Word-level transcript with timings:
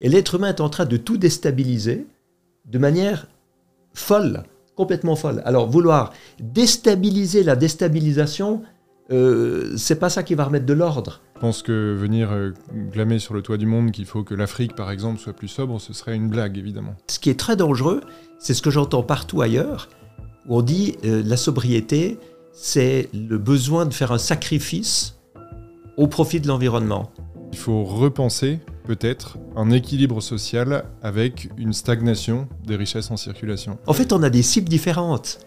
Et 0.00 0.08
l'être 0.08 0.34
humain 0.34 0.50
est 0.50 0.60
en 0.60 0.68
train 0.68 0.84
de 0.84 0.96
tout 0.96 1.16
déstabiliser 1.16 2.06
de 2.66 2.78
manière 2.78 3.28
folle, 3.94 4.42
complètement 4.74 5.16
folle. 5.16 5.42
Alors 5.44 5.68
vouloir 5.68 6.12
déstabiliser 6.38 7.42
la 7.42 7.56
déstabilisation, 7.56 8.62
euh, 9.10 9.74
c'est 9.76 9.98
pas 9.98 10.10
ça 10.10 10.22
qui 10.22 10.34
va 10.34 10.44
remettre 10.44 10.66
de 10.66 10.74
l'ordre. 10.74 11.22
Je 11.36 11.40
pense 11.40 11.62
que 11.62 11.94
venir 11.94 12.30
euh, 12.32 12.52
glamer 12.92 13.18
sur 13.18 13.32
le 13.32 13.40
toit 13.40 13.56
du 13.56 13.66
monde 13.66 13.90
qu'il 13.90 14.04
faut 14.04 14.22
que 14.22 14.34
l'Afrique, 14.34 14.74
par 14.74 14.90
exemple, 14.90 15.18
soit 15.18 15.32
plus 15.32 15.48
sobre, 15.48 15.80
ce 15.80 15.92
serait 15.92 16.16
une 16.16 16.28
blague, 16.28 16.58
évidemment. 16.58 16.94
Ce 17.08 17.18
qui 17.18 17.30
est 17.30 17.38
très 17.38 17.56
dangereux, 17.56 18.00
c'est 18.38 18.52
ce 18.54 18.62
que 18.62 18.70
j'entends 18.70 19.02
partout 19.02 19.40
ailleurs, 19.40 19.88
où 20.46 20.58
on 20.58 20.62
dit 20.62 20.96
euh, 21.04 21.22
la 21.24 21.36
sobriété, 21.36 22.18
c'est 22.52 23.08
le 23.14 23.38
besoin 23.38 23.86
de 23.86 23.94
faire 23.94 24.12
un 24.12 24.18
sacrifice 24.18 25.16
au 25.96 26.06
profit 26.06 26.40
de 26.40 26.48
l'environnement. 26.48 27.10
Il 27.52 27.58
faut 27.58 27.84
repenser 27.84 28.60
peut-être 28.86 29.36
un 29.56 29.70
équilibre 29.70 30.22
social 30.22 30.84
avec 31.02 31.50
une 31.58 31.72
stagnation 31.72 32.48
des 32.64 32.76
richesses 32.76 33.10
en 33.10 33.16
circulation. 33.16 33.78
En 33.86 33.92
fait, 33.92 34.12
on 34.12 34.22
a 34.22 34.30
des 34.30 34.42
cibles 34.42 34.68
différentes. 34.68 35.40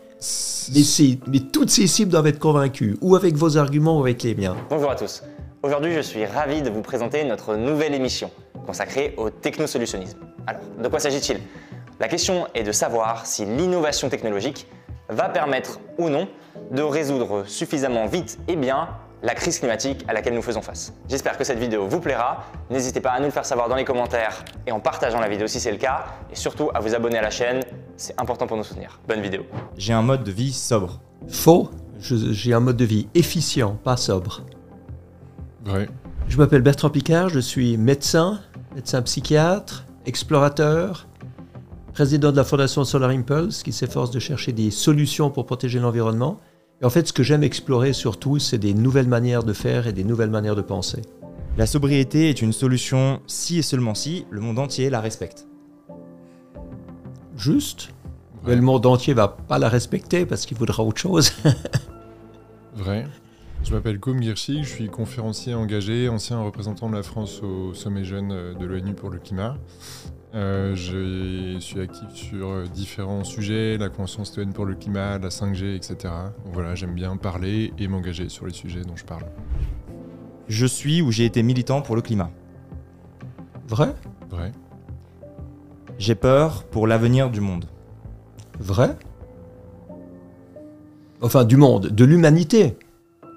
Mais, 0.75 0.81
mais, 1.27 1.39
toutes 1.39 1.69
ces 1.69 1.87
cibles 1.87 2.11
doivent 2.11 2.27
être 2.27 2.39
convaincues, 2.39 2.97
ou 2.99 3.15
avec 3.15 3.35
vos 3.35 3.57
arguments 3.57 3.99
ou 3.99 4.01
avec 4.01 4.21
les 4.23 4.35
miens. 4.35 4.57
Bonjour 4.69 4.91
à 4.91 4.95
tous. 4.95 5.23
Aujourd'hui, 5.63 5.93
je 5.93 6.01
suis 6.01 6.25
ravi 6.25 6.61
de 6.61 6.69
vous 6.69 6.81
présenter 6.81 7.23
notre 7.23 7.55
nouvelle 7.55 7.93
émission 7.93 8.29
consacrée 8.65 9.13
au 9.17 9.29
technosolutionnisme. 9.29 10.19
Alors, 10.45 10.61
de 10.81 10.87
quoi 10.89 10.99
s'agit-il? 10.99 11.39
La 12.01 12.09
question 12.09 12.47
est 12.53 12.63
de 12.63 12.71
savoir 12.73 13.25
si 13.25 13.45
l'innovation 13.45 14.09
technologique 14.09 14.67
va 15.07 15.29
permettre 15.29 15.79
ou 15.97 16.09
non 16.09 16.27
de 16.71 16.81
résoudre 16.81 17.45
suffisamment 17.47 18.05
vite 18.05 18.39
et 18.47 18.55
bien 18.55 18.89
la 19.21 19.35
crise 19.35 19.59
climatique 19.59 20.05
à 20.07 20.13
laquelle 20.13 20.33
nous 20.33 20.41
faisons 20.41 20.61
face. 20.61 20.93
J'espère 21.09 21.37
que 21.37 21.43
cette 21.43 21.59
vidéo 21.59 21.87
vous 21.87 21.99
plaira. 21.99 22.45
N'hésitez 22.69 23.01
pas 23.01 23.11
à 23.11 23.19
nous 23.19 23.25
le 23.25 23.31
faire 23.31 23.45
savoir 23.45 23.67
dans 23.67 23.75
les 23.75 23.83
commentaires 23.83 24.43
et 24.65 24.71
en 24.71 24.79
partageant 24.79 25.19
la 25.19 25.27
vidéo 25.27 25.47
si 25.47 25.59
c'est 25.59 25.71
le 25.71 25.77
cas. 25.77 26.05
Et 26.31 26.35
surtout 26.35 26.69
à 26.73 26.79
vous 26.79 26.95
abonner 26.95 27.17
à 27.17 27.21
la 27.21 27.29
chaîne, 27.29 27.61
c'est 27.97 28.19
important 28.19 28.47
pour 28.47 28.57
nous 28.57 28.63
soutenir. 28.63 28.99
Bonne 29.07 29.21
vidéo. 29.21 29.43
J'ai 29.77 29.93
un 29.93 30.01
mode 30.01 30.23
de 30.23 30.31
vie 30.31 30.53
sobre. 30.53 30.99
Faux. 31.27 31.69
J'ai 31.99 32.53
un 32.53 32.61
mode 32.61 32.77
de 32.77 32.85
vie 32.85 33.09
efficient, 33.13 33.75
pas 33.83 33.97
sobre. 33.97 34.41
Vrai. 35.65 35.89
Je 36.29 36.37
m'appelle 36.37 36.61
Bertrand 36.61 36.89
Picard, 36.89 37.27
je 37.27 37.39
suis 37.39 37.75
médecin, 37.75 38.39
médecin 38.73 39.01
psychiatre, 39.01 39.85
explorateur, 40.05 41.07
président 41.93 42.31
de 42.31 42.37
la 42.37 42.45
Fondation 42.45 42.85
Solar 42.85 43.09
Impulse 43.09 43.63
qui 43.63 43.73
s'efforce 43.73 44.11
de 44.11 44.19
chercher 44.19 44.53
des 44.53 44.71
solutions 44.71 45.29
pour 45.29 45.45
protéger 45.45 45.79
l'environnement. 45.79 46.39
Et 46.81 46.85
en 46.85 46.89
fait, 46.89 47.07
ce 47.07 47.13
que 47.13 47.23
j'aime 47.23 47.43
explorer 47.43 47.91
surtout, 47.93 48.39
c'est 48.39 48.57
des 48.57 48.73
nouvelles 48.73 49.07
manières 49.07 49.43
de 49.43 49.53
faire 49.53 49.87
et 49.87 49.93
des 49.93 50.03
nouvelles 50.05 50.29
manières 50.29 50.55
de 50.55 50.61
penser. 50.61 51.01
La 51.57 51.65
sobriété 51.65 52.29
est 52.29 52.41
une 52.41 52.53
solution 52.53 53.21
si 53.27 53.59
et 53.59 53.61
seulement 53.61 53.95
si 53.95 54.25
le 54.29 54.39
monde 54.39 54.59
entier 54.59 54.89
la 54.89 55.01
respecte. 55.01 55.45
Juste. 57.35 57.89
Mais 58.45 58.55
le 58.55 58.61
monde 58.61 58.85
entier 58.85 59.13
va 59.13 59.27
pas 59.27 59.59
la 59.59 59.67
respecter 59.67 60.25
parce 60.25 60.45
qu'il 60.45 60.57
voudra 60.57 60.83
autre 60.83 61.01
chose. 61.01 61.33
Vrai. 62.75 63.05
Je 63.65 63.73
m'appelle 63.73 63.99
Koum 63.99 64.23
Girchi, 64.23 64.63
je 64.63 64.69
suis 64.69 64.87
conférencier 64.87 65.53
engagé, 65.53 66.07
ancien 66.07 66.39
représentant 66.41 66.89
de 66.89 66.95
la 66.95 67.03
France 67.03 67.41
au 67.43 67.73
sommet 67.73 68.05
jeune 68.05 68.55
de 68.57 68.65
l'ONU 68.65 68.93
pour 68.93 69.09
le 69.09 69.19
climat. 69.19 69.57
Euh, 70.35 70.75
je 70.75 71.59
suis 71.59 71.79
actif 71.79 72.07
sur 72.13 72.49
euh, 72.49 72.65
différents 72.71 73.23
sujets, 73.23 73.77
la 73.77 73.89
Convention 73.89 74.23
citoyenne 74.23 74.53
pour 74.53 74.65
le 74.65 74.75
climat, 74.75 75.17
la 75.17 75.29
5G, 75.29 75.75
etc. 75.75 75.95
Donc 76.45 76.53
voilà, 76.53 76.75
j'aime 76.75 76.93
bien 76.93 77.17
parler 77.17 77.73
et 77.79 77.87
m'engager 77.87 78.29
sur 78.29 78.45
les 78.45 78.53
sujets 78.53 78.81
dont 78.81 78.95
je 78.95 79.05
parle. 79.05 79.23
Je 80.47 80.65
suis 80.67 81.01
ou 81.01 81.11
j'ai 81.11 81.25
été 81.25 81.41
militant 81.41 81.81
pour 81.81 81.95
le 81.95 82.03
climat. 82.03 82.29
Vrai? 83.67 83.95
Vrai. 84.29 84.51
J'ai 85.97 86.15
peur 86.15 86.63
pour 86.63 86.85
l'avenir 86.85 87.31
du 87.31 87.41
monde. 87.41 87.65
Vrai? 88.59 88.95
Enfin, 91.21 91.43
du 91.43 91.57
monde, 91.57 91.87
de 91.87 92.05
l'humanité. 92.05 92.77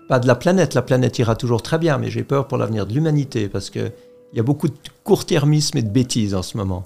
Pas 0.09 0.19
de 0.19 0.27
la 0.27 0.35
planète. 0.35 0.75
La 0.75 0.83
planète 0.83 1.19
ira 1.19 1.37
toujours 1.37 1.63
très 1.63 1.79
bien, 1.79 1.97
mais 1.97 2.11
j'ai 2.11 2.23
peur 2.23 2.49
pour 2.49 2.59
l'avenir 2.59 2.87
de 2.87 2.93
l'humanité 2.93 3.49
parce 3.49 3.71
que 3.71 3.93
il 4.33 4.37
y 4.37 4.41
a 4.41 4.43
beaucoup 4.43 4.69
de 4.69 4.75
court-termisme 5.05 5.79
et 5.79 5.83
de 5.83 5.91
bêtises 5.91 6.35
en 6.35 6.43
ce 6.43 6.57
moment. 6.57 6.85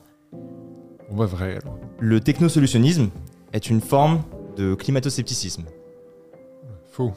On 1.10 1.16
va 1.16 1.26
vrai 1.26 1.58
alors. 1.62 1.78
Le 2.00 2.20
technosolutionnisme 2.20 3.10
est 3.52 3.70
une 3.70 3.80
forme 3.80 4.22
de 4.56 4.74
climato-scepticisme. 4.74 5.64
Faux. 6.90 7.12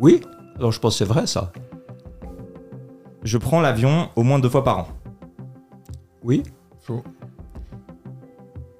Oui, 0.00 0.22
alors 0.56 0.72
je 0.72 0.80
pense 0.80 0.94
que 0.94 0.98
c'est 0.98 1.04
vrai 1.04 1.26
ça. 1.26 1.52
Je 3.22 3.38
prends 3.38 3.60
l'avion 3.60 4.08
au 4.16 4.22
moins 4.22 4.38
deux 4.38 4.48
fois 4.48 4.64
par 4.64 4.78
an. 4.78 4.88
Oui. 6.22 6.42
Faux. 6.80 7.02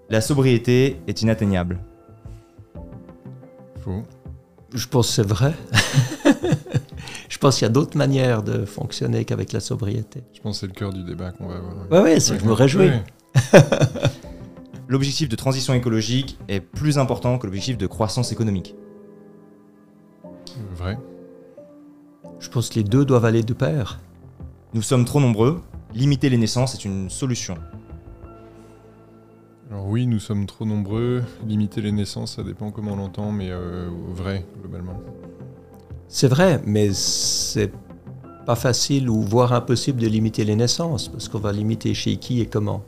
La 0.09 0.21
sobriété 0.21 1.01
est 1.07 1.23
inatteignable. 1.23 1.81
Faux. 3.81 4.03
Je 4.73 4.87
pense 4.87 5.09
que 5.09 5.13
c'est 5.15 5.27
vrai. 5.27 5.55
je 7.29 7.39
pense 7.39 7.57
qu'il 7.57 7.65
y 7.65 7.71
a 7.71 7.73
d'autres 7.73 7.97
manières 7.97 8.43
de 8.43 8.65
fonctionner 8.65 9.25
qu'avec 9.25 9.53
la 9.53 9.61
sobriété. 9.61 10.23
Je 10.33 10.41
pense 10.41 10.57
que 10.57 10.61
c'est 10.61 10.67
le 10.67 10.73
cœur 10.73 10.93
du 10.93 11.03
débat 11.03 11.33
qu'on 11.33 11.49
va 11.49 11.57
avoir. 11.57 11.75
Oui, 11.91 11.99
ouais, 11.99 12.21
je 12.21 12.45
me 12.45 12.53
réjouis. 12.53 12.91
L'objectif 14.89 15.29
de 15.29 15.37
transition 15.37 15.75
écologique 15.75 16.39
est 16.49 16.61
plus 16.61 16.99
important 16.99 17.39
que 17.39 17.47
l'objectif 17.47 17.77
de 17.77 17.87
croissance 17.89 18.31
économique. 18.31 18.77
Vrai. 20.77 20.97
Je 22.39 22.49
pense 22.49 22.69
que 22.69 22.77
les 22.77 22.85
deux 22.85 23.05
doivent 23.05 23.25
aller 23.25 23.43
de 23.43 23.53
pair. 23.53 23.99
Nous 24.75 24.83
sommes 24.83 25.05
trop 25.05 25.21
nombreux. 25.21 25.61
Limiter 25.95 26.29
les 26.29 26.37
naissances 26.37 26.75
est 26.75 26.85
une 26.85 27.11
solution. 27.11 27.57
Alors 29.71 29.87
oui, 29.89 30.07
nous 30.07 30.21
sommes 30.21 30.47
trop 30.47 30.65
nombreux. 30.65 31.25
Limiter 31.45 31.81
les 31.81 31.91
naissances, 31.91 32.37
ça 32.37 32.45
dépend 32.45 32.71
comment 32.71 32.93
on 32.93 32.97
l'entend, 32.97 33.33
mais 33.33 33.51
euh, 33.51 33.89
vrai, 34.11 34.47
globalement. 34.61 35.01
C'est 36.09 36.29
vrai, 36.29 36.61
mais 36.65 36.93
c'est 36.93 37.73
pas 38.47 38.55
facile 38.55 39.11
ou 39.11 39.23
voire 39.23 39.53
impossible 39.53 40.01
de 40.01 40.07
limiter 40.07 40.45
les 40.45 40.55
naissances, 40.55 41.09
parce 41.09 41.29
qu'on 41.29 41.41
va 41.41 41.53
limiter 41.53 41.95
chez 41.95 42.17
qui 42.17 42.41
et 42.41 42.47
comment. 42.47 42.83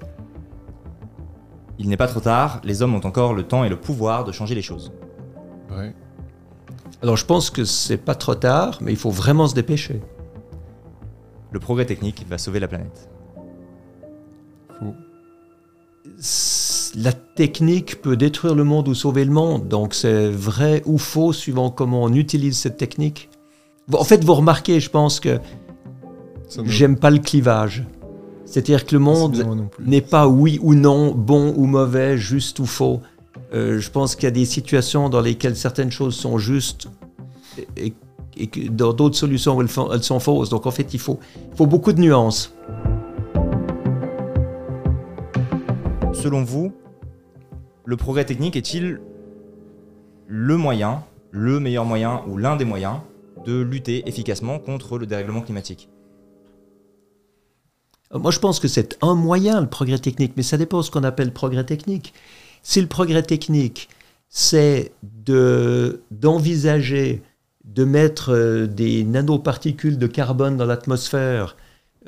Il 1.79 1.89
n'est 1.89 1.97
pas 1.97 2.07
trop 2.07 2.21
tard, 2.21 2.61
les 2.65 2.83
hommes 2.83 2.95
ont 2.95 3.05
encore 3.05 3.35
le 3.35 3.43
temps 3.43 3.65
et 3.65 3.69
le 3.69 3.79
pouvoir 3.79 4.25
de 4.25 4.33
changer 4.33 4.55
les 4.55 4.63
choses. 4.63 4.93
Vrai. 5.69 5.95
Alors 7.03 7.17
je 7.17 7.25
pense 7.25 7.51
que 7.51 7.65
c'est 7.65 7.97
pas 7.97 8.15
trop 8.15 8.35
tard, 8.35 8.79
mais 8.81 8.93
il 8.93 8.99
faut 8.99 9.11
vraiment 9.11 9.47
se 9.47 9.55
dépêcher. 9.55 10.01
Le 11.51 11.61
progrès 11.61 11.87
technique 11.87 12.27
va 12.29 12.39
sauver 12.39 12.61
la 12.61 12.69
planète. 12.69 13.09
Faux. 14.79 14.95
La 16.97 17.13
technique 17.13 18.01
peut 18.01 18.17
détruire 18.17 18.55
le 18.55 18.65
monde 18.65 18.89
ou 18.89 18.95
sauver 18.95 19.25
le 19.25 19.31
monde, 19.31 19.69
donc 19.69 19.95
c'est 19.95 20.29
vrai 20.29 20.83
ou 20.87 20.99
faux 20.99 21.33
suivant 21.33 21.71
comment 21.71 22.03
on 22.03 22.13
utilise 22.13 22.57
cette 22.57 22.77
technique. 22.77 23.29
En 23.93 24.05
fait, 24.05 24.25
vous 24.25 24.35
remarquez, 24.35 24.81
je 24.81 24.91
pense 24.91 25.21
que 25.21 25.39
j'aime 26.65 26.97
pas 26.97 27.11
le 27.11 27.19
clivage. 27.19 27.85
C'est-à-dire 28.45 28.87
que 28.87 28.95
le 28.95 29.01
monde 29.01 29.69
n'est 29.79 30.01
pas 30.01 30.27
oui 30.27 30.59
ou 30.63 30.75
non, 30.75 31.13
bon 31.15 31.53
ou 31.57 31.67
mauvais, 31.67 32.17
juste 32.17 32.59
ou 32.61 32.67
faux. 32.67 33.01
Euh, 33.55 33.79
je 33.79 33.91
pense 33.91 34.15
qu'il 34.15 34.25
y 34.25 34.29
a 34.29 34.31
des 34.33 34.47
situations 34.47 35.09
dans 35.09 35.21
lesquelles 35.21 35.57
certaines 35.57 35.91
choses 35.91 36.15
sont 36.15 36.39
justes 36.39 36.89
et, 37.77 37.93
que 38.47 38.69
dans 38.69 38.93
d'autres 38.93 39.17
solutions 39.17 39.61
elles, 39.61 39.69
elles, 39.93 40.03
sont 40.03 40.21
fausses. 40.21 40.49
Donc 40.49 40.67
en 40.67 40.71
fait, 40.71 40.95
il 40.95 41.01
faut, 41.01 41.19
il 41.51 41.57
faut 41.57 41.67
beaucoup 41.67 41.93
de 41.93 42.01
nuances. 42.01 42.55
Selon 46.21 46.43
vous, 46.43 46.73
le 47.85 47.97
progrès 47.97 48.25
technique 48.25 48.57
est-il 48.57 49.01
le 50.27 50.57
moyen, 50.57 51.05
le 51.31 51.61
meilleur 51.61 51.85
moyen 51.85 52.25
ou 52.27 52.37
l'un 52.37 52.57
des 52.57 52.65
moyens 52.65 52.97
de 53.47 53.61
lutter 53.61 54.03
efficacement 54.09 54.59
contre 54.59 54.99
le 54.99 55.07
dérèglement 55.07 55.43
climatique? 55.43 55.89
Moi, 58.13 58.33
je 58.33 58.41
pense 58.41 58.59
que 58.59 58.67
c'est 58.67 58.99
un 59.01 59.15
moyen, 59.15 59.61
le 59.61 59.69
progrès 59.69 60.01
technique, 60.01 60.33
mais 60.37 60.43
ça 60.43 60.57
dépend 60.57 60.79
de 60.79 60.83
ce 60.83 60.91
qu'on 60.91 61.05
appelle 61.05 61.33
progrès 61.33 61.63
technique. 61.63 62.13
Si 62.65 62.81
le 62.81 62.89
progrès 62.89 63.23
technique, 63.23 63.89
c'est 64.29 64.91
d'envisager 66.11 67.23
de, 67.65 67.85
mettre 67.85 68.35
euh, 68.35 68.67
des 68.67 69.05
nanoparticules 69.05 69.99
de 69.99 70.07
carbone 70.09 70.57
dans 70.57 70.67
l'atmosphère 70.67 71.57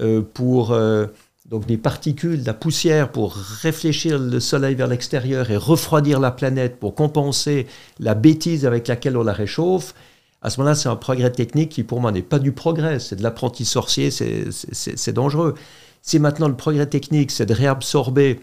euh, 0.00 0.20
pour 0.20 0.72
euh, 0.72 1.06
donc 1.50 1.66
des 1.66 1.76
particules, 1.76 2.42
de 2.42 2.46
la 2.46 2.54
poussière 2.54 3.10
pour 3.10 3.34
réfléchir 3.34 4.20
le 4.20 4.38
Soleil 4.38 4.76
vers 4.76 4.86
l'extérieur 4.86 5.50
et 5.50 5.56
refroidir 5.56 6.20
la 6.20 6.30
planète 6.30 6.78
pour 6.78 6.94
compenser 6.94 7.66
la 7.98 8.14
bêtise 8.14 8.64
avec 8.64 8.86
laquelle 8.86 9.16
on 9.16 9.24
la 9.24 9.32
réchauffe, 9.32 9.94
à 10.42 10.48
ce 10.48 10.58
moment-là, 10.60 10.74
c'est 10.74 10.88
un 10.88 10.96
progrès 10.96 11.30
technique 11.30 11.70
qui, 11.70 11.82
pour 11.82 12.00
moi, 12.00 12.12
n'est 12.12 12.22
pas 12.22 12.38
du 12.38 12.52
progrès, 12.52 12.98
c'est 12.98 13.16
de 13.16 13.22
l'apprenti 13.22 13.64
sorcier, 13.66 14.10
c'est 14.10 15.12
dangereux. 15.12 15.54
Si 16.00 16.18
maintenant 16.18 16.48
le 16.48 16.56
progrès 16.56 16.86
technique, 16.86 17.30
c'est 17.30 17.44
de 17.44 17.52
réabsorber 17.52 18.40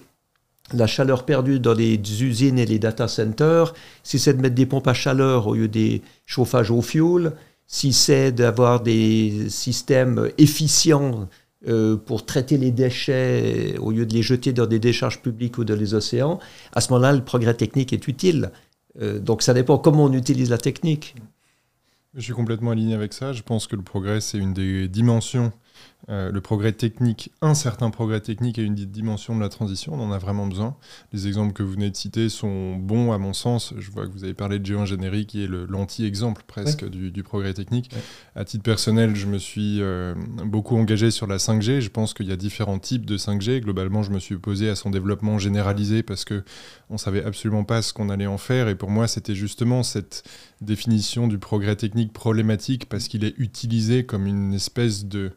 la 0.73 0.85
chaleur 0.85 1.25
perdue 1.25 1.59
dans 1.59 1.73
les 1.73 1.95
usines 2.21 2.59
et 2.59 2.65
les 2.65 2.77
data 2.77 3.07
centers, 3.07 3.73
si 4.03 4.19
c'est 4.19 4.33
de 4.33 4.41
mettre 4.41 4.53
des 4.53 4.65
pompes 4.65 4.87
à 4.87 4.93
chaleur 4.93 5.47
au 5.47 5.55
lieu 5.55 5.67
des 5.67 6.01
chauffages 6.25 6.69
au 6.69 6.81
fioul, 6.81 7.31
si 7.65 7.93
c'est 7.93 8.31
d'avoir 8.31 8.81
des 8.81 9.49
systèmes 9.49 10.29
efficients 10.37 11.27
euh, 11.67 11.97
pour 11.97 12.25
traiter 12.25 12.57
les 12.57 12.69
déchets 12.69 13.77
au 13.79 13.91
lieu 13.91 14.05
de 14.05 14.13
les 14.13 14.21
jeter 14.21 14.53
dans 14.53 14.67
des 14.67 14.77
décharges 14.77 15.21
publiques 15.21 15.57
ou 15.57 15.63
dans 15.63 15.75
les 15.75 15.95
océans, 15.95 16.39
à 16.73 16.81
ce 16.81 16.93
moment-là, 16.93 17.13
le 17.13 17.23
progrès 17.23 17.55
technique 17.55 17.93
est 17.93 18.07
utile. 18.07 18.51
Euh, 19.01 19.17
donc 19.19 19.41
ça 19.41 19.53
dépend 19.53 19.77
comment 19.77 20.05
on 20.05 20.13
utilise 20.13 20.51
la 20.51 20.59
technique. 20.59 21.15
Je 22.13 22.21
suis 22.21 22.33
complètement 22.33 22.71
aligné 22.71 22.93
avec 22.93 23.13
ça. 23.13 23.33
Je 23.33 23.41
pense 23.41 23.65
que 23.65 23.75
le 23.75 23.81
progrès, 23.81 24.21
c'est 24.21 24.37
une 24.37 24.53
des 24.53 24.87
dimensions 24.87 25.51
euh, 26.09 26.31
le 26.31 26.39
progrès 26.39 26.71
technique, 26.71 27.31
un 27.41 27.53
certain 27.53 27.89
progrès 27.89 28.21
technique 28.21 28.57
et 28.59 28.63
une 28.63 28.75
dimension 28.75 29.35
de 29.35 29.41
la 29.41 29.49
transition, 29.49 29.93
on 29.93 29.99
en 29.99 30.11
a 30.13 30.17
vraiment 30.17 30.47
besoin. 30.47 30.77
Les 31.11 31.27
exemples 31.27 31.51
que 31.51 31.63
vous 31.63 31.73
venez 31.73 31.89
de 31.89 31.97
citer 31.97 32.29
sont 32.29 32.77
bons 32.77 33.11
à 33.11 33.17
mon 33.17 33.33
sens. 33.33 33.73
Je 33.77 33.91
vois 33.91 34.07
que 34.07 34.11
vous 34.11 34.23
avez 34.23 34.33
parlé 34.33 34.59
de 34.59 34.65
géo-ingénierie 34.65 35.25
qui 35.25 35.43
est 35.43 35.47
l'anti-exemple 35.47 36.43
presque 36.47 36.87
du, 36.87 37.23
progrès 37.23 37.53
technique. 37.53 37.91
À 38.35 38.45
titre 38.45 38.63
personnel, 38.63 39.15
je 39.15 39.25
me 39.25 39.37
suis 39.37 39.81
euh, 39.81 40.15
beaucoup 40.45 40.77
engagé 40.77 41.11
sur 41.11 41.27
la 41.27 41.37
5G. 41.37 41.81
Je 41.81 41.89
pense 41.89 42.13
qu'il 42.13 42.27
y 42.27 42.31
a 42.31 42.37
différents 42.37 42.79
types 42.79 43.05
de 43.05 43.17
5G. 43.17 43.59
Globalement, 43.59 44.01
je 44.01 44.11
me 44.11 44.19
suis 44.19 44.35
opposé 44.35 44.69
à 44.69 44.75
son 44.75 44.91
développement 44.91 45.39
généralisé 45.39 46.03
parce 46.03 46.23
que 46.23 46.45
on 46.89 46.97
savait 46.97 47.25
absolument 47.25 47.65
pas 47.65 47.81
ce 47.81 47.91
qu'on 47.91 48.09
allait 48.09 48.27
en 48.27 48.37
faire. 48.37 48.69
Et 48.69 48.75
pour 48.75 48.89
moi, 48.89 49.07
c'était 49.09 49.35
justement 49.35 49.83
cette 49.83 50.23
définition 50.61 51.27
du 51.27 51.37
progrès 51.37 51.75
technique 51.75 52.13
problématique 52.13 52.87
parce 52.87 53.07
qu'il 53.09 53.25
est 53.25 53.35
utilisé 53.37 54.05
comme 54.05 54.25
une 54.25 54.53
espèce 54.53 55.05
de, 55.05 55.33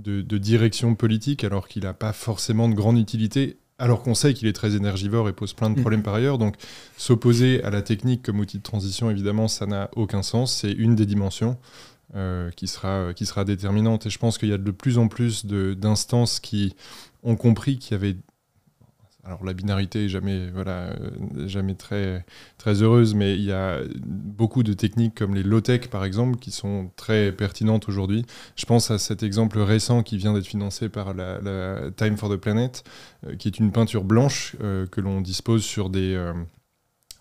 de, 0.00 0.38
direction 0.38 0.94
politique 0.94 1.44
alors 1.44 1.68
qu'il 1.68 1.82
n'a 1.84 1.94
pas 1.94 2.12
forcément 2.12 2.68
de 2.68 2.74
grande 2.74 2.98
utilité 2.98 3.58
alors 3.78 4.02
qu'on 4.02 4.14
sait 4.14 4.34
qu'il 4.34 4.46
est 4.46 4.52
très 4.52 4.76
énergivore 4.76 5.28
et 5.28 5.32
pose 5.32 5.54
plein 5.54 5.70
de 5.70 5.78
mm. 5.78 5.80
problèmes 5.80 6.02
par 6.02 6.14
ailleurs. 6.14 6.36
Donc 6.36 6.56
s'opposer 6.96 7.62
à 7.64 7.70
la 7.70 7.80
technique 7.80 8.22
comme 8.22 8.38
outil 8.38 8.58
de 8.58 8.62
transition, 8.62 9.10
évidemment, 9.10 9.48
ça 9.48 9.66
n'a 9.66 9.88
aucun 9.96 10.22
sens. 10.22 10.54
C'est 10.54 10.72
une 10.72 10.94
des 10.94 11.06
dimensions 11.06 11.56
euh, 12.14 12.50
qui, 12.50 12.66
sera, 12.66 13.14
qui 13.14 13.24
sera 13.24 13.44
déterminante. 13.44 14.04
Et 14.04 14.10
je 14.10 14.18
pense 14.18 14.36
qu'il 14.36 14.50
y 14.50 14.52
a 14.52 14.58
de 14.58 14.70
plus 14.70 14.98
en 14.98 15.08
plus 15.08 15.46
d'instances 15.46 16.40
qui 16.40 16.74
ont 17.22 17.36
compris 17.36 17.78
qu'il 17.78 17.92
y 17.92 17.94
avait 17.94 18.16
alors 19.24 19.44
la 19.44 19.52
binarité 19.52 20.06
est 20.06 20.08
jamais, 20.08 20.48
voilà, 20.50 20.88
euh, 20.88 21.46
jamais 21.46 21.74
très, 21.74 22.24
très 22.58 22.82
heureuse, 22.82 23.14
mais 23.14 23.34
il 23.34 23.44
y 23.44 23.52
a 23.52 23.80
beaucoup 24.04 24.62
de 24.62 24.72
techniques 24.72 25.14
comme 25.14 25.34
les 25.34 25.42
low-tech 25.42 25.88
par 25.88 26.04
exemple 26.04 26.38
qui 26.38 26.50
sont 26.50 26.90
très 26.96 27.30
pertinentes 27.32 27.88
aujourd'hui. 27.88 28.24
Je 28.56 28.64
pense 28.64 28.90
à 28.90 28.98
cet 28.98 29.22
exemple 29.22 29.58
récent 29.58 30.02
qui 30.02 30.16
vient 30.16 30.32
d'être 30.32 30.46
financé 30.46 30.88
par 30.88 31.12
la, 31.14 31.90
Time 31.96 32.16
for 32.16 32.30
the 32.30 32.36
Planet, 32.36 32.82
euh, 33.26 33.36
qui 33.36 33.48
est 33.48 33.58
une 33.58 33.72
peinture 33.72 34.04
blanche 34.04 34.56
euh, 34.62 34.86
que 34.86 35.00
l'on 35.00 35.20
dispose 35.20 35.64
sur 35.64 35.90
des, 35.90 36.16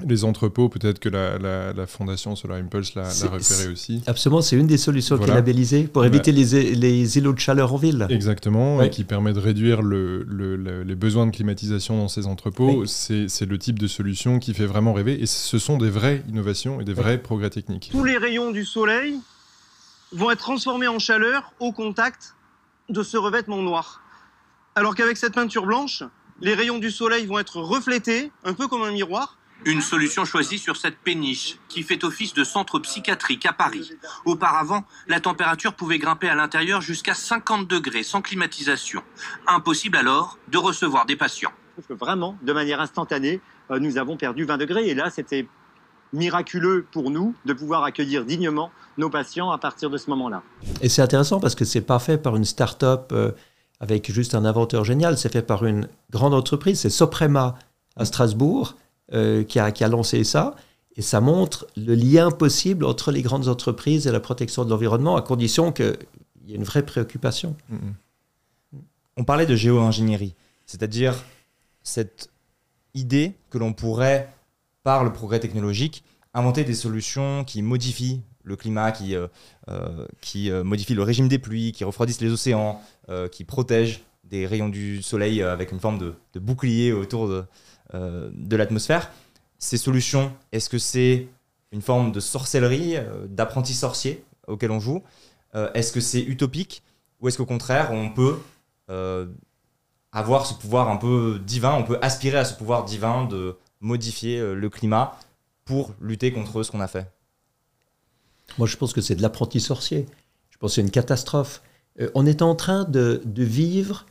les 0.07 0.24
entrepôts, 0.24 0.69
peut-être 0.69 1.00
que 1.00 1.10
la, 1.10 1.86
fondation 1.88 2.36
Solar 2.36 2.57
Impulse 2.57 2.96
l'a 2.96 3.04
repéré 3.04 3.68
aussi. 3.72 4.01
Absolument, 4.07 4.42
c'est 4.42 4.56
une 4.56 4.68
des 4.68 4.78
solutions 4.78 5.18
qui 5.18 5.25
est 5.25 5.34
labellisée 5.34 5.84
pour 5.84 6.06
éviter 6.06 6.31
les, 6.31 6.75
les, 6.75 7.18
îlots 7.18 7.34
de 7.34 7.40
chaleur 7.40 7.74
en 7.74 7.78
ville. 7.78 8.07
Exactement, 8.10 8.81
et 8.81 8.90
qui 8.90 9.04
permet 9.04 9.34
de 9.34 9.40
réduire 9.40 9.81
le, 9.81 10.24
les 10.84 10.96
besoins 10.96 11.25
de 11.25 11.31
climatisation 11.31 11.98
dans 11.98 12.07
ces 12.07 12.28
entrepôts. 12.28 12.86
C'est 12.86 13.46
le 13.46 13.57
type 13.57 13.80
de 13.80 13.88
solution 13.88 14.40
qui 14.40 14.54
fait 14.54 14.66
vraiment 14.66 14.94
rêver, 14.94 15.22
et 15.22 15.25
ce 15.25 15.57
sont 15.57 15.78
des 15.78 15.90
vraies 15.90 16.24
innovations 16.30 16.80
et 16.80 16.86
des 16.86 16.94
vrais 16.94 17.18
progrès 17.18 17.50
techniques. 17.50 17.90
Tous 17.92 18.04
les 18.04 18.18
rayons 18.18 18.51
du 18.51 18.66
soleil 18.66 19.16
vont 20.12 20.31
être 20.31 20.40
transformés 20.40 20.88
en 20.88 21.00
chaleur 21.00 21.54
au 21.60 21.72
contact 21.72 22.36
de 22.90 23.04
ce 23.04 23.18
revêtement 23.18 23.62
noir. 23.62 24.01
Alors 24.75 24.96
qu'avec 24.96 25.18
cette 25.18 25.34
peinture 25.34 25.66
blanche, 25.66 26.04
les 26.42 26.54
rayons 26.54 26.80
du 26.80 26.90
soleil 26.90 27.25
vont 27.25 27.38
être 27.38 27.57
reflétés, 27.57 28.31
un 28.46 28.54
peu 28.54 28.68
comme 28.68 28.81
un 28.81 28.92
miroir, 28.92 29.38
une 29.65 29.81
solution 29.81 30.25
choisie 30.25 30.57
sur 30.57 30.77
cette 30.77 30.97
péniche 30.97 31.57
qui 31.67 31.83
fait 31.83 32.03
office 32.03 32.33
de 32.33 32.44
centre 32.44 32.79
psychiatrique 32.79 33.45
à 33.45 33.53
Paris. 33.53 33.91
Auparavant, 34.25 34.83
la 35.07 35.19
température 35.19 35.73
pouvait 35.73 36.00
grimper 36.00 36.29
à 36.29 36.35
l'intérieur 36.35 36.81
jusqu'à 36.81 37.13
50 37.13 37.67
degrés 37.67 38.03
sans 38.03 38.21
climatisation. 38.21 39.03
Impossible 39.47 39.97
alors 39.97 40.38
de 40.50 40.57
recevoir 40.57 41.06
des 41.06 41.15
patients. 41.15 41.51
Vraiment, 41.89 42.38
de 42.41 42.53
manière 42.53 42.81
instantanée, 42.81 43.41
euh, 43.71 43.79
nous 43.79 43.97
avons 43.97 44.17
perdu 44.17 44.44
20 44.45 44.57
degrés 44.57 44.88
et 44.89 44.94
là, 44.94 45.09
c'était 45.09 45.47
miraculeux 46.12 46.85
pour 46.91 47.12
nous 47.12 47.35
de 47.45 47.53
pouvoir 47.53 47.83
accueillir 47.83 48.25
dignement 48.25 48.71
nos 48.97 49.09
patients 49.09 49.51
à 49.51 49.57
partir 49.57 49.89
de 49.89 49.97
ce 49.97 50.09
moment-là. 50.09 50.41
Et 50.81 50.89
c'est 50.89 51.01
intéressant 51.01 51.39
parce 51.39 51.55
que 51.55 51.65
c'est 51.65 51.81
pas 51.81 52.00
fait 52.00 52.17
par 52.17 52.35
une 52.35 52.45
start-up 52.45 53.12
euh, 53.12 53.31
avec 53.79 54.12
juste 54.12 54.35
un 54.35 54.44
inventeur 54.45 54.83
génial, 54.83 55.17
c'est 55.17 55.31
fait 55.31 55.41
par 55.41 55.65
une 55.65 55.88
grande 56.12 56.33
entreprise, 56.33 56.81
c'est 56.81 56.89
Soprema 56.89 57.55
à 57.95 58.05
Strasbourg 58.05 58.75
euh, 59.13 59.44
qui, 59.44 59.59
a, 59.59 59.88
lancé 59.88 60.23
ça. 60.23 60.56
Et 60.95 61.01
ça 61.01 61.19
montre 61.19 61.65
le 61.75 61.95
lien 61.95 62.29
possible 62.29 62.85
entre 62.85 63.11
les 63.11 63.23
grandes 63.23 63.47
entreprises 63.47 64.06
et 64.06 64.11
la 64.11 64.19
protection 64.19 64.65
de 64.65 64.69
l'environnement, 64.69 65.15
à 65.15 65.23
condition 65.23 65.71
qu'il 65.71 65.97
y 66.45 66.53
ait 66.53 66.56
une 66.56 66.63
vraie 66.63 66.85
préoccupation. 66.85 67.56
On 69.17 69.23
parlait 69.23 69.47
de 69.47 69.56
géo-ingénierie, 69.56 70.35
c'est-à-dire 70.67 71.15
cette 71.81 72.29
idée 72.94 73.33
que 73.50 73.57
l'on 73.57 73.73
pourrait, 73.73 74.31
par 74.83 75.03
le 75.03 75.12
progrès 75.12 75.39
technologique, 75.39 76.03
inventer 76.35 76.63
des 76.63 76.75
solutions 76.75 77.44
qui 77.45 77.63
modifient 77.63 78.21
le 78.44 78.55
climat, 78.55 78.91
qui, 78.91 79.15
euh, 79.15 79.27
euh, 79.69 80.63
modifient 80.63 80.94
le 80.94 81.03
régime 81.03 81.27
des 81.27 81.39
pluies, 81.39 81.71
qui 81.71 81.83
refroidissent 81.83 82.21
les 82.21 82.31
océans, 82.31 82.79
qui 83.31 83.44
protègent 83.44 84.01
des 84.23 84.45
rayons 84.45 84.69
du 84.69 85.01
soleil 85.01 85.41
avec 85.41 85.71
une 85.71 85.79
forme 85.79 85.97
de, 85.97 86.39
bouclier 86.39 86.94
autour 86.94 87.27
de, 87.27 87.44
de 87.94 88.56
l'atmosphère. 88.56 89.12
Ces 89.59 89.77
solutions, 89.77 90.31
est-ce 90.53 90.69
que 90.69 90.77
c'est 90.77 91.27
une 91.71 91.81
forme 91.81 92.12
de 92.12 92.19
sorcellerie, 92.19 92.95
euh, 92.95 93.27
d'apprenti 93.27 93.74
sorcier 93.74 94.24
auquel 94.47 94.71
on 94.71 94.80
joue? 94.80 95.03
Euh, 95.53 95.69
Est-ce 95.74 95.91
que 95.91 96.00
c'est 96.00 96.21
utopique? 96.21 96.81
Ou 97.19 97.27
est-ce 97.27 97.38
qu'au 97.38 97.45
contraire, 97.45 97.91
on 97.91 98.09
peut 98.09 98.39
avoir 100.12 100.47
ce 100.47 100.56
pouvoir 100.56 100.89
un 100.89 100.95
peu 100.95 101.39
divin, 101.45 101.74
on 101.75 101.83
peut 101.83 102.00
aspirer 102.01 102.39
à 102.39 102.45
ce 102.45 102.56
pouvoir 102.56 102.86
divin 102.86 103.25
de 103.25 103.56
modifier 103.81 104.39
le 104.56 104.69
climat 104.69 105.19
pour 105.65 105.94
lutter 106.01 106.31
contre 106.31 106.63
ce 106.63 106.71
qu'on 106.71 106.80
a 106.80 106.88
fait? 106.88 107.12
Moi, 108.57 108.68
je 108.68 108.77
pense 108.77 108.94
que 108.94 109.01
c'est 109.01 109.15
de 109.15 109.21
l'apprenti 109.21 109.59
sorcier. 109.59 110.07
Je 110.50 110.57
pense 110.57 110.71
que 110.71 110.75
c'est 110.75 110.81
une 110.81 110.91
catastrophe. 110.91 111.62
on 112.15 112.25
est 112.25 112.41
en 112.41 112.56
train 112.56 112.86
de 112.86 113.21
vivre 113.36 114.06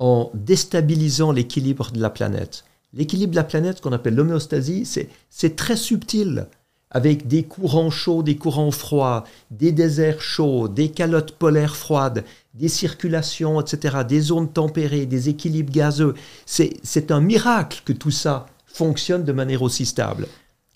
en 0.00 0.30
déstabilisant 0.34 1.30
l'équilibre 1.30 1.92
de 1.92 2.00
la 2.00 2.10
planète. 2.10 2.64
L'équilibre 2.92 3.32
de 3.32 3.36
la 3.36 3.44
planète, 3.44 3.80
qu'on 3.80 3.92
appelle 3.92 4.14
l'homéostasie, 4.14 4.88
c'est 5.30 5.56
très 5.56 5.76
subtil, 5.76 6.46
avec 6.90 7.26
des 7.26 7.42
courants 7.42 7.90
chauds, 7.90 8.22
des 8.22 8.36
courants 8.36 8.70
froids, 8.70 9.24
des 9.50 9.72
déserts 9.72 10.20
chauds, 10.20 10.68
des 10.68 10.90
calottes 10.90 11.32
polaires 11.32 11.74
froides, 11.74 12.22
des 12.54 12.68
circulations, 12.68 13.60
etc., 13.60 13.98
des 14.06 14.20
zones 14.20 14.52
tempérées, 14.52 15.06
des 15.06 15.30
équilibres 15.30 15.72
gazeux. 15.72 16.14
C'est 16.44 17.10
un 17.10 17.20
miracle 17.20 17.80
que 17.84 17.94
tout 17.94 18.10
ça 18.10 18.46
fonctionne 18.66 19.24
de 19.24 19.32
manière 19.32 19.62
aussi 19.62 19.86
stable. 19.86 20.26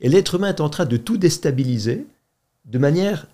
Et 0.01 0.09
l'être 0.09 0.35
humain 0.37 0.49
est 0.49 0.61
en 0.61 0.71
train 0.71 0.87
de 0.87 0.97
tout 0.97 1.19
déstabiliser 1.19 2.07
de 2.65 2.79
manière 2.79 3.27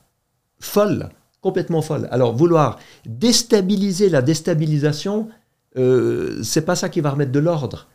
folle, 0.58 1.08
complètement 1.40 1.82
folle. 1.82 2.08
Alors 2.10 2.34
vouloir 2.34 2.78
déstabiliser 3.06 4.08
la 4.08 4.22
déstabilisation, 4.22 5.28
euh, 5.76 6.42
c'est 6.42 6.64
pas 6.64 6.76
ça 6.76 6.88
qui 6.88 7.00
va 7.00 7.10
remettre 7.10 7.32
de 7.32 7.38
l'ordre. 7.38 7.88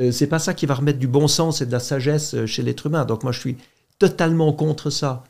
Euh, 0.00 0.12
c'est 0.12 0.26
pas 0.26 0.38
ça 0.38 0.54
qui 0.54 0.66
va 0.66 0.74
remettre 0.74 0.98
du 0.98 1.06
bon 1.06 1.28
sens 1.28 1.60
et 1.60 1.66
de 1.66 1.72
la 1.72 1.80
sagesse 1.80 2.34
euh, 2.34 2.46
chez 2.46 2.62
l'être 2.62 2.86
humain. 2.86 3.04
Donc 3.04 3.22
moi, 3.22 3.32
je 3.32 3.40
suis 3.40 3.56
totalement 3.98 4.52
contre 4.52 4.90
ça. 4.90 5.24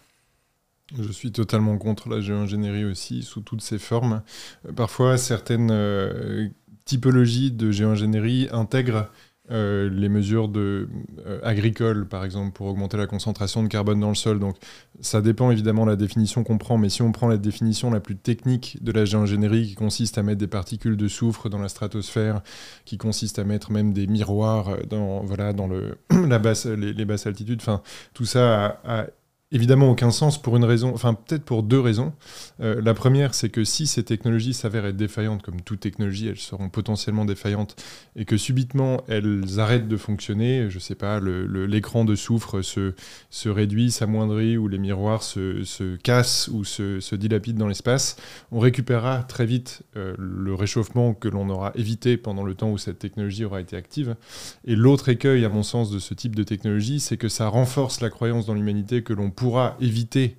Je 0.97 1.11
suis 1.13 1.33
totalement 1.33 1.77
contre 1.79 2.09
la 2.09 2.21
géo-ingénierie 2.21 2.85
aussi, 2.85 3.23
sous 3.23 3.41
toutes 3.41 3.63
ses 3.63 3.79
formes. 3.79 4.23
Euh, 4.67 4.73
parfois, 4.73 5.17
certaines 5.17 6.53
typologies 6.85 7.51
de 7.51 7.71
géo-ingénierie 7.71 8.49
intègrent 8.53 9.09
euh, 9.51 9.91
les 9.91 10.09
mesures 10.09 10.49
de, 10.49 10.89
euh, 11.27 11.39
agricoles, 11.43 12.09
par 12.09 12.25
exemple, 12.25 12.53
pour 12.53 12.67
augmenter 12.67 12.97
la 12.97 13.07
concentration 13.07 13.63
de 13.63 13.69
carbone 13.69 14.01
dans 14.01 14.09
le 14.09 14.15
sol. 14.15 14.39
Donc, 14.39 14.57
ça 15.01 15.21
dépend 15.21 15.51
évidemment 15.51 15.85
de 15.85 15.91
la 15.91 15.97
définition 15.97 16.45
qu'on 16.45 16.57
prend, 16.57 16.79
mais 16.79 16.89
si 16.89 17.03
on 17.03 17.13
prend 17.13 17.29
la 17.29 17.37
définition 17.37 17.91
la 17.91 18.01
plus 18.01 18.17
technique 18.17 18.83
de 18.83 18.91
la 18.91 19.05
géoingénierie, 19.05 19.69
qui 19.69 19.75
consiste 19.75 20.17
à 20.17 20.23
mettre 20.23 20.39
des 20.39 20.47
particules 20.47 20.97
de 20.97 21.09
soufre 21.09 21.51
dans 21.51 21.59
la 21.59 21.69
stratosphère, 21.69 22.41
qui 22.87 22.97
consiste 22.97 23.39
à 23.39 23.45
mettre 23.45 23.71
même 23.71 23.93
des 23.93 24.07
miroirs 24.07 24.79
dans, 24.89 25.23
voilà, 25.25 25.53
dans 25.53 25.67
le, 25.67 25.99
la 26.27 26.39
basse, 26.39 26.65
les, 26.65 27.05
basses 27.05 27.27
altitudes, 27.27 27.61
enfin, 27.61 27.83
tout 28.15 28.25
ça 28.25 28.81
a 28.85 29.07
évidemment 29.55 29.93
aucun 29.93 30.11
sens 30.11 30.41
pour 30.43 30.57
une 30.57 30.65
raison, 30.65 30.93
enfin 30.93 31.15
peut-être 31.15 31.45
pour 31.45 31.63
deux 31.63 31.81
raisons. 31.81 32.13
Euh, 32.61 32.83
la 32.83 32.93
première, 32.93 33.35
c'est 33.35 33.49
que 33.49 33.63
si 33.65 33.87
ces 33.87 34.03
technologies 34.03 34.53
s'avèrent 34.53 34.87
être 34.87 34.97
défaillantes, 34.97 35.43
comme 35.43 35.61
toute 35.61 35.81
technologie, 35.81 36.27
elles 36.27 36.37
seront 36.37 36.69
potentiellement 36.69 37.25
défaillantes, 37.25 37.77
et 38.17 38.25
que 38.25 38.37
subitement 38.37 39.03
elles 39.09 39.61
arrêtent 39.61 39.89
de 39.89 39.97
fonctionner, 39.97 40.69
je 40.69 40.79
sais 40.81 40.97
pas, 40.97 41.21
l'écran 41.21 42.05
de 42.05 42.17
soufre 42.17 42.63
se, 42.63 42.95
se 43.31 43.49
réduit, 43.49 43.93
s'amoindrit, 43.93 44.59
ou 44.59 44.67
les 44.67 44.79
miroirs 44.79 45.23
se, 45.23 45.63
se 45.63 45.97
cassent 45.97 46.49
ou 46.53 46.65
se, 46.65 46.99
se 46.99 47.15
dilapident 47.15 47.59
dans 47.59 47.69
l'espace, 47.69 48.17
on 48.51 48.59
récupérera 48.59 49.23
très 49.23 49.47
vite 49.47 49.83
euh, 49.97 50.15
le 50.19 50.53
réchauffement 50.55 51.15
que 51.15 51.29
l'on 51.29 51.49
aura 51.49 51.71
évité 51.77 52.17
pendant 52.17 52.43
le 52.43 52.55
temps 52.55 52.71
où 52.71 52.79
cette 52.79 52.99
technologie 52.99 53.45
aura 53.45 53.61
été 53.61 53.77
active. 53.77 54.17
Et 54.65 54.75
l'autre 54.75 55.09
écueil, 55.09 55.45
à 55.45 55.49
mon 55.49 55.63
sens, 55.63 55.93
de 55.93 56.01
ce 56.01 56.13
type 56.15 56.35
de 56.35 56.43
technologie, 56.43 56.99
c'est 56.99 57.17
que 57.17 57.29
ça 57.29 57.47
renforce 57.47 58.01
la 58.01 58.11
croyance 58.11 58.47
dans 58.47 58.55
l'humanité 58.55 59.03
que 59.03 59.13
l'on 59.13 59.31
pourra 59.45 59.77
éviter 59.79 60.39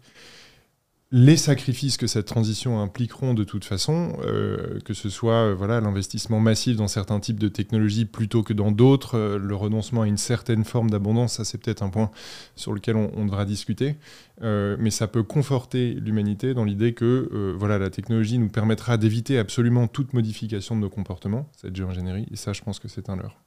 les 1.12 1.38
sacrifices 1.38 1.96
que 1.96 2.08
cette 2.08 2.26
transition 2.26 2.82
impliqueront 2.82 3.36
de 3.36 3.44
toute 3.44 3.64
façon, 3.64 4.18
euh, 4.26 4.80
que 4.84 4.96
ce 4.96 5.10
soit 5.10 5.50
euh, 5.50 5.56
voilà 5.56 5.80
l'investissement 5.80 6.40
massif 6.40 6.76
dans 6.76 6.88
certains 6.88 7.20
types 7.20 7.40
de 7.40 7.48
technologies 7.48 8.06
plutôt 8.06 8.42
que 8.42 8.52
dans 8.52 8.72
d'autres, 8.72 9.16
euh, 9.16 9.38
le 9.38 9.56
renoncement 9.56 10.02
à 10.02 10.08
une 10.08 10.18
certaine 10.18 10.64
forme 10.66 10.90
d'abondance, 10.90 11.34
ça 11.34 11.46
c'est 11.46 11.60
peut-être 11.60 11.84
un 11.84 11.90
point 11.90 12.10
sur 12.56 12.74
lequel 12.74 12.96
on, 12.96 13.12
on 13.16 13.26
devra 13.26 13.46
discuter, 13.46 13.96
mais 14.42 14.90
ça 14.90 15.08
peut 15.08 15.24
conforter 15.24 15.94
l'humanité 15.94 16.56
dans 16.56 16.66
l'idée 16.66 16.94
que 16.94 17.56
voilà 17.58 17.78
la 17.78 17.90
technologie 17.90 18.38
nous 18.38 18.50
permettra 18.50 18.98
d'éviter 18.98 19.38
absolument 19.38 19.88
toute 19.88 20.14
modification 20.14 20.76
de 20.76 20.82
nos 20.82 20.90
comportements, 20.90 21.48
cette 21.56 21.76
géo-ingénierie, 21.76 22.26
et 22.32 22.36
ça 22.36 22.52
je 22.52 22.62
pense 22.62 22.80
que 22.80 22.88
c'est 22.88 23.10
un 23.10 23.16
leurre. 23.16 23.38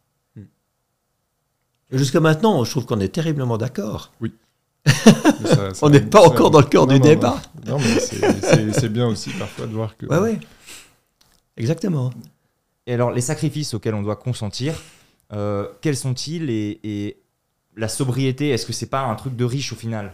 Jusqu'à 1.90 2.20
maintenant, 2.20 2.64
je 2.64 2.70
trouve 2.70 2.84
qu'on 2.84 3.00
est 3.00 3.08
terriblement 3.08 3.56
d'accord. 3.56 4.12
Mais 4.20 4.30
ça- 4.88 5.74
ça- 5.74 5.86
On 5.86 5.90
n'est 5.90 6.00
pas 6.00 6.20
ça- 6.22 6.28
encore 6.28 6.50
dans 6.50 6.60
le 6.60 6.66
cœur 6.66 6.86
non, 6.86 6.94
du 6.94 7.00
non, 7.00 7.06
débat. 7.06 7.42
Non, 7.66 7.78
non, 7.78 7.84
mais 7.84 8.00
c'est- 8.72 8.88
bien 8.88 9.06
aussi 9.06 9.30
parfois 9.30 9.66
de 9.66 9.72
voir 9.72 9.96
que. 9.96 10.06
Ouais, 10.06 10.18
ouais. 10.18 10.38
Exactement. 11.56 12.10
Et 12.86 12.94
alors, 12.94 13.10
les 13.10 13.20
sacrifices 13.20 13.74
auxquels 13.74 13.94
on 13.94 14.02
doit 14.02 14.16
consentir, 14.16 14.74
euh, 15.32 15.66
quels 15.82 15.96
sont-ils 15.96 16.48
et, 16.50 16.80
et 16.84 17.20
la 17.76 17.88
sobriété, 17.88 18.48
est-ce 18.50 18.64
que 18.66 18.72
c'est 18.72 18.86
pas 18.86 19.02
un 19.02 19.14
truc 19.14 19.36
de 19.36 19.44
riche 19.44 19.72
au 19.72 19.76
final? 19.76 20.12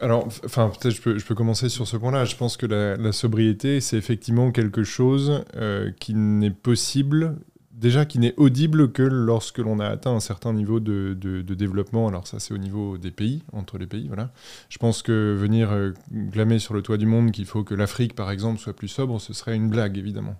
Alors, 0.00 0.26
enfin, 0.44 0.68
peut-être 0.70 0.94
je 0.96 1.00
peux, 1.00 1.18
je 1.18 1.24
peux 1.24 1.34
commencer 1.34 1.68
sur 1.68 1.86
ce 1.86 1.96
point-là. 1.96 2.24
Je 2.24 2.34
pense 2.34 2.56
que 2.56 2.66
la, 2.66 2.96
la 2.96 3.12
sobriété, 3.12 3.80
c'est 3.80 3.96
effectivement 3.96 4.50
quelque 4.50 4.82
chose 4.82 5.44
euh, 5.56 5.92
qui 6.00 6.14
n'est 6.14 6.50
possible, 6.50 7.36
déjà 7.82 8.06
qui 8.06 8.18
n'est 8.18 8.32
audible 8.38 8.92
que 8.92 9.02
lorsque 9.02 9.58
l'on 9.58 9.80
a 9.80 9.86
atteint 9.86 10.12
un 10.12 10.20
certain 10.20 10.54
niveau 10.54 10.80
de, 10.80 11.14
développement. 11.42 12.08
Alors 12.08 12.26
ça, 12.26 12.38
c'est 12.40 12.54
au 12.54 12.58
niveau 12.58 12.96
des 12.96 13.10
pays, 13.10 13.42
entre 13.52 13.76
les 13.76 13.86
pays, 13.86 14.06
voilà. 14.06 14.30
Je 14.70 14.78
pense 14.78 15.02
que 15.02 15.36
venir 15.38 15.70
euh, 15.72 15.92
glamer 16.10 16.58
sur 16.58 16.72
le 16.72 16.80
toit 16.80 16.96
du 16.96 17.06
monde 17.06 17.32
qu'il 17.32 17.44
faut 17.44 17.64
que 17.64 17.74
l'Afrique, 17.74 18.14
par 18.14 18.30
exemple, 18.30 18.58
soit 18.58 18.72
plus 18.72 18.88
sobre, 18.88 19.20
ce 19.20 19.34
serait 19.34 19.56
une 19.56 19.68
blague, 19.68 19.98
évidemment. 19.98 20.36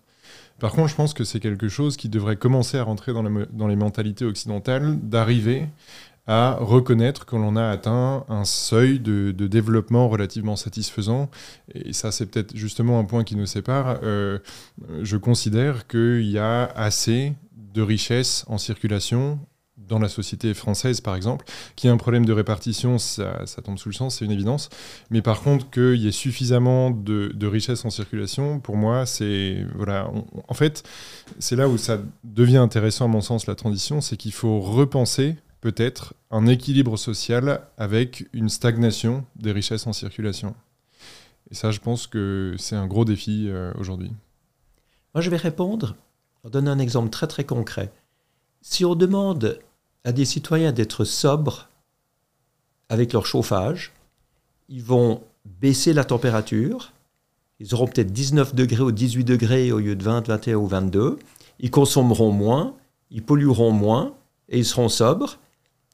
Par 0.61 0.73
contre, 0.73 0.89
je 0.89 0.95
pense 0.95 1.13
que 1.13 1.25
c'est 1.25 1.41
quelque 1.41 1.69
chose 1.69 1.97
qui 1.97 2.09
devrait 2.09 2.37
commencer 2.37 2.79
à 2.79 2.85
rentrer 2.85 3.13
dans 3.13 3.69
les 3.69 3.77
mentalités 3.77 4.25
occidentales, 4.25 4.99
d'arriver 5.01 5.67
à 6.26 6.57
reconnaître 6.61 7.26
que 7.26 7.35
l'on 7.35 7.57
a 7.57 7.69
atteint 7.69 8.25
un 8.29 8.45
seuil 8.45 9.00
de, 9.00 9.33
développement 9.33 10.09
relativement 10.09 10.57
satisfaisant. 10.57 11.31
Et 11.75 11.93
ça, 11.93 12.12
c'est 12.12 12.26
peut-être 12.26 12.57
justement 12.57 12.99
un 12.99 13.05
point 13.05 13.25
qui 13.25 13.37
nous 13.37 13.47
sépare. 13.47 13.99
Euh, 14.02 14.38
je 15.02 15.17
considère 15.17 15.87
qu'il 15.88 16.31
y 16.31 16.38
a 16.38 16.64
assez 16.64 17.35
de 17.57 17.83
richesses 17.83 18.45
en 18.49 18.59
circulation 18.59 19.41
dans 19.76 19.99
la 19.99 20.09
société 20.09 20.55
française, 20.55 21.00
par 21.00 21.17
exemple, 21.17 21.45
qui 21.76 21.88
a 21.88 21.93
un 21.93 21.97
problème 21.97 22.25
de 22.25 22.33
répartition, 22.33 22.99
ça, 22.99 23.45
ça 23.47 23.61
tombe 23.61 23.79
sous 23.79 23.88
le 23.88 23.95
sens, 23.95 24.17
c'est 24.17 24.25
une 24.25 24.31
évidence. 24.31 24.71
Mais 25.11 25.21
par 25.23 25.43
contre, 25.43 25.69
qu'il 25.71 25.97
y 25.97 26.09
ait 26.09 26.12
suffisamment 26.12 26.91
de, 26.91 27.33
de 27.35 27.47
richesses 27.47 27.85
en 27.85 27.91
circulation, 27.91 28.61
pour 28.61 28.76
moi, 28.76 29.07
c'est... 29.07 29.67
Voilà, 29.75 30.11
en 30.49 30.55
fait, 30.55 30.83
c'est 31.41 31.57
là 31.57 31.69
où 31.69 31.76
ça 31.76 31.99
devient 32.25 32.59
intéressant, 32.59 33.07
à 33.07 33.09
mon 33.09 33.21
sens, 33.21 33.47
la 33.47 33.55
transition, 33.55 34.00
c'est 34.00 34.17
qu'il 34.17 34.33
faut 34.33 34.61
repenser 34.61 35.37
peut-être 35.62 36.12
un 36.31 36.47
équilibre 36.47 36.99
social 36.99 37.62
avec 37.78 38.28
une 38.35 38.50
stagnation 38.50 39.25
des 39.37 39.52
richesses 39.52 39.87
en 39.87 39.95
circulation. 39.95 40.54
Et 41.50 41.54
ça, 41.54 41.71
je 41.71 41.78
pense 41.78 42.07
que 42.07 42.54
c'est 42.59 42.76
un 42.76 42.87
gros 42.87 43.04
défi 43.04 43.47
euh, 43.49 43.73
aujourd'hui. 43.78 44.11
Moi, 45.14 45.23
je 45.23 45.31
vais 45.31 45.37
répondre 45.37 45.95
en 46.45 46.50
donnant 46.50 46.73
un 46.73 46.78
exemple 46.78 47.11
très 47.11 47.28
très 47.28 47.45
concret. 47.45 47.92
Si 48.61 48.85
on 48.85 48.97
demande 48.97 49.61
à 50.04 50.12
des 50.12 50.25
citoyens 50.25 50.73
d'être 50.73 51.04
sobres 51.04 51.69
avec 52.88 53.12
leur 53.12 53.25
chauffage, 53.25 53.92
ils 54.69 54.83
vont 54.83 55.23
baisser 55.45 55.92
la 55.92 56.04
température. 56.04 56.92
Ils 57.61 57.73
auront 57.73 57.87
peut-être 57.87 58.12
19 58.12 58.54
degrés 58.57 58.83
ou 58.83 58.90
18 58.90 59.23
degrés 59.23 59.71
au 59.71 59.78
lieu 59.78 59.95
de 59.95 60.02
20, 60.02 60.26
21 60.26 60.57
ou 60.57 60.66
22. 60.66 61.19
Ils 61.61 61.71
consommeront 61.71 62.33
moins, 62.33 62.75
ils 63.11 63.23
pollueront 63.23 63.71
moins 63.71 64.14
et 64.49 64.59
ils 64.59 64.64
seront 64.64 64.88
sobres. 64.88 65.38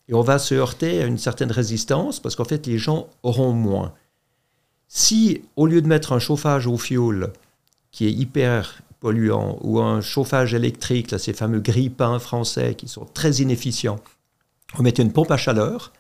Et 0.09 0.15
on 0.15 0.23
va 0.23 0.39
se 0.39 0.55
heurter 0.55 1.03
à 1.03 1.07
une 1.07 1.19
certaine 1.19 1.53
résistance 1.53 2.21
parce 2.21 2.35
qu'en 2.35 2.45
fait, 2.45 2.67
les 2.67 2.79
gens 2.79 3.09
auront 3.23 3.53
moins. 3.53 3.93
Si, 4.89 5.43
au 5.57 5.67
lieu 5.67 5.83
de 5.83 5.87
mettre 5.87 6.13
un 6.13 6.19
chauffage 6.19 6.67
au 6.67 6.79
fioul 6.79 7.33
qui 7.91 8.07
est 8.07 8.13
hyper 8.13 8.81
polluant 9.01 9.59
ou 9.61 9.81
un 9.81 10.01
chauffage 10.01 10.55
électrique, 10.55 11.19
ces 11.19 11.35
fameux 11.35 11.61
grille-pains 11.61 12.19
français 12.19 12.75
qui 12.75 12.89
sont 12.89 13.07
très 13.13 13.37
inefficients, 13.37 14.01
on 14.79 14.83
mettait 14.83 15.03
une 15.03 15.13
pompe 15.13 15.31
à 15.31 15.37
chaleur, 15.37 15.93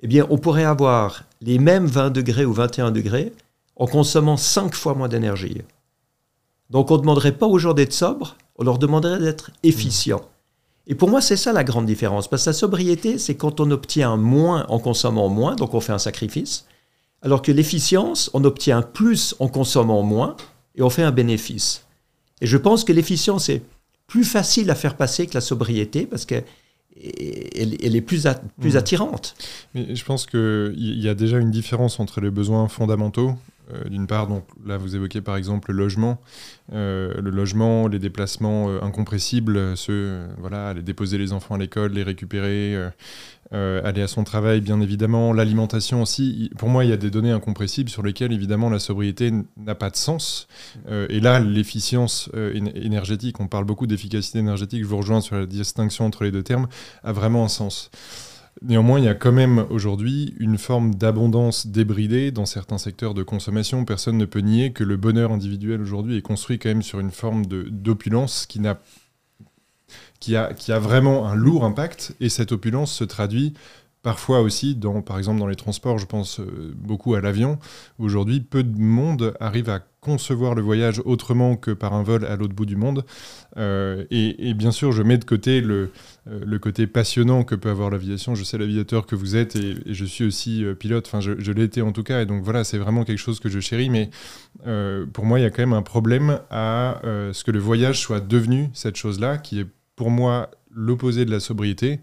eh 0.00 0.06
bien, 0.06 0.26
on 0.30 0.38
pourrait 0.38 0.64
avoir 0.64 1.24
les 1.40 1.58
mêmes 1.58 1.86
20 1.86 2.10
degrés 2.10 2.44
ou 2.44 2.52
21 2.52 2.92
degrés 2.92 3.32
en 3.76 3.86
consommant 3.86 4.36
5 4.36 4.74
fois 4.74 4.94
moins 4.94 5.08
d'énergie. 5.08 5.62
Donc, 6.70 6.90
on 6.90 6.96
ne 6.96 7.00
demanderait 7.00 7.36
pas 7.36 7.46
aux 7.46 7.58
gens 7.58 7.74
d'être 7.74 7.92
sobres, 7.92 8.36
on 8.56 8.64
leur 8.64 8.78
demanderait 8.78 9.18
d'être 9.18 9.50
efficients. 9.62 10.22
Et 10.88 10.94
pour 10.94 11.08
moi, 11.10 11.20
c'est 11.20 11.36
ça 11.36 11.52
la 11.52 11.64
grande 11.64 11.86
différence. 11.86 12.28
Parce 12.28 12.44
que 12.44 12.50
la 12.50 12.54
sobriété, 12.54 13.18
c'est 13.18 13.34
quand 13.34 13.60
on 13.60 13.70
obtient 13.70 14.16
moins 14.16 14.64
en 14.68 14.78
consommant 14.78 15.28
moins, 15.28 15.54
donc 15.54 15.74
on 15.74 15.80
fait 15.80 15.92
un 15.92 15.98
sacrifice, 15.98 16.64
alors 17.22 17.42
que 17.42 17.52
l'efficience, 17.52 18.30
on 18.32 18.42
obtient 18.44 18.80
plus 18.82 19.34
en 19.38 19.48
consommant 19.48 20.02
moins 20.02 20.36
et 20.76 20.82
on 20.82 20.90
fait 20.90 21.02
un 21.02 21.10
bénéfice. 21.10 21.84
Et 22.40 22.46
je 22.46 22.56
pense 22.56 22.84
que 22.84 22.92
l'efficience 22.92 23.48
est 23.48 23.62
plus 24.06 24.24
facile 24.24 24.70
à 24.70 24.74
faire 24.74 24.96
passer 24.96 25.26
que 25.26 25.34
la 25.34 25.40
sobriété 25.42 26.06
parce 26.06 26.24
qu'elle 26.24 26.44
elle 27.00 27.94
est 27.96 28.00
plus, 28.00 28.26
Mhm. 28.58 28.76
attirante. 28.76 29.34
Mais 29.74 29.94
je 29.94 30.04
pense 30.04 30.26
qu'il 30.26 30.74
y 31.02 31.08
a 31.08 31.14
déjà 31.14 31.38
une 31.38 31.50
différence 31.50 32.00
entre 32.00 32.20
les 32.20 32.30
besoins 32.30 32.66
fondamentaux. 32.68 33.34
Euh, 33.72 33.88
D'une 33.88 34.06
part, 34.06 34.26
donc 34.26 34.44
là 34.66 34.76
vous 34.78 34.96
évoquez 34.96 35.20
par 35.20 35.36
exemple 35.36 35.72
le 35.72 35.78
logement, 35.78 36.18
Euh, 36.74 37.14
le 37.22 37.30
logement, 37.30 37.88
les 37.88 37.98
déplacements 37.98 38.68
euh, 38.68 38.82
incompressibles, 38.82 39.74
ceux, 39.74 40.26
voilà, 40.36 40.68
aller 40.68 40.82
déposer 40.82 41.16
les 41.16 41.32
enfants 41.32 41.54
à 41.54 41.58
l'école, 41.58 41.92
les 41.92 42.02
récupérer, 42.02 42.76
aller 43.50 44.02
à 44.02 44.06
son 44.06 44.22
travail, 44.24 44.60
bien 44.60 44.78
évidemment, 44.82 45.32
l'alimentation 45.32 46.02
aussi. 46.02 46.50
Pour 46.58 46.68
moi, 46.68 46.84
il 46.84 46.90
y 46.90 46.92
a 46.92 46.98
des 46.98 47.10
données 47.10 47.30
incompressibles 47.32 47.88
sur 47.88 48.02
lesquelles 48.02 48.32
évidemment 48.32 48.68
la 48.68 48.78
sobriété 48.78 49.32
n'a 49.56 49.74
pas 49.74 49.88
de 49.88 49.96
sens. 49.96 50.46
Et 51.08 51.20
là, 51.20 51.40
l'efficience 51.40 52.28
éne- 52.34 52.76
énergétique, 52.76 53.40
on 53.40 53.48
parle 53.48 53.64
beaucoup 53.64 53.86
d'efficacité 53.86 54.38
énergétique. 54.38 54.82
Je 54.82 54.88
vous 54.88 54.98
rejoins 54.98 55.22
sur 55.22 55.36
la 55.36 55.46
distinction 55.46 56.04
entre 56.04 56.24
les 56.24 56.30
deux 56.30 56.42
termes, 56.42 56.68
a 57.02 57.12
vraiment 57.12 57.44
un 57.44 57.48
sens. 57.48 57.90
Néanmoins, 58.62 58.98
il 58.98 59.04
y 59.04 59.08
a 59.08 59.14
quand 59.14 59.32
même 59.32 59.66
aujourd'hui 59.70 60.34
une 60.38 60.58
forme 60.58 60.94
d'abondance 60.94 61.66
débridée 61.68 62.32
dans 62.32 62.46
certains 62.46 62.78
secteurs 62.78 63.14
de 63.14 63.22
consommation. 63.22 63.84
Personne 63.84 64.18
ne 64.18 64.24
peut 64.24 64.40
nier 64.40 64.72
que 64.72 64.84
le 64.84 64.96
bonheur 64.96 65.30
individuel 65.30 65.80
aujourd'hui 65.80 66.16
est 66.16 66.22
construit 66.22 66.58
quand 66.58 66.68
même 66.68 66.82
sur 66.82 66.98
une 66.98 67.12
forme 67.12 67.46
d'opulence 67.46 68.46
qui 68.46 68.60
a, 68.66 70.52
qui 70.54 70.72
a 70.72 70.78
vraiment 70.78 71.28
un 71.28 71.36
lourd 71.36 71.64
impact. 71.64 72.16
Et 72.20 72.28
cette 72.28 72.50
opulence 72.50 72.92
se 72.92 73.04
traduit 73.04 73.54
parfois 74.02 74.40
aussi 74.40 74.74
dans 74.74 75.02
par 75.02 75.18
exemple 75.18 75.38
dans 75.38 75.46
les 75.46 75.56
transports. 75.56 75.98
Je 75.98 76.06
pense 76.06 76.40
euh, 76.40 76.74
beaucoup 76.76 77.14
à 77.14 77.20
l'avion. 77.20 77.58
Aujourd'hui 77.98 78.40
peu 78.40 78.62
de 78.62 78.78
monde 78.78 79.34
arrive 79.40 79.70
à 79.70 79.80
concevoir 80.08 80.54
le 80.54 80.62
voyage 80.62 81.02
autrement 81.04 81.56
que 81.56 81.70
par 81.70 81.92
un 81.92 82.02
vol 82.02 82.24
à 82.24 82.34
l'autre 82.36 82.54
bout 82.54 82.66
du 82.66 82.76
monde 82.76 83.04
Euh, 83.56 84.04
et, 84.10 84.54
bien 84.54 84.70
sûr 84.70 84.92
je 84.92 85.02
mets 85.02 85.18
de 85.18 85.24
côté 85.24 85.60
le, 85.60 85.90
euh, 86.28 86.40
le 86.44 86.58
côté 86.58 86.86
passionnant 86.86 87.42
que 87.44 87.54
peut 87.54 87.70
avoir 87.70 87.90
l'aviation. 87.90 88.34
Je 88.34 88.44
sais 88.44 88.58
l'aviateur 88.58 89.06
que 89.06 89.16
vous 89.16 89.36
êtes 89.36 89.56
et, 89.56 89.74
je 89.86 90.04
suis 90.04 90.24
aussi 90.24 90.64
euh, 90.64 90.74
pilote, 90.74 91.06
enfin 91.06 91.20
je, 91.20 91.52
été 91.58 91.82
en 91.82 91.92
tout 91.92 92.04
cas, 92.04 92.22
et 92.22 92.26
donc 92.26 92.44
voilà, 92.44 92.62
c'est 92.62 92.78
vraiment 92.78 93.04
quelque 93.04 93.18
chose 93.18 93.40
que 93.40 93.48
je 93.48 93.58
chéris, 93.58 93.90
mais 93.90 94.10
pour 95.12 95.24
moi 95.24 95.40
il 95.40 95.42
y 95.42 95.46
a 95.46 95.50
quand 95.50 95.62
même 95.62 95.72
un 95.72 95.82
problème 95.82 96.40
à 96.50 97.00
ce 97.04 97.42
que 97.42 97.50
le 97.50 97.58
voyage 97.58 98.00
soit 98.00 98.20
devenu 98.20 98.70
cette 98.74 98.96
chose-là, 98.96 99.38
qui 99.38 99.60
est 99.60 99.66
pour 99.96 100.10
moi 100.10 100.50
l'opposé 100.70 101.24
de 101.24 101.32
la 101.32 101.40
sobriété, 101.40 101.98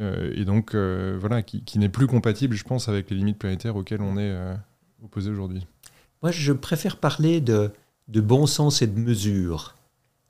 et 0.00 0.44
donc 0.46 0.74
voilà, 0.74 1.42
qui, 1.42 1.78
n'est 1.78 1.90
plus 1.90 2.06
compatible, 2.06 2.56
je 2.56 2.64
pense, 2.64 2.88
avec 2.88 3.10
les 3.10 3.16
limites 3.16 3.38
planétaires 3.38 3.76
auxquelles 3.76 4.02
on 4.02 4.16
est 4.16 4.34
opposé 5.02 5.30
aujourd'hui. 5.30 5.66
Moi, 6.24 6.30
je 6.30 6.54
préfère 6.54 6.96
parler 6.96 7.42
de, 7.42 7.70
bon 8.08 8.46
sens 8.46 8.80
et 8.80 8.86
de 8.86 8.98
mesure 8.98 9.74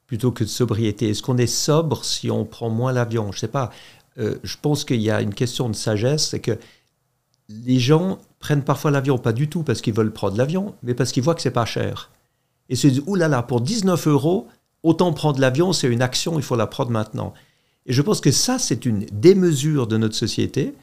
plutôt 0.09 0.33
que 0.33 0.43
de 0.43 0.49
sobriété. 0.49 1.11
Est-ce 1.11 1.23
qu'on 1.23 1.39
est 1.39 1.47
sobre 1.47 2.05
si 2.05 2.33
on 2.33 2.45
prend 2.45 2.69
moins 2.69 2.91
l'avion? 2.93 3.31
Je 3.31 3.39
sais 3.39 3.47
pas. 3.47 3.71
Euh, 4.19 4.35
je 4.43 4.57
pense 4.61 4.85
qu'il 4.85 5.01
y 5.01 5.09
a 5.09 5.21
une 5.23 5.33
question 5.33 5.69
de 5.69 5.77
sagesse, 5.77 6.31
c'est 6.31 6.41
que 6.41 6.59
les 7.49 7.79
gens 7.79 8.19
prennent 8.41 8.65
parfois 8.65 8.91
l'avion, 8.91 9.19
pas 9.19 9.33
du 9.33 9.49
tout 9.49 9.63
parce 9.63 9.81
qu'ils 9.81 9.95
veulent 9.95 10.13
prendre 10.13 10.37
l'avion, 10.37 10.75
mais 10.83 10.95
parce 10.95 11.13
qu'ils 11.13 11.23
voient 11.23 11.37
que 11.37 11.43
c'est 11.43 11.53
pas 11.53 11.65
cher. 11.65 12.11
Et 12.69 12.75
se 12.75 12.89
disent, 12.89 13.05
oulala, 13.07 13.45
pour 13.45 13.61
19 13.61 14.09
euros, 14.09 14.49
autant 14.83 15.13
prendre 15.13 15.39
l'avion, 15.39 15.73
c'est 15.73 15.87
une 15.87 16.03
action, 16.03 16.41
il 16.41 16.43
faut 16.43 16.57
la 16.57 16.67
prendre 16.67 16.91
maintenant. 16.91 17.35
Et 17.87 17.93
je 17.93 18.03
pense 18.03 18.21
que 18.21 18.33
ça, 18.33 18.59
c'est 18.59 18.85
une 18.85 19.07
démesure 19.13 19.87
de 19.87 19.97
notre 19.97 20.17
société, 20.17 20.75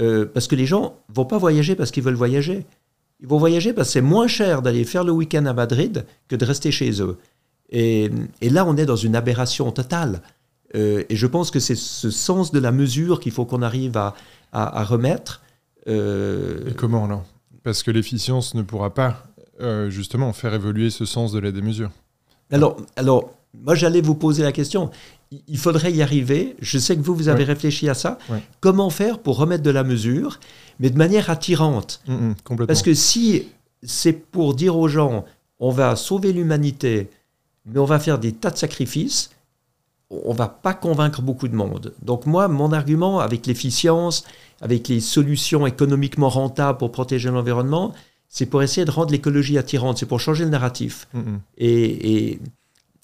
euh, 0.00 0.26
parce 0.26 0.48
que 0.48 0.56
les 0.56 0.66
gens 0.66 0.96
vont 1.08 1.24
pas 1.24 1.38
voyager 1.38 1.76
parce 1.76 1.92
qu'ils 1.92 2.02
veulent 2.02 2.14
voyager. 2.14 2.66
Ils 3.20 3.26
vont 3.26 3.38
voyager 3.38 3.72
parce 3.72 3.88
que 3.88 3.92
c'est 3.94 4.00
moins 4.02 4.26
cher 4.28 4.62
d'aller 4.62 4.84
faire 4.84 5.04
le 5.04 5.12
week-end 5.12 5.46
à 5.46 5.52
Madrid 5.52 6.04
que 6.28 6.36
de 6.36 6.44
rester 6.44 6.70
chez 6.70 7.00
eux. 7.02 7.16
Et, 7.70 8.10
et 8.40 8.50
là, 8.50 8.64
on 8.66 8.76
est 8.76 8.86
dans 8.86 8.96
une 8.96 9.16
aberration 9.16 9.72
totale. 9.72 10.20
Euh, 10.74 11.02
et 11.08 11.16
je 11.16 11.26
pense 11.26 11.50
que 11.50 11.58
c'est 11.60 11.76
ce 11.76 12.10
sens 12.10 12.52
de 12.52 12.58
la 12.58 12.72
mesure 12.72 13.18
qu'il 13.20 13.32
faut 13.32 13.44
qu'on 13.44 13.62
arrive 13.62 13.96
à, 13.96 14.14
à- 14.52 14.80
à 14.80 14.84
remettre. 14.84 15.42
Euh, 15.88 16.68
Et 16.70 16.74
comment 16.74 17.04
alors? 17.04 17.24
Parce 17.62 17.82
que 17.82 17.90
l'efficience 17.90 18.54
ne 18.54 18.62
pourra 18.62 18.92
pas 18.92 19.24
euh, 19.60 19.88
justement 19.90 20.32
faire 20.32 20.54
évoluer 20.54 20.90
ce 20.90 21.04
sens 21.04 21.32
de 21.32 21.38
la 21.38 21.50
démesure. 21.52 21.90
alors, 22.52 22.76
alors, 22.96 23.30
moi 23.62 23.74
j'allais 23.74 24.00
vous 24.00 24.14
poser 24.14 24.42
la 24.42 24.52
question. 24.52 24.90
Il- 25.48 25.58
faudrait 25.58 25.92
y 25.92 26.02
arriver. 26.02 26.54
Je 26.60 26.78
sais 26.78 26.96
que 26.96 27.02
vous, 27.02 27.14
vous 27.14 27.28
avez 27.28 27.40
Ouais. 27.40 27.44
réfléchi 27.52 27.88
à 27.88 27.94
ça. 27.94 28.18
Ouais. 28.30 28.40
Comment 28.60 28.90
faire 28.90 29.18
pour 29.18 29.36
remettre 29.38 29.64
de 29.64 29.70
la 29.70 29.82
mesure, 29.82 30.38
mais 30.78 30.88
de 30.90 30.96
manière 30.96 31.30
attirante? 31.30 32.00
Mm, 32.06 32.12
mm, 32.14 32.34
complètement. 32.44 32.66
Parce 32.68 32.82
que 32.82 32.94
si 32.94 33.48
c'est 33.82 34.12
pour 34.12 34.54
dire 34.54 34.76
aux 34.76 34.86
gens, 34.88 35.24
on 35.58 35.70
va 35.70 35.96
sauver 35.96 36.32
l'humanité, 36.32 37.10
mais 37.64 37.78
on 37.80 37.84
va 37.86 37.98
faire 37.98 38.18
des 38.20 38.32
tas 38.32 38.50
de 38.50 38.56
sacrifices, 38.56 39.30
on 40.10 40.32
va 40.32 40.46
pas 40.46 40.74
convaincre 40.74 41.20
beaucoup 41.22 41.48
de 41.48 41.56
monde. 41.56 41.92
Donc 42.02 42.26
moi, 42.26 42.46
mon 42.46 42.70
argument 42.72 43.18
avec 43.18 43.46
l'efficience, 43.48 44.22
avec 44.60 44.86
les 44.86 45.00
solutions 45.00 45.66
économiquement 45.66 46.28
rentables 46.28 46.78
pour 46.78 46.92
protéger 46.92 47.30
l'environnement, 47.30 47.92
c'est 48.28 48.46
pour 48.46 48.62
essayer 48.62 48.84
de 48.84 48.90
rendre 48.92 49.10
l'écologie 49.10 49.58
attirante, 49.58 49.98
c'est 49.98 50.06
pour 50.06 50.20
changer 50.20 50.44
le 50.44 50.50
narratif 50.50 51.08
Mm, 51.14 51.36
et, 51.58 52.14
et, 52.32 52.40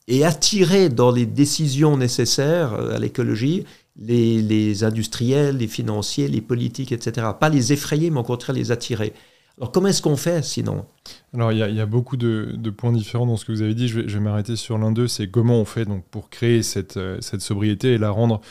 et 0.09 0.25
attirer 0.25 0.89
dans 0.89 1.11
les 1.11 1.27
décisions 1.27 1.97
nécessaires 1.97 2.75
euh, 2.75 2.95
à 2.95 2.99
l'écologie 2.99 3.65
les, 3.97 4.41
les 4.41 4.85
industriels, 4.85 5.59
les 5.59 5.69
financiers, 5.69 6.29
les 6.29 6.41
politiques, 6.41 6.93
etc. 6.93 7.27
Pas 7.39 7.49
les 7.49 7.73
effrayer, 7.73 8.11
mais 8.11 8.21
au 8.21 8.25
contraire 8.25 8.55
les 8.55 8.71
attirer. 8.71 9.13
Alors 9.59 9.71
comment 9.71 9.89
est-ce 9.89 10.03
qu'on 10.03 10.17
fait 10.17 10.43
sinon? 10.45 10.87
Alors, 11.35 11.51
il 11.51 11.59
y, 11.59 11.81
a- 11.81 11.87
beaucoup 11.87 12.19
de, 12.19 12.71
points 12.77 12.93
différents 12.93 13.27
dans 13.27 13.39
ce 13.39 13.47
que 13.47 13.53
vous 13.53 13.63
avez 13.63 13.75
dit. 13.75 13.89
Je 13.89 14.01
vais, 14.01 14.21
m'arrêter 14.21 14.55
sur 14.55 14.77
l'un 14.77 14.93
d'eux. 14.93 15.09
C'est 15.09 15.29
comment 15.29 15.57
on 15.57 15.65
fait 15.65 15.87
donc, 15.87 16.05
pour 16.11 16.29
créer 16.29 16.63
cette, 16.63 16.99
euh, 16.99 17.21
sobriété 17.21 17.95
et 17.95 17.99
la 17.99 18.11
rendre. 18.11 18.43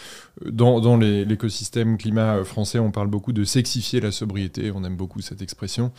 euh, 0.45 0.51
Dans, 0.51 0.97
l'écosystème 0.97 1.97
climat 1.97 2.37
euh, 2.37 2.43
français, 2.43 2.79
on 2.79 2.89
parle 2.89 3.07
beaucoup 3.07 3.33
de 3.33 3.43
sexifier 3.43 4.01
la 4.01 4.11
sobriété. 4.11 4.71
On 4.73 4.83
aime 4.83 4.95
beaucoup 4.95 5.21
cette 5.21 5.41
expression. 5.41 5.91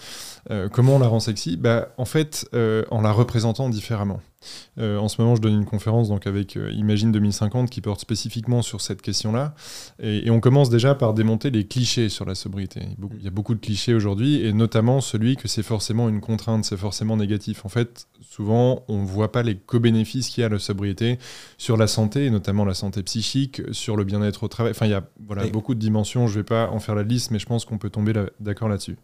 Comment 0.72 0.96
on 0.96 0.98
la 0.98 1.06
rend 1.06 1.20
sexy? 1.20 1.56
Bah, 1.56 1.88
En 1.98 2.04
fait, 2.04 2.48
en 2.90 3.00
la 3.00 3.12
représentant 3.12 3.68
différemment. 3.68 4.20
En 4.76 5.08
ce 5.08 5.20
moment, 5.20 5.36
je 5.36 5.40
donne 5.40 5.54
une 5.54 5.64
conférence 5.64 6.08
donc, 6.08 6.26
avec 6.26 6.56
Imagine 6.56 7.12
2050 7.12 7.70
qui 7.70 7.80
porte 7.80 8.00
spécifiquement 8.00 8.60
sur 8.62 8.80
cette 8.80 9.00
question-là. 9.02 9.54
Et, 10.02 10.26
et 10.26 10.30
on 10.30 10.40
commence 10.40 10.68
déjà 10.68 10.96
par 10.96 11.14
démonter 11.14 11.50
les 11.50 11.64
clichés 11.66 12.08
sur 12.08 12.24
la 12.24 12.34
sobriété. 12.34 12.80
Il 13.18 13.24
y 13.24 13.28
a 13.28 13.30
beaucoup 13.30 13.54
de 13.54 13.60
clichés 13.60 13.94
aujourd'hui, 13.94 14.44
et 14.44 14.52
notamment 14.52 15.00
celui 15.00 15.36
que 15.36 15.46
c'est 15.46 15.62
forcément 15.62 16.08
une 16.08 16.20
contrainte, 16.20 16.41
c'est 16.62 16.76
forcément 16.76 17.16
négatif. 17.16 17.64
En 17.64 17.68
fait, 17.68 18.06
souvent, 18.20 18.84
on 18.88 19.02
ne 19.02 19.06
voit 19.06 19.32
pas 19.32 19.42
les 19.42 19.56
co-bénéfices 19.56 20.28
qu'il 20.28 20.40
y 20.40 20.44
a 20.44 20.46
à 20.46 20.50
la 20.50 20.58
sobriété 20.58 21.18
sur 21.58 21.76
la 21.76 21.86
santé, 21.86 22.30
notamment 22.30 22.64
la 22.64 22.74
santé 22.74 23.02
psychique, 23.02 23.62
sur 23.72 23.96
le 23.96 24.04
bien-être 24.04 24.42
au 24.44 24.48
travail. 24.48 24.72
Enfin, 24.72 24.86
il 24.86 24.90
y 24.92 24.94
a 24.94 25.04
voilà, 25.26 25.46
beaucoup 25.46 25.74
de 25.74 25.80
dimensions. 25.80 26.26
Je 26.26 26.32
ne 26.34 26.38
vais 26.38 26.44
pas 26.44 26.68
en 26.70 26.80
faire 26.80 26.94
la 26.94 27.02
liste, 27.02 27.30
mais 27.30 27.38
je 27.38 27.46
pense 27.46 27.64
qu'on 27.64 27.78
peut 27.78 27.90
tomber 27.90 28.12
là- 28.12 28.26
d'accord 28.40 28.68
là-dessus. 28.68 28.96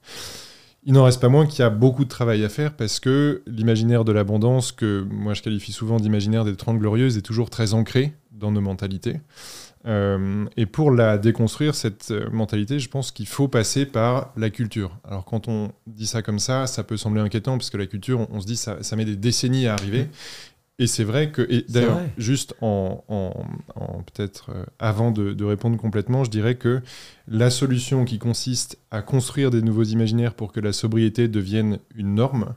Il 0.85 0.92
n'en 0.92 1.04
reste 1.04 1.21
pas 1.21 1.28
moins 1.28 1.47
qu'il 1.47 1.61
y 1.61 1.62
a 1.62 1.71
beaucoup 1.71 2.04
de 2.04 2.09
travail 2.09 2.45
à 2.45 2.49
faire 2.49 2.75
parce 2.75 3.00
que 3.00 3.42
l'imaginaire 3.47 4.04
de 4.04 4.12
l'abondance, 4.12 4.73
que 4.73 5.04
moi 5.11 5.35
je 5.35 5.42
qualifie 5.42 5.73
souvent 5.73 5.99
d'imaginaire 5.99 6.45
des 6.45 6.57
Trente 6.57 6.78
Glorieuses, 6.78 7.18
est 7.18 7.23
toujours 7.23 7.50
très 7.50 7.75
ancré 7.75 8.14
dans 8.33 8.52
nos 8.52 8.61
mentalités. 8.61 9.21
Euh, 9.88 10.45
et 10.57 10.66
pour 10.66 10.90
la 10.90 11.16
déconstruire, 11.18 11.75
cette 11.75 12.11
euh, 12.11 12.28
mentalité, 12.30 12.78
je 12.78 12.88
pense 12.88 13.11
qu'il 13.11 13.26
faut 13.26 13.49
passer 13.49 13.87
par 13.87 14.33
la 14.37 14.50
culture. 14.50 14.90
Alors 15.09 15.25
quand 15.25 15.49
on 15.49 15.73
dit 15.87 16.07
ça 16.07 16.21
comme 16.23 16.38
ça, 16.38 16.66
ça 16.66 16.85
peut 16.85 16.97
sembler 16.99 17.23
inquiétant 17.23 17.57
parce 17.57 17.71
que 17.71 17.78
la 17.78 17.87
culture, 17.87 18.21
on, 18.21 18.28
on 18.37 18.40
se 18.40 18.47
dit 18.47 18.57
ça, 18.57 18.83
ça 18.83 18.97
met 18.97 19.04
des 19.07 19.16
décennies 19.16 19.66
à 19.66 19.73
arriver. 19.75 20.09
Et 20.80 20.87
c'est 20.87 21.02
vrai 21.02 21.33
que, 21.33 21.42
et 21.50 21.64
d'ailleurs, 21.68 21.99
juste 22.18 22.54
en, 22.61 23.02
en- 23.09 23.35
en 23.75 24.02
peut-être 24.02 24.50
euh, 24.50 24.64
avant 24.78 25.11
de, 25.11 25.33
de 25.33 25.45
répondre 25.45 25.76
complètement, 25.76 26.23
je 26.23 26.30
dirais 26.30 26.54
que 26.54 26.83
la 27.26 27.50
solution 27.50 28.04
qui 28.04 28.18
consiste 28.21 28.78
à 28.92 29.02
construire 29.02 29.50
des 29.50 29.61
nouveaux 29.62 29.83
imaginaires 29.83 30.35
pour 30.35 30.52
que 30.52 30.61
la 30.61 30.73
sobriété 30.73 31.26
devienne 31.26 31.78
une 31.97 32.14
norme 32.14 32.54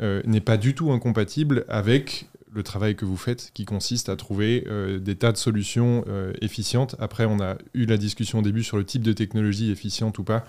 euh, 0.00 0.22
n'est 0.26 0.40
pas 0.40 0.58
du 0.58 0.74
tout 0.74 0.92
incompatible 0.92 1.64
avec 1.68 2.28
le 2.56 2.62
travail 2.62 2.96
que 2.96 3.04
vous 3.04 3.16
faites, 3.16 3.50
qui 3.54 3.64
consiste 3.64 4.08
à 4.08 4.16
trouver 4.16 4.64
euh, 4.66 4.98
des 4.98 5.14
tas 5.14 5.30
de 5.30 5.36
solutions 5.36 6.04
euh, 6.08 6.32
efficientes. 6.40 6.96
Après, 6.98 7.26
on 7.26 7.38
a 7.38 7.56
eu 7.74 7.84
la 7.84 7.98
discussion 7.98 8.38
au 8.38 8.42
début 8.42 8.64
sur 8.64 8.78
le 8.78 8.84
type 8.84 9.02
de 9.02 9.12
technologie 9.12 9.70
efficiente 9.70 10.18
ou 10.18 10.24
pas, 10.24 10.44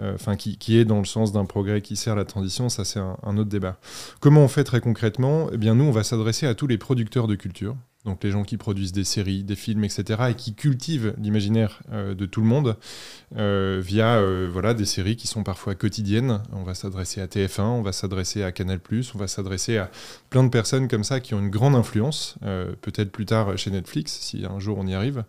euh, 0.00 0.14
enfin 0.14 0.36
qui, 0.36 0.76
est 0.76 0.84
dans 0.84 0.98
le 0.98 1.06
sens 1.06 1.32
d'un 1.32 1.46
progrès 1.46 1.80
qui 1.80 1.96
sert 1.96 2.14
la 2.14 2.26
transition. 2.26 2.68
Ça, 2.68 2.84
c'est 2.84 3.00
un, 3.00 3.16
un 3.22 3.38
autre 3.38 3.48
débat. 3.48 3.78
Comment 4.20 4.44
on 4.44 4.48
fait 4.48 4.64
très 4.64 4.80
concrètement? 4.80 5.48
Eh 5.52 5.56
bien, 5.56 5.74
nous, 5.74 5.84
on 5.84 5.92
va 5.92 6.04
s'adresser 6.04 6.46
à 6.46 6.54
tous 6.54 6.66
les 6.66 6.78
producteurs 6.78 7.26
de 7.26 7.34
culture. 7.34 7.74
Donc 8.06 8.22
les 8.22 8.30
gens 8.30 8.44
qui 8.44 8.56
produisent 8.56 8.92
des 8.92 9.04
séries, 9.04 9.42
des 9.42 9.56
films, 9.56 9.84
etc., 9.84 10.22
et 10.30 10.34
qui 10.34 10.54
cultivent 10.54 11.12
l'imaginaire 11.20 11.82
euh, 11.92 12.14
de 12.14 12.24
tout 12.24 12.40
le 12.40 12.46
monde 12.46 12.76
euh, 13.36 13.82
via 13.84 14.14
euh, 14.14 14.48
voilà, 14.50 14.74
des 14.74 14.84
séries 14.84 15.16
qui 15.16 15.26
sont 15.26 15.42
parfois 15.42 15.74
quotidiennes. 15.74 16.40
On 16.52 16.62
va 16.62 16.74
s'adresser 16.74 17.20
à 17.20 17.26
TF1, 17.26 17.62
on 17.62 17.82
va 17.82 17.90
s'adresser 17.90 18.44
à 18.44 18.52
Canal+, 18.52 18.78
on 19.14 19.18
va 19.18 19.26
s'adresser 19.26 19.76
à 19.76 19.90
plein 20.30 20.44
de 20.44 20.48
personnes 20.48 20.86
comme 20.86 21.02
ça 21.02 21.18
qui 21.18 21.34
ont 21.34 21.40
une 21.40 21.50
grande 21.50 21.74
influence, 21.74 22.36
peut-être 22.80 23.10
plus 23.10 23.26
tard 23.26 23.58
chez 23.58 23.72
Netflix, 23.72 24.16
si 24.20 24.44
un 24.46 24.60
jour 24.60 24.78
on 24.78 24.86
y 24.86 24.94
arrive. 24.94 25.24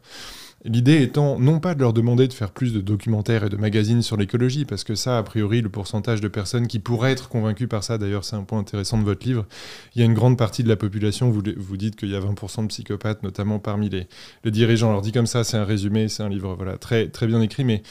L'idée 0.65 1.03
étant 1.03 1.37
non 1.37 1.59
pas 1.59 1.75
de 1.75 1.81
leur 1.81 1.93
demander 1.93 2.27
de 2.27 2.33
faire 2.33 2.49
plus 2.49 2.73
de 2.73 2.81
documentaires 2.81 3.43
et 3.43 3.49
de 3.49 3.57
magazines 3.57 4.01
sur 4.01 4.17
l'écologie, 4.17 4.65
parce 4.65 4.83
que 4.83 4.95
ça, 4.95 5.19
a 5.19 5.23
priori, 5.23 5.61
le 5.61 5.69
pourcentage 5.69 6.19
de 6.19 6.27
personnes 6.27 6.67
qui 6.67 6.79
pourraient 6.79 7.11
être 7.11 7.29
convaincues 7.29 7.67
par 7.67 7.83
ça, 7.83 7.99
d'ailleurs 7.99 8.25
c'est 8.25 8.35
un 8.35 8.43
point 8.43 8.57
intéressant 8.59 8.97
de 8.97 9.03
votre 9.03 9.25
livre, 9.25 9.45
il 9.93 9.99
y 9.99 10.01
a 10.01 10.05
une 10.05 10.15
grande 10.15 10.35
partie 10.35 10.63
de 10.63 10.67
la 10.67 10.75
population, 10.75 11.29
vous, 11.29 11.43
vous 11.55 11.77
dites 11.77 11.95
qu'il 11.95 12.09
y 12.09 12.15
a 12.15 12.19
20% 12.19 12.63
de 12.63 12.67
psychopathes, 12.67 13.21
notamment 13.21 13.59
parmi 13.59 13.89
les, 13.89 14.07
les 14.43 14.51
dirigeants. 14.51 14.89
Alors 14.89 15.01
dit 15.01 15.11
comme 15.11 15.27
ça, 15.27 15.43
c'est 15.43 15.57
un 15.57 15.63
résumé, 15.63 16.07
c'est 16.07 16.23
un 16.23 16.29
livre 16.29 16.55
voilà, 16.55 16.77
très, 16.77 17.07
très 17.07 17.27
bien 17.27 17.41
écrit, 17.41 17.63
mais 17.63 17.83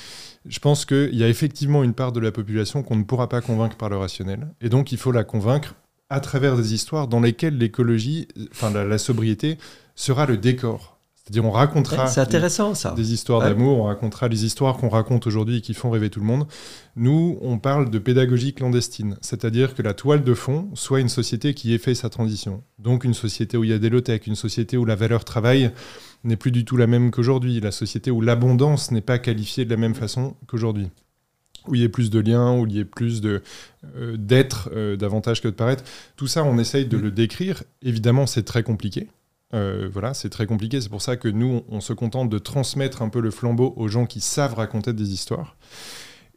je 0.49 0.59
pense 0.59 0.85
qu'il 0.85 1.15
y 1.15 1.23
a 1.23 1.29
effectivement 1.29 1.85
une 1.85 1.95
part 1.95 2.11
de 2.11 2.21
la 2.21 2.33
population 2.33 2.83
qu'on 2.83 2.97
ne 2.97 3.05
pourra 3.05 3.29
pas 3.29 3.41
convaincre 3.41 3.77
par 3.77 3.91
le 3.91 3.97
rationnel, 3.97 4.49
et 4.61 4.69
donc 4.69 4.91
il 4.91 4.99
faut 4.99 5.13
la 5.13 5.23
convaincre 5.23 5.77
à 6.11 6.19
travers 6.19 6.57
des 6.57 6.75
histoires 6.75 7.07
dans 7.07 7.21
lesquelles 7.21 7.59
l'écologie, 7.59 8.27
enfin 8.51 8.71
la, 8.71 8.85
la 8.85 8.99
sobriété, 8.99 9.57
sera 9.95 10.27
le 10.27 10.37
décor. 10.37 10.96
C'est-à-dire 11.27 11.45
on 11.45 11.51
racontera 11.51 12.07
C'est 12.07 12.21
intéressant 12.21 12.75
ça. 12.75 12.93
des 12.93 13.13
histoires 13.13 13.41
Ouais. 13.41 13.49
d'amour, 13.49 13.81
on 13.81 13.85
racontera 13.85 14.29
les 14.29 14.45
histoires 14.45 14.77
qu'on 14.77 14.89
raconte 14.89 15.27
aujourd'hui 15.27 15.57
et 15.57 15.61
qui 15.61 15.75
font 15.75 15.91
rêver 15.91 16.09
tout 16.09 16.21
le 16.21 16.27
monde. 16.27 16.47
Nous, 16.95 17.37
on 17.41 17.59
parle 17.59 17.91
de 17.91 17.99
pédagogie 17.99 18.55
clandestine, 18.55 19.17
c'est-à-dire 19.23 19.75
que 19.75 19.83
la 19.83 19.93
toile 19.93 20.23
de 20.23 20.35
fond 20.35 20.69
soit 20.75 21.01
une 21.01 21.09
société 21.09 21.53
qui 21.53 21.75
ait 21.75 21.79
fait 21.79 21.97
sa 21.97 22.11
transition. 22.11 22.63
Donc 22.79 23.03
une 23.03 23.13
société 23.15 23.57
où 23.57 23.65
il 23.65 23.71
y 23.71 23.73
a 23.73 23.79
des 23.81 23.91
low-tech, 23.91 24.29
une 24.29 24.37
société 24.37 24.77
où 24.77 24.85
la 24.85 24.95
valeur 24.95 25.25
travail 25.25 25.73
n'est 26.23 26.37
plus 26.37 26.53
du 26.53 26.65
tout 26.65 26.77
la 26.77 26.87
même 26.87 27.11
qu'aujourd'hui, 27.11 27.59
la 27.59 27.73
société 27.73 28.13
où 28.13 28.21
l'abondance 28.21 28.93
n'est 28.93 29.01
pas 29.01 29.19
qualifiée 29.19 29.65
de 29.65 29.71
la 29.71 29.77
même 29.77 29.97
façon 29.97 30.37
qu'aujourd'hui 30.47 30.91
où 31.67 31.75
il 31.75 31.81
y 31.81 31.85
ait 31.85 31.89
plus 31.89 32.11
de 32.11 32.21
liens, 32.21 32.57
où 32.57 32.65
il 32.67 32.73
y 32.77 32.79
ait 32.79 32.85
plus 32.85 33.21
de 33.21 33.43
euh, 33.97 34.17
d'être 34.17 34.71
euh, 34.73 34.95
davantage 34.97 35.43
que 35.43 35.49
de 35.49 35.53
paraître. 35.53 35.83
Tout 36.15 36.29
ça, 36.29 36.45
on 36.45 36.59
essaye 36.59 36.87
de 36.87 36.97
le 36.97 37.11
décrire. 37.11 37.65
Évidemment, 37.83 38.27
c'est 38.29 38.45
très 38.45 38.63
compliqué. 38.63 39.09
Euh, 39.55 39.89
voilà, 39.93 40.15
c'est 40.15 40.29
très 40.29 40.47
compliqué. 40.47 40.81
C'est 40.81 40.89
pour 40.89 41.03
ça 41.03 41.17
que 41.17 41.29
nous, 41.29 41.63
on, 41.69 41.81
se 41.81 41.93
contente 41.93 42.29
de 42.29 42.39
transmettre 42.39 43.03
un 43.03 43.09
peu 43.09 43.21
le 43.21 43.31
flambeau 43.31 43.75
aux 43.77 43.89
gens 43.89 44.07
qui 44.07 44.21
savent 44.21 44.55
raconter 44.55 44.93
des 44.93 45.13
histoires. 45.13 45.57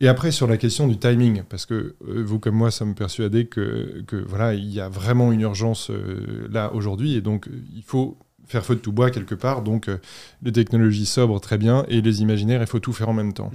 Et 0.01 0.07
après, 0.07 0.31
sur 0.31 0.47
la 0.47 0.57
question 0.57 0.87
du 0.87 0.97
timing, 0.97 1.43
parce 1.43 1.65
que 1.65 1.95
euh, 2.07 2.23
vous 2.23 2.39
comme 2.39 2.55
moi 2.55 2.71
sommes 2.71 2.95
persuadés 2.95 3.47
que, 3.47 4.03
que 4.07 4.15
voilà, 4.15 4.53
il 4.53 4.69
y 4.69 4.79
a 4.79 4.87
vraiment 4.87 5.31
une 5.31 5.41
urgence 5.41 5.89
euh, 5.89 6.47
là 6.49 6.73
aujourd'hui, 6.73 7.15
et 7.15 7.21
donc 7.21 7.49
il 7.75 7.83
faut 7.83 8.17
faire 8.49 8.65
feu 8.65 8.75
de 8.75 8.79
tout 8.79 8.91
bois 8.91 9.11
quelque 9.11 9.35
part. 9.35 9.61
Donc, 9.61 9.87
euh, 9.87 9.97
les 10.41 10.51
technologies 10.51 11.05
sobres, 11.05 11.39
très 11.39 11.57
bien, 11.57 11.85
et 11.87 12.01
les 12.01 12.21
imaginaires, 12.21 12.61
il 12.61 12.67
faut 12.67 12.79
tout 12.79 12.93
faire 12.93 13.07
en 13.07 13.13
même 13.13 13.31
temps. 13.31 13.51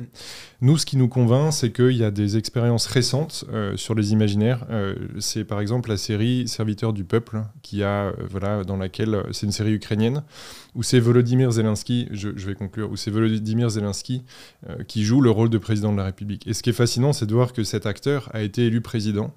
Nous, 0.61 0.79
ce 0.79 0.87
qui 0.87 0.97
nous 0.97 1.09
convainc, 1.09 1.53
c'est 1.53 1.73
qu'il 1.73 1.97
y 1.97 2.05
a 2.05 2.11
des 2.11 2.37
expériences 2.37 2.87
récentes 2.87 3.45
euh, 3.53 3.77
sur 3.77 3.95
les 3.95 4.13
imaginaires. 4.13 4.65
Euh, 4.71 4.95
c'est 5.19 5.45
par 5.45 5.61
exemple 5.61 5.91
la 5.91 5.97
série 5.97 6.47
Serviteur 6.47 6.93
du 6.93 7.05
peuple, 7.05 7.43
qui 7.63 7.83
a, 7.83 8.13
voilà, 8.31 8.63
dans 8.63 8.77
laquelle 8.77 9.25
c'est 9.33 9.47
une 9.47 9.53
série 9.53 9.73
ukrainienne 9.73 10.23
où 10.77 10.83
c'est 10.83 10.99
Volodymyr 10.99 11.53
Zelensky, 11.53 12.09
je, 12.11 12.31
je 12.35 12.47
vais 12.47 12.55
conclure, 12.55 12.91
où 12.91 12.97
c'est 12.97 13.11
Volodymyr 13.11 13.71
Zelensky 13.71 14.25
qui 14.89 15.05
joue 15.05 15.21
le 15.21 15.31
rôle 15.31 15.49
de 15.49 15.59
président 15.59 15.93
de 15.93 15.99
la 15.99 16.05
République. 16.05 16.47
Et 16.47 16.55
ce 16.55 16.63
qui 16.63 16.71
est 16.71 16.75
fascinant, 16.75 17.13
c'est 17.13 17.27
de 17.27 17.35
voir 17.35 17.53
que 17.53 17.63
cet 17.63 17.87
acteur 17.87 18.29
a 18.33 18.43
été 18.43 18.67
élu 18.67 18.81
président. 18.81 19.33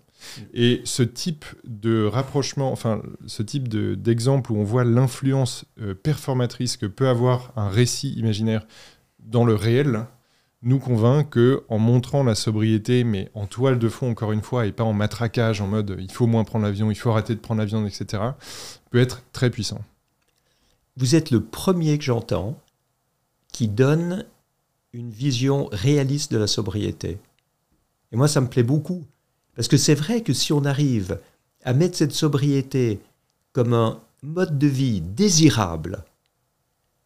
Et 0.54 0.82
ce 0.84 1.04
type 1.04 1.46
de 1.64 2.06
rapprochement, 2.06 2.72
enfin, 2.72 3.02
ce 3.26 3.44
type 3.44 3.68
de- 3.68 3.96
d'exemple 3.96 4.52
où 4.52 4.58
on 4.58 4.64
voit 4.64 4.84
l'influence 4.84 5.66
euh, 5.82 5.94
performatrice 5.94 6.78
que 6.78 6.86
peut 6.86 7.08
avoir 7.08 7.54
un 7.56 7.70
récit 7.70 8.14
imaginaire 8.14 8.66
dans 9.20 9.46
le 9.46 9.56
réel, 9.56 10.06
nous 10.64 10.80
convainc 10.80 11.30
que 11.30 11.64
en 11.70 11.78
montrant 11.78 12.24
la 12.24 12.36
sobriété, 12.36 13.04
mais 13.04 13.30
en 13.36 13.46
toile 13.46 13.78
de 13.78 13.90
fond 13.90 14.10
encore 14.10 14.32
une 14.32 14.42
fois, 14.42 14.66
et 14.66 14.72
pas 14.72 14.84
en 14.84 14.94
matraquage, 14.94 15.62
en 15.62 15.68
mode 15.68 15.96
il 16.00 16.12
faut 16.12 16.28
moins 16.28 16.44
prendre 16.44 16.66
l'avion, 16.66 16.90
il 16.90 16.96
faut 16.96 17.12
arrêter 17.12 17.36
de 17.36 17.40
prendre 17.40 17.60
l'avion, 17.60 17.86
etc., 17.86 18.24
peut 18.90 19.00
être 19.00 19.24
très 19.34 19.50
puissant. 19.50 19.82
Vous 20.96 21.14
êtes 21.14 21.30
le 21.30 21.42
premier 21.42 21.98
que 21.98 22.04
j'entends 22.04 22.60
qui 23.54 23.68
donne 23.68 24.26
une 24.94 25.12
vision 25.12 25.70
réaliste 25.72 26.32
de 26.32 26.38
la 26.38 26.48
sobriété. 26.48 27.20
Et 28.12 28.16
moi, 28.16 28.28
ça 28.28 28.42
me 28.42 28.48
plaît 28.48 28.64
beaucoup. 28.64 29.06
Parce 29.58 29.68
que 29.68 29.76
c'est 29.76 29.96
vrai 29.96 30.22
que 30.22 30.34
si 30.34 30.54
on 30.54 30.64
arrive 30.66 31.20
à 31.66 31.74
mettre 31.74 31.98
cette 31.98 32.14
sobriété 32.14 33.00
comme 33.54 33.74
un 33.74 34.00
mode 34.22 34.60
de 34.60 34.68
vie 34.68 35.02
désirable, 35.02 36.06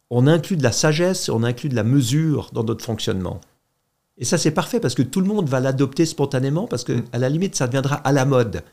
on 0.09 0.27
inclut 0.27 0.57
de 0.57 0.63
la 0.63 0.73
sagesse, 0.73 1.29
on 1.29 1.43
inclut 1.43 1.69
de 1.69 1.75
la 1.75 1.85
mesure 1.85 2.49
dans 2.51 2.65
notre 2.65 2.83
fonctionnement. 2.83 3.39
Et 4.17 4.25
ça, 4.25 4.37
c'est 4.37 4.51
parfait 4.51 4.81
parce 4.81 4.95
que 4.95 5.01
tout 5.01 5.21
le 5.21 5.27
monde 5.27 5.47
va 5.47 5.61
l'adopter 5.61 6.05
spontanément 6.05 6.67
parce 6.67 6.83
que, 6.83 7.01
à 7.13 7.19
la 7.19 7.29
limite, 7.29 7.55
ça 7.55 7.67
deviendra 7.67 7.95
à 7.95 8.11
la 8.11 8.25
mode, 8.25 8.63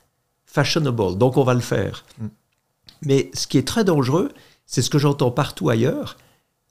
fashionable. 0.44 1.16
Donc, 1.16 1.36
on 1.36 1.44
va 1.44 1.54
le 1.54 1.60
faire. 1.60 2.04
Mm. 2.18 2.26
Mais 3.02 3.30
ce 3.32 3.46
qui 3.46 3.58
est 3.58 3.66
très 3.66 3.84
dangereux, 3.84 4.32
c'est 4.66 4.82
ce 4.82 4.90
que 4.90 4.98
j'entends 4.98 5.30
partout 5.30 5.70
ailleurs, 5.70 6.16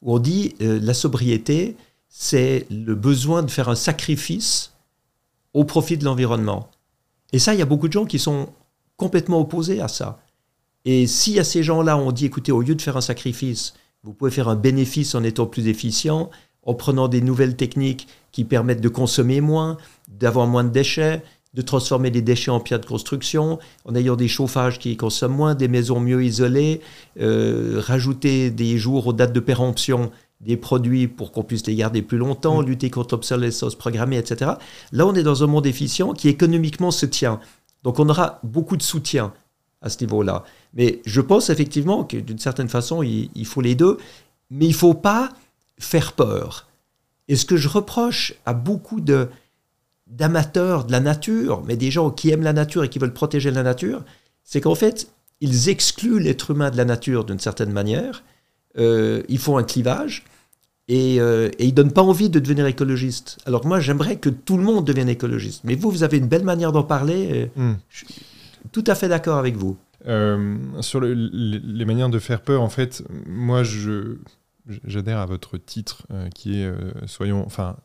où 0.02 0.16
on 0.16 0.20
dit 0.20 0.56
euh, 0.62 0.78
la 0.82 0.94
sobriété, 0.94 1.78
c'est 2.10 2.68
le 2.70 2.96
besoin 2.96 3.44
de 3.44 3.50
faire 3.50 3.70
un 3.70 3.76
sacrifice 3.76 4.74
au 5.54 5.64
profit 5.64 5.98
de 5.98 6.04
l'environnement. 6.04 6.70
Et 7.34 7.40
ça, 7.40 7.54
il 7.54 7.60
y 7.60 7.64
a 7.64 7.66
beaucoup 7.66 7.88
de 7.88 7.94
gens 7.94 8.06
qui 8.06 8.20
sont 8.20 8.50
complètement 8.96 9.40
opposés 9.40 9.82
à 9.82 9.88
ça. 9.88 10.20
Et 10.86 11.08
si 11.08 11.40
à 11.40 11.44
ces 11.44 11.64
gens-là, 11.64 11.98
on 11.98 12.12
dit, 12.12 12.26
écoutez, 12.26 12.52
au 12.52 12.62
lieu 12.62 12.76
de 12.76 12.82
faire 12.82 12.98
un 12.98 13.02
sacrifice, 13.02 13.74
vous 14.04 14.14
pouvez 14.14 14.32
faire 14.32 14.48
un 14.48 14.56
bénéfice 14.56 15.16
en 15.16 15.24
étant 15.24 15.46
plus 15.46 15.68
efficient, 15.68 16.30
en 16.64 16.74
prenant 16.74 17.08
des 17.08 17.22
nouvelles 17.22 17.56
techniques 17.56 18.08
qui 18.32 18.44
permettent 18.44 18.82
de 18.82 18.90
consommer 18.90 19.42
moins, 19.42 19.78
d'avoir 20.08 20.48
moins 20.48 20.64
de 20.64 20.70
déchets, 20.70 21.24
de 21.54 21.62
transformer 21.62 22.10
les 22.12 22.22
déchets 22.22 22.52
en 22.52 22.60
pierres 22.60 22.80
de 22.80 22.86
construction, 22.86 23.58
en 23.86 23.96
ayant 23.96 24.16
des 24.16 24.28
chauffages 24.28 24.80
qui 24.80 24.96
consomment 24.96 25.36
moins, 25.36 25.56
des 25.56 25.68
maisons 25.68 26.00
mieux 26.00 26.24
isolées, 26.24 26.82
euh, 27.20 27.82
rajouter 27.84 28.52
des 28.52 28.78
jours 28.78 29.08
aux 29.08 29.14
dates 29.14 29.34
de 29.34 29.40
péremption 29.40 30.12
des 30.40 30.58
produits 30.58 31.08
pour 31.08 31.32
qu'on 31.32 31.44
puisse 31.44 31.66
les 31.66 31.76
garder 31.76 32.02
plus 32.02 32.18
longtemps, 32.18 32.62
lutter 32.62 32.90
contre 32.90 33.16
l'obsolescence 33.16 33.76
programmée, 33.76 34.18
etc. 34.18 34.52
Là, 34.92 35.08
on 35.08 35.16
est 35.16 35.24
dans 35.24 35.44
un 35.44 35.48
monde 35.48 35.66
efficient 35.66 36.14
qui 36.14 36.30
économiquement 36.30 36.92
se 36.92 37.06
tient. 37.06 37.40
Donc, 37.84 38.00
on 38.00 38.08
aura 38.10 38.40
beaucoup 38.44 38.78
de 38.78 38.84
soutien 38.84 39.34
à 39.82 39.90
ce 39.90 40.00
niveau-là. 40.02 40.44
Mais 40.74 41.02
je 41.06 41.22
pense 41.22 41.50
effectivement 41.50 42.04
que 42.04 42.18
d'une 42.18 42.40
certaine 42.40 42.70
façon, 42.70 43.02
il, 43.02 43.30
il 43.36 43.46
faut 43.46 43.62
les 43.62 43.76
deux, 43.76 43.98
mais 44.50 44.66
il 44.66 44.72
ne 44.72 44.76
faut 44.76 44.94
pas 44.94 45.30
faire 45.80 46.14
peur. 46.14 46.68
Et 47.28 47.36
ce 47.36 47.46
que 47.46 47.58
je 47.58 47.68
reproche 47.68 48.34
à 48.46 48.54
beaucoup 48.54 49.02
de, 49.02 49.30
d'amateurs 50.08 50.86
de 50.86 50.92
la 50.92 51.00
nature, 51.00 51.64
mais 51.66 51.76
des 51.76 51.92
gens 51.92 52.10
qui 52.10 52.30
aiment 52.30 52.44
la 52.44 52.54
nature 52.54 52.84
et 52.84 52.90
qui 52.90 53.00
veulent 53.00 53.14
protéger 53.14 53.52
la 53.52 53.64
nature, 53.64 54.04
c'est 54.44 54.62
qu'en 54.62 54.76
fait, 54.76 55.10
ils 55.42 55.70
excluent 55.70 56.20
l'être 56.20 56.52
humain 56.52 56.72
de 56.72 56.78
la 56.78 56.86
nature 56.86 57.26
d'une 57.26 57.40
certaine 57.40 57.72
manière, 57.72 58.24
euh, 58.78 59.22
ils 59.30 59.40
font 59.40 59.58
un 59.58 59.64
clivage, 59.64 60.24
et, 60.88 61.20
euh, 61.20 61.50
et 61.60 61.66
ils 61.66 61.74
donnent 61.74 61.92
pas 61.92 62.02
envie 62.04 62.30
de 62.30 62.40
devenir 62.40 62.66
écologiste. 62.66 63.38
Alors 63.46 63.66
moi, 63.66 63.80
j'aimerais 63.80 64.18
que 64.18 64.30
tout 64.30 64.58
le 64.58 64.64
monde 64.64 64.86
devienne 64.86 65.10
écologiste. 65.10 65.62
Mais 65.66 65.76
vous, 65.76 65.92
vous 65.92 66.04
avez 66.04 66.18
une 66.18 66.28
belle 66.28 66.46
manière 66.46 66.72
d'en 66.72 66.84
parler. 66.84 67.50
et 67.56 67.60
Hmm. 67.60 67.74
je 67.90 68.06
suis 68.06 68.16
tout 68.72 68.84
à 68.88 68.96
fait 68.96 69.10
d'accord 69.10 69.38
avec 69.38 69.56
vous. 69.58 69.78
Euh, 70.08 70.56
sur 70.82 71.00
le- 71.02 71.14
les, 71.14 71.60
les 71.60 71.86
manières 71.86 72.10
de 72.10 72.20
faire 72.20 72.40
peur, 72.42 72.62
en 72.62 72.70
fait, 72.70 73.04
moi, 73.28 73.64
je 73.64 74.16
j'adhère 74.86 75.20
à 75.20 75.26
votre 75.26 75.58
titre 75.58 76.04
euh, 76.12 76.28
qui 76.30 76.62
est, 76.62 76.66
euh, 76.66 76.76
soyons, 77.06 77.44
enfin, 77.46 77.78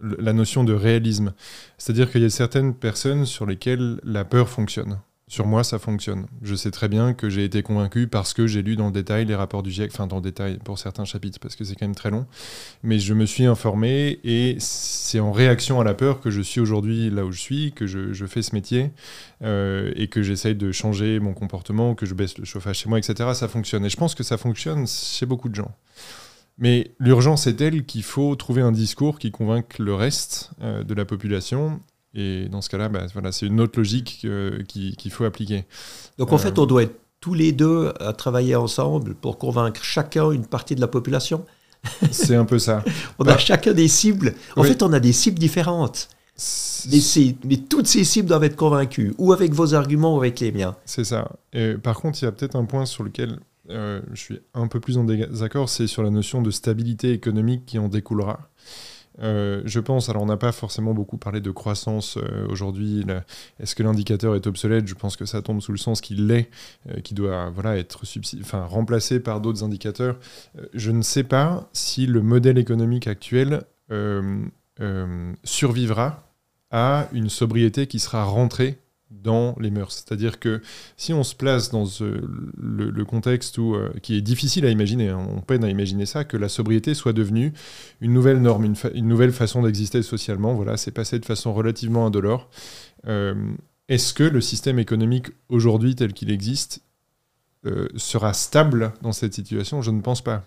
la 0.00 0.32
notion 0.32 0.64
de 0.64 0.72
réalisme. 0.72 1.32
C'est-à-dire 1.76 2.10
qu'il 2.10 2.22
y 2.22 2.24
a 2.24 2.30
certaines 2.30 2.74
personnes 2.74 3.26
sur 3.26 3.44
lesquelles 3.46 4.00
la 4.04 4.24
peur 4.24 4.48
fonctionne. 4.48 4.98
Sur 5.30 5.46
moi, 5.46 5.62
ça 5.62 5.78
fonctionne. 5.78 6.26
Je 6.42 6.56
sais 6.56 6.72
très 6.72 6.88
bien 6.88 7.14
que 7.14 7.30
j'ai 7.30 7.44
été 7.44 7.62
convaincu 7.62 8.08
parce 8.08 8.34
que 8.34 8.48
j'ai 8.48 8.62
lu 8.62 8.74
dans 8.74 8.86
le 8.86 8.92
détail 8.92 9.26
les 9.26 9.36
rapports 9.36 9.62
du 9.62 9.70
GIEC, 9.70 9.92
enfin 9.92 10.08
dans 10.08 10.16
le 10.16 10.22
détail 10.22 10.58
pour 10.58 10.76
certains 10.80 11.04
chapitres, 11.04 11.38
parce 11.38 11.54
que 11.54 11.62
c'est 11.62 11.76
quand 11.76 11.86
même 11.86 11.94
très 11.94 12.10
long. 12.10 12.26
Mais 12.82 12.98
je 12.98 13.14
me 13.14 13.24
suis 13.26 13.44
informé 13.44 14.18
et 14.24 14.56
c'est 14.58 15.20
en 15.20 15.30
réaction 15.30 15.80
à 15.80 15.84
la 15.84 15.94
peur 15.94 16.18
que 16.18 16.32
je 16.32 16.40
suis 16.40 16.60
aujourd'hui 16.60 17.10
là 17.10 17.24
où 17.24 17.30
je 17.30 17.38
suis, 17.38 17.70
que 17.70 17.86
je, 17.86 18.26
fais 18.26 18.42
ce 18.42 18.56
métier 18.56 18.90
euh, 19.44 19.92
et 19.94 20.08
que 20.08 20.20
j'essaye 20.20 20.56
de 20.56 20.72
changer 20.72 21.20
mon 21.20 21.32
comportement, 21.32 21.94
que 21.94 22.06
je 22.06 22.14
baisse 22.14 22.36
le 22.36 22.44
chauffage 22.44 22.78
chez 22.78 22.88
moi, 22.88 22.98
etc. 22.98 23.30
Ça 23.34 23.46
fonctionne. 23.46 23.84
Et 23.84 23.88
je 23.88 23.96
pense 23.96 24.16
que 24.16 24.24
ça 24.24 24.36
fonctionne 24.36 24.88
chez 24.88 25.26
beaucoup 25.26 25.48
de 25.48 25.54
gens. 25.54 25.70
Mais 26.58 26.90
l'urgence 26.98 27.46
est 27.46 27.54
telle 27.54 27.84
qu'il 27.84 28.02
faut 28.02 28.34
trouver 28.34 28.62
un 28.62 28.72
discours 28.72 29.20
qui 29.20 29.30
convainque 29.30 29.78
le 29.78 29.94
reste 29.94 30.50
euh, 30.60 30.82
de 30.82 30.92
la 30.92 31.04
population. 31.04 31.80
Et 32.14 32.48
dans 32.48 32.60
ce 32.60 32.68
cas-là, 32.70 32.88
bah, 32.88 33.06
voilà, 33.12 33.30
c'est 33.32 33.46
une 33.46 33.60
autre 33.60 33.78
logique 33.78 34.22
euh, 34.24 34.62
qui- 34.66 34.96
qu'il 34.96 35.10
faut 35.12 35.24
appliquer. 35.24 35.64
Donc 36.18 36.32
en 36.32 36.36
Euh. 36.36 36.38
fait, 36.38 36.58
on 36.58 36.66
doit 36.66 36.82
être 36.82 36.96
tous 37.20 37.34
les 37.34 37.52
deux 37.52 37.92
à 38.00 38.12
travailler 38.12 38.56
ensemble 38.56 39.14
pour 39.14 39.38
convaincre 39.38 39.84
chacun 39.84 40.30
une 40.32 40.46
partie 40.46 40.74
de 40.74 40.80
la 40.80 40.88
population. 40.88 41.44
C'est 42.10 42.34
un 42.34 42.44
peu 42.44 42.58
ça. 42.58 42.82
On 43.18 43.24
Bah, 43.24 43.34
a 43.34 43.38
chacun 43.38 43.72
des 43.72 43.88
cibles. 43.88 44.34
En 44.56 44.62
oui. 44.62 44.68
fait, 44.68 44.82
on 44.82 44.92
a 44.92 45.00
des 45.00 45.12
cibles 45.12 45.38
différentes. 45.38 46.08
Mais 47.46 47.56
toutes 47.68 47.86
ces 47.86 48.04
cibles 48.04 48.28
doivent 48.28 48.44
être 48.44 48.56
convaincues, 48.56 49.12
ou 49.18 49.32
avec 49.32 49.52
vos 49.52 49.74
arguments, 49.74 50.16
ou 50.16 50.20
avec 50.20 50.40
les 50.40 50.52
miens. 50.52 50.74
C'est 50.86 51.04
ça. 51.04 51.30
Et 51.52 51.74
par 51.74 52.00
contre, 52.00 52.18
il 52.22 52.24
y 52.24 52.28
a 52.28 52.32
peut-être 52.32 52.56
un 52.56 52.64
point 52.64 52.86
sur 52.86 53.04
lequel 53.04 53.38
euh, 53.68 54.00
je 54.12 54.20
suis 54.20 54.40
un 54.54 54.66
peu 54.66 54.80
plus 54.80 54.96
en 54.98 55.04
désaccord, 55.04 55.68
c'est 55.68 55.86
sur 55.86 56.02
la 56.02 56.10
notion 56.10 56.42
de 56.42 56.50
stabilité 56.50 57.12
économique 57.12 57.66
qui 57.66 57.78
en 57.78 57.88
découlera. 57.88 58.49
Euh, 59.22 59.62
je 59.64 59.80
pense, 59.80 60.08
alors 60.08 60.22
on 60.22 60.26
n'a 60.26 60.36
pas 60.36 60.52
forcément 60.52 60.94
beaucoup 60.94 61.18
parlé 61.18 61.40
de 61.40 61.50
croissance 61.50 62.16
euh, 62.16 62.46
aujourd'hui. 62.48 63.04
Est-ce 63.58 63.74
que 63.74 63.82
l'indicateur 63.82 64.34
est 64.34 64.46
obsolète? 64.46 64.86
Je 64.86 64.94
pense 64.94 65.16
que 65.16 65.24
ça 65.24 65.42
tombe 65.42 65.60
sous 65.60 65.72
le 65.72 65.78
sens 65.78 66.00
qu'il 66.00 66.26
l'est, 66.26 66.50
euh, 66.88 67.00
qui 67.00 67.14
doit 67.14 67.50
voilà, 67.50 67.76
être 67.76 68.02
enfin, 68.40 68.64
remplacé 68.64 69.20
par 69.20 69.40
d'autres 69.40 69.64
indicateurs. 69.64 70.16
Euh, 70.58 70.66
je 70.74 70.90
ne 70.90 71.02
sais 71.02 71.24
pas 71.24 71.68
si 71.72 72.06
le 72.06 72.22
modèle 72.22 72.58
économique 72.58 73.06
actuel 73.06 73.62
survivra 75.42 76.22
à 76.70 77.08
une 77.12 77.28
sobriété 77.28 77.88
qui 77.88 77.98
sera 77.98 78.22
rentrée 78.22 78.78
dans 79.10 79.56
les 79.60 79.70
mœurs. 79.70 79.92
C'est-à-dire 79.92 80.38
que 80.38 80.60
si 80.96 81.12
on 81.12 81.22
se 81.24 81.34
place 81.34 81.70
dans 81.70 81.84
ce- 81.84 82.22
le, 82.56 83.04
contexte 83.04 83.58
euh, 83.58 83.90
qui 84.02 84.16
est 84.16 84.20
difficile 84.20 84.64
à 84.64 84.70
imaginer, 84.70 85.08
hein, 85.08 85.26
on 85.36 85.40
peine 85.40 85.64
à 85.64 85.68
imaginer 85.68 86.06
ça, 86.06 86.24
que 86.24 86.36
la 86.36 86.48
sobriété 86.48 86.94
soit 86.94 87.12
devenue 87.12 87.52
une 88.00 88.12
nouvelle 88.12 88.40
norme, 88.40 88.72
une, 88.94 89.08
nouvelle 89.08 89.32
façon 89.32 89.62
d'exister 89.62 90.02
socialement, 90.02 90.54
voilà, 90.54 90.76
c'est 90.76 90.92
passé 90.92 91.18
de 91.18 91.24
façon 91.24 91.52
relativement 91.52 92.06
indolore. 92.06 92.48
Euh, 93.06 93.34
Est-ce 93.88 94.14
que 94.14 94.24
le 94.24 94.40
système 94.40 94.78
économique 94.78 95.26
aujourd'hui 95.48 95.94
tel 95.96 96.12
qu'il 96.12 96.30
existe 96.30 96.82
euh, 97.66 97.88
sera 97.96 98.32
stable 98.32 98.92
dans 99.02 99.12
cette 99.12 99.34
situation? 99.34 99.82
Je 99.82 99.90
ne 99.90 100.00
pense 100.00 100.22
pas. 100.22 100.44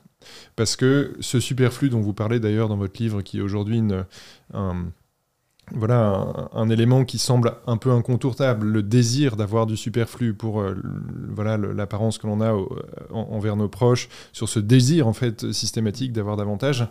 Parce 0.55 0.77
que 0.77 1.15
ce 1.19 1.39
superflu 1.41 1.89
dont 1.89 1.99
vous 1.99 2.13
parlez 2.13 2.39
d'ailleurs 2.39 2.69
dans 2.69 2.77
votre 2.77 3.01
livre, 3.01 3.21
qui 3.21 3.39
est 3.39 3.41
aujourd'hui 3.41 3.81
un, 4.53 4.85
voilà, 5.71 6.49
un, 6.53 6.69
élément 6.69 7.05
qui 7.05 7.17
semble 7.17 7.53
un 7.67 7.77
peu 7.77 7.91
incontournable, 7.91 8.67
le 8.67 8.83
désir 8.83 9.35
d'avoir 9.35 9.65
du 9.65 9.77
superflu 9.77 10.33
pour 10.33 10.61
euh, 10.61 10.75
voilà, 11.29 11.57
l'apparence 11.57 12.17
que 12.17 12.27
l'on 12.27 12.41
a 12.41 12.53
en- 12.53 12.67
envers 13.11 13.55
nos 13.55 13.69
proches, 13.69 14.09
sur 14.33 14.49
ce 14.49 14.59
désir 14.59 15.07
en 15.07 15.13
fait 15.13 15.51
systématique 15.51 16.11
d'avoir 16.11 16.37
davantage, 16.37 16.87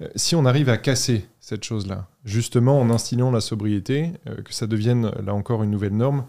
euh, 0.00 0.08
si 0.16 0.36
on 0.36 0.44
arrive 0.46 0.68
à 0.68 0.76
casser 0.76 1.26
cette 1.40 1.64
chose-là, 1.64 2.06
justement 2.24 2.80
en 2.80 2.90
instillant 2.90 3.30
la 3.30 3.40
sobriété, 3.40 4.12
euh, 4.28 4.36
que 4.42 4.54
ça 4.54 4.66
devienne 4.66 5.10
là 5.24 5.34
encore 5.34 5.62
une 5.62 5.70
nouvelle 5.70 5.96
norme, 5.96 6.24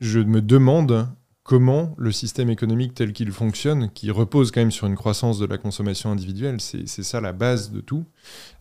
je 0.00 0.20
me 0.20 0.40
demande 0.40 1.06
comment 1.50 1.96
le 1.98 2.12
système 2.12 2.48
économique 2.48 2.94
tel 2.94 3.12
qu'il 3.12 3.32
fonctionne, 3.32 3.90
qui 3.90 4.12
repose 4.12 4.52
quand 4.52 4.60
même 4.60 4.70
sur 4.70 4.86
une 4.86 4.94
croissance 4.94 5.40
de 5.40 5.46
la 5.46 5.58
consommation 5.58 6.12
individuelle, 6.12 6.60
c'est 6.60 6.86
ça 6.86 7.20
la 7.20 7.32
base 7.32 7.72
de 7.72 7.80
tout, 7.80 8.04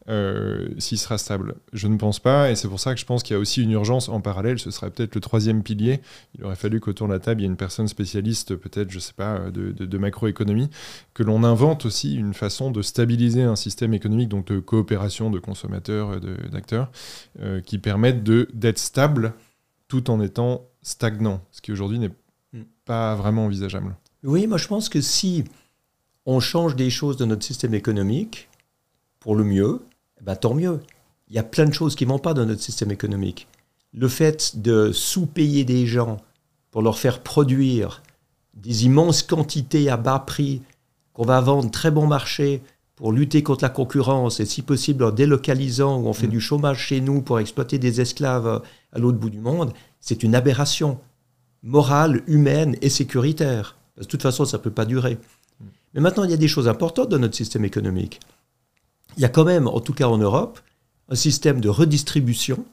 euh, 0.07 0.69
s'il 0.79 0.97
sera 0.97 1.19
stable. 1.19 1.53
Je 1.71 1.87
ne 1.87 1.97
pense 1.97 2.19
pas, 2.19 2.49
et 2.49 2.55
c'est 2.55 2.67
pour 2.67 2.79
ça 2.79 2.95
que 2.95 2.99
je 2.99 3.05
pense 3.05 3.21
qu'il 3.21 3.35
y 3.35 3.37
a 3.37 3.39
aussi 3.39 3.61
une 3.61 3.69
urgence 3.69 4.09
en 4.09 4.21
parallèle, 4.21 4.57
ce 4.57 4.71
serait 4.71 4.89
peut-être 4.89 5.13
le 5.13 5.21
troisième 5.21 5.61
pilier. 5.61 6.01
Il 6.35 6.43
aurait 6.43 6.55
fallu 6.55 6.79
qu'autour 6.79 7.07
de 7.07 7.13
la 7.13 7.19
table, 7.19 7.41
il 7.41 7.43
y 7.43 7.45
ait 7.45 7.51
une 7.51 7.57
personne 7.57 7.87
spécialiste, 7.87 8.55
peut-être, 8.55 8.89
je 8.89 8.97
sais 8.97 9.13
pas, 9.13 9.51
de, 9.51 9.71
de- 9.71 9.97
macroéconomie, 9.99 10.71
que 11.13 11.21
l'on 11.21 11.43
invente 11.43 11.85
aussi 11.85 12.15
une 12.15 12.33
façon 12.33 12.71
de 12.71 12.81
stabiliser 12.81 13.43
un 13.43 13.55
système 13.55 13.93
économique, 13.93 14.29
donc 14.29 14.47
de 14.47 14.59
coopération 14.59 15.29
de 15.29 15.37
consommateurs, 15.37 16.13
euh, 16.13 16.49
d'acteurs, 16.51 16.89
euh, 17.39 17.61
qui 17.61 17.77
permettent 17.77 18.23
d'être 18.23 18.79
stable 18.79 19.35
tout 19.87 20.09
en 20.09 20.19
étant 20.21 20.65
stagnant, 20.81 21.43
ce 21.51 21.61
qui 21.61 21.71
aujourd'hui 21.71 21.99
n'est. 21.99 22.09
Pas 22.85 23.15
vraiment 23.15 23.45
envisageable. 23.45 23.95
Oui, 24.23 24.47
moi 24.47 24.57
je 24.57 24.67
pense 24.67 24.89
que 24.89 25.01
si 25.01 25.43
on 26.25 26.39
change 26.39 26.75
des 26.75 26.89
choses 26.89 27.17
dans 27.17 27.27
notre 27.27 27.43
système 27.43 27.73
économique 27.73 28.49
pour 29.19 29.35
le 29.35 29.43
mieux, 29.43 29.81
eh 30.19 30.23
ben, 30.23 30.35
tant 30.35 30.53
mieux. 30.53 30.79
Il 31.27 31.35
y 31.35 31.39
a 31.39 31.43
plein 31.43 31.65
de 31.65 31.73
choses 31.73 31.95
qui 31.95 32.05
ne 32.05 32.09
vont 32.09 32.19
pas 32.19 32.33
dans 32.33 32.45
notre 32.45 32.61
système 32.61 32.91
économique. 32.91 33.47
Le 33.93 34.07
fait 34.07 34.59
de 34.59 34.91
sous-payer 34.91 35.63
des 35.63 35.85
gens 35.85 36.17
pour 36.71 36.81
leur 36.81 36.97
faire 36.97 37.21
produire 37.21 38.01
des 38.53 38.85
immenses 38.85 39.23
quantités 39.23 39.89
à 39.89 39.97
bas 39.97 40.19
prix 40.19 40.61
qu'on 41.13 41.25
va 41.25 41.41
vendre 41.41 41.71
très 41.71 41.91
bon 41.91 42.07
marché 42.07 42.61
pour 42.95 43.13
lutter 43.13 43.43
contre 43.43 43.63
la 43.63 43.69
concurrence 43.69 44.39
et 44.39 44.45
si 44.45 44.61
possible 44.61 45.03
en 45.03 45.11
délocalisant 45.11 45.99
ou 45.99 46.07
on 46.07 46.13
fait 46.13 46.27
Mm. 46.27 46.31
du 46.31 46.41
chômage 46.41 46.79
chez 46.79 46.99
nous 47.01 47.21
pour 47.21 47.39
exploiter 47.39 47.79
des 47.79 48.01
esclaves 48.01 48.61
à 48.91 48.99
l'autre 48.99 49.17
bout 49.17 49.29
du 49.29 49.39
monde, 49.39 49.73
c'est 50.01 50.23
une 50.23 50.35
aberration 50.35 50.99
morale, 51.63 52.21
humaine 52.27 52.75
et 52.81 52.89
sécuritaire. 52.89 53.75
De 53.97 54.03
toute 54.03 54.21
façon, 54.21 54.45
ça 54.45 54.57
ne 54.57 54.63
peut 54.63 54.71
pas 54.71 54.85
durer. 54.85 55.17
Mais 55.93 56.01
maintenant, 56.01 56.23
il 56.23 56.31
y 56.31 56.33
a 56.33 56.37
des 56.37 56.47
choses 56.47 56.67
importantes 56.67 57.09
dans 57.09 57.19
notre 57.19 57.35
système 57.35 57.65
économique. 57.65 58.19
Il 59.17 59.21
y 59.21 59.25
a 59.25 59.29
quand 59.29 59.43
même, 59.43 59.67
en 59.67 59.79
tout 59.79 59.93
cas 59.93 60.07
en 60.07 60.17
Europe, 60.17 60.59
un 61.09 61.15
système 61.15 61.59
de 61.59 61.69
redistribution 61.69 62.63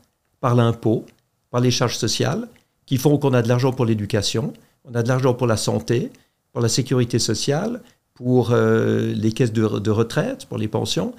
par 0.40 0.54
l'impôt, 0.54 1.06
par 1.50 1.60
les 1.60 1.70
charges 1.70 1.96
sociales, 1.96 2.48
qui 2.84 2.98
font 2.98 3.18
qu'on 3.18 3.32
a 3.32 3.42
de 3.42 3.48
l'argent 3.48 3.72
pour 3.72 3.86
l'éducation, 3.86 4.52
on 4.84 4.94
a 4.94 5.02
de 5.02 5.08
l'argent 5.08 5.34
pour 5.34 5.46
la 5.46 5.56
santé, 5.56 6.12
pour 6.52 6.60
la 6.60 6.68
sécurité 6.68 7.18
sociale, 7.18 7.82
pour 8.14 8.52
euh, 8.52 9.12
les 9.14 9.32
caisses 9.32 9.52
de 9.52 9.90
retraite, 9.90 10.46
pour 10.46 10.58
les 10.58 10.68
pensions. 10.68 11.14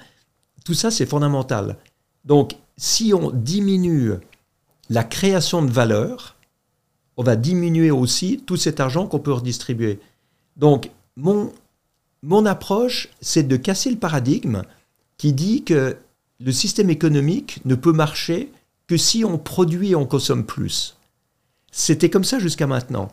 Tout 0.64 0.74
ça, 0.74 0.90
c'est 0.90 1.06
fondamental. 1.06 1.76
Donc, 2.24 2.56
si 2.76 3.12
on 3.12 3.30
diminue 3.30 4.12
la 4.88 5.04
création 5.04 5.62
de 5.62 5.70
valeur, 5.70 6.36
on 7.18 7.24
va 7.24 7.36
diminuer 7.36 7.90
aussi 7.90 8.42
tout 8.46 8.56
cet 8.56 8.78
argent 8.78 9.08
qu'on 9.08 9.18
peut 9.18 9.32
redistribuer. 9.32 9.98
Donc, 10.56 10.90
mon, 11.16 11.52
mon 12.22 12.46
approche, 12.46 13.08
c'est 13.20 13.42
de 13.42 13.56
casser 13.56 13.90
le 13.90 13.98
paradigme 13.98 14.62
qui 15.16 15.32
dit 15.32 15.64
que 15.64 15.96
le 16.38 16.52
système 16.52 16.90
économique 16.90 17.60
ne 17.64 17.74
peut 17.74 17.92
marcher 17.92 18.52
que 18.86 18.96
si 18.96 19.24
on 19.24 19.36
produit 19.36 19.90
et 19.90 19.94
on 19.96 20.06
consomme 20.06 20.46
plus. 20.46 20.96
C'était 21.72 22.08
comme 22.08 22.22
ça 22.22 22.38
jusqu'à 22.38 22.68
maintenant. 22.68 23.10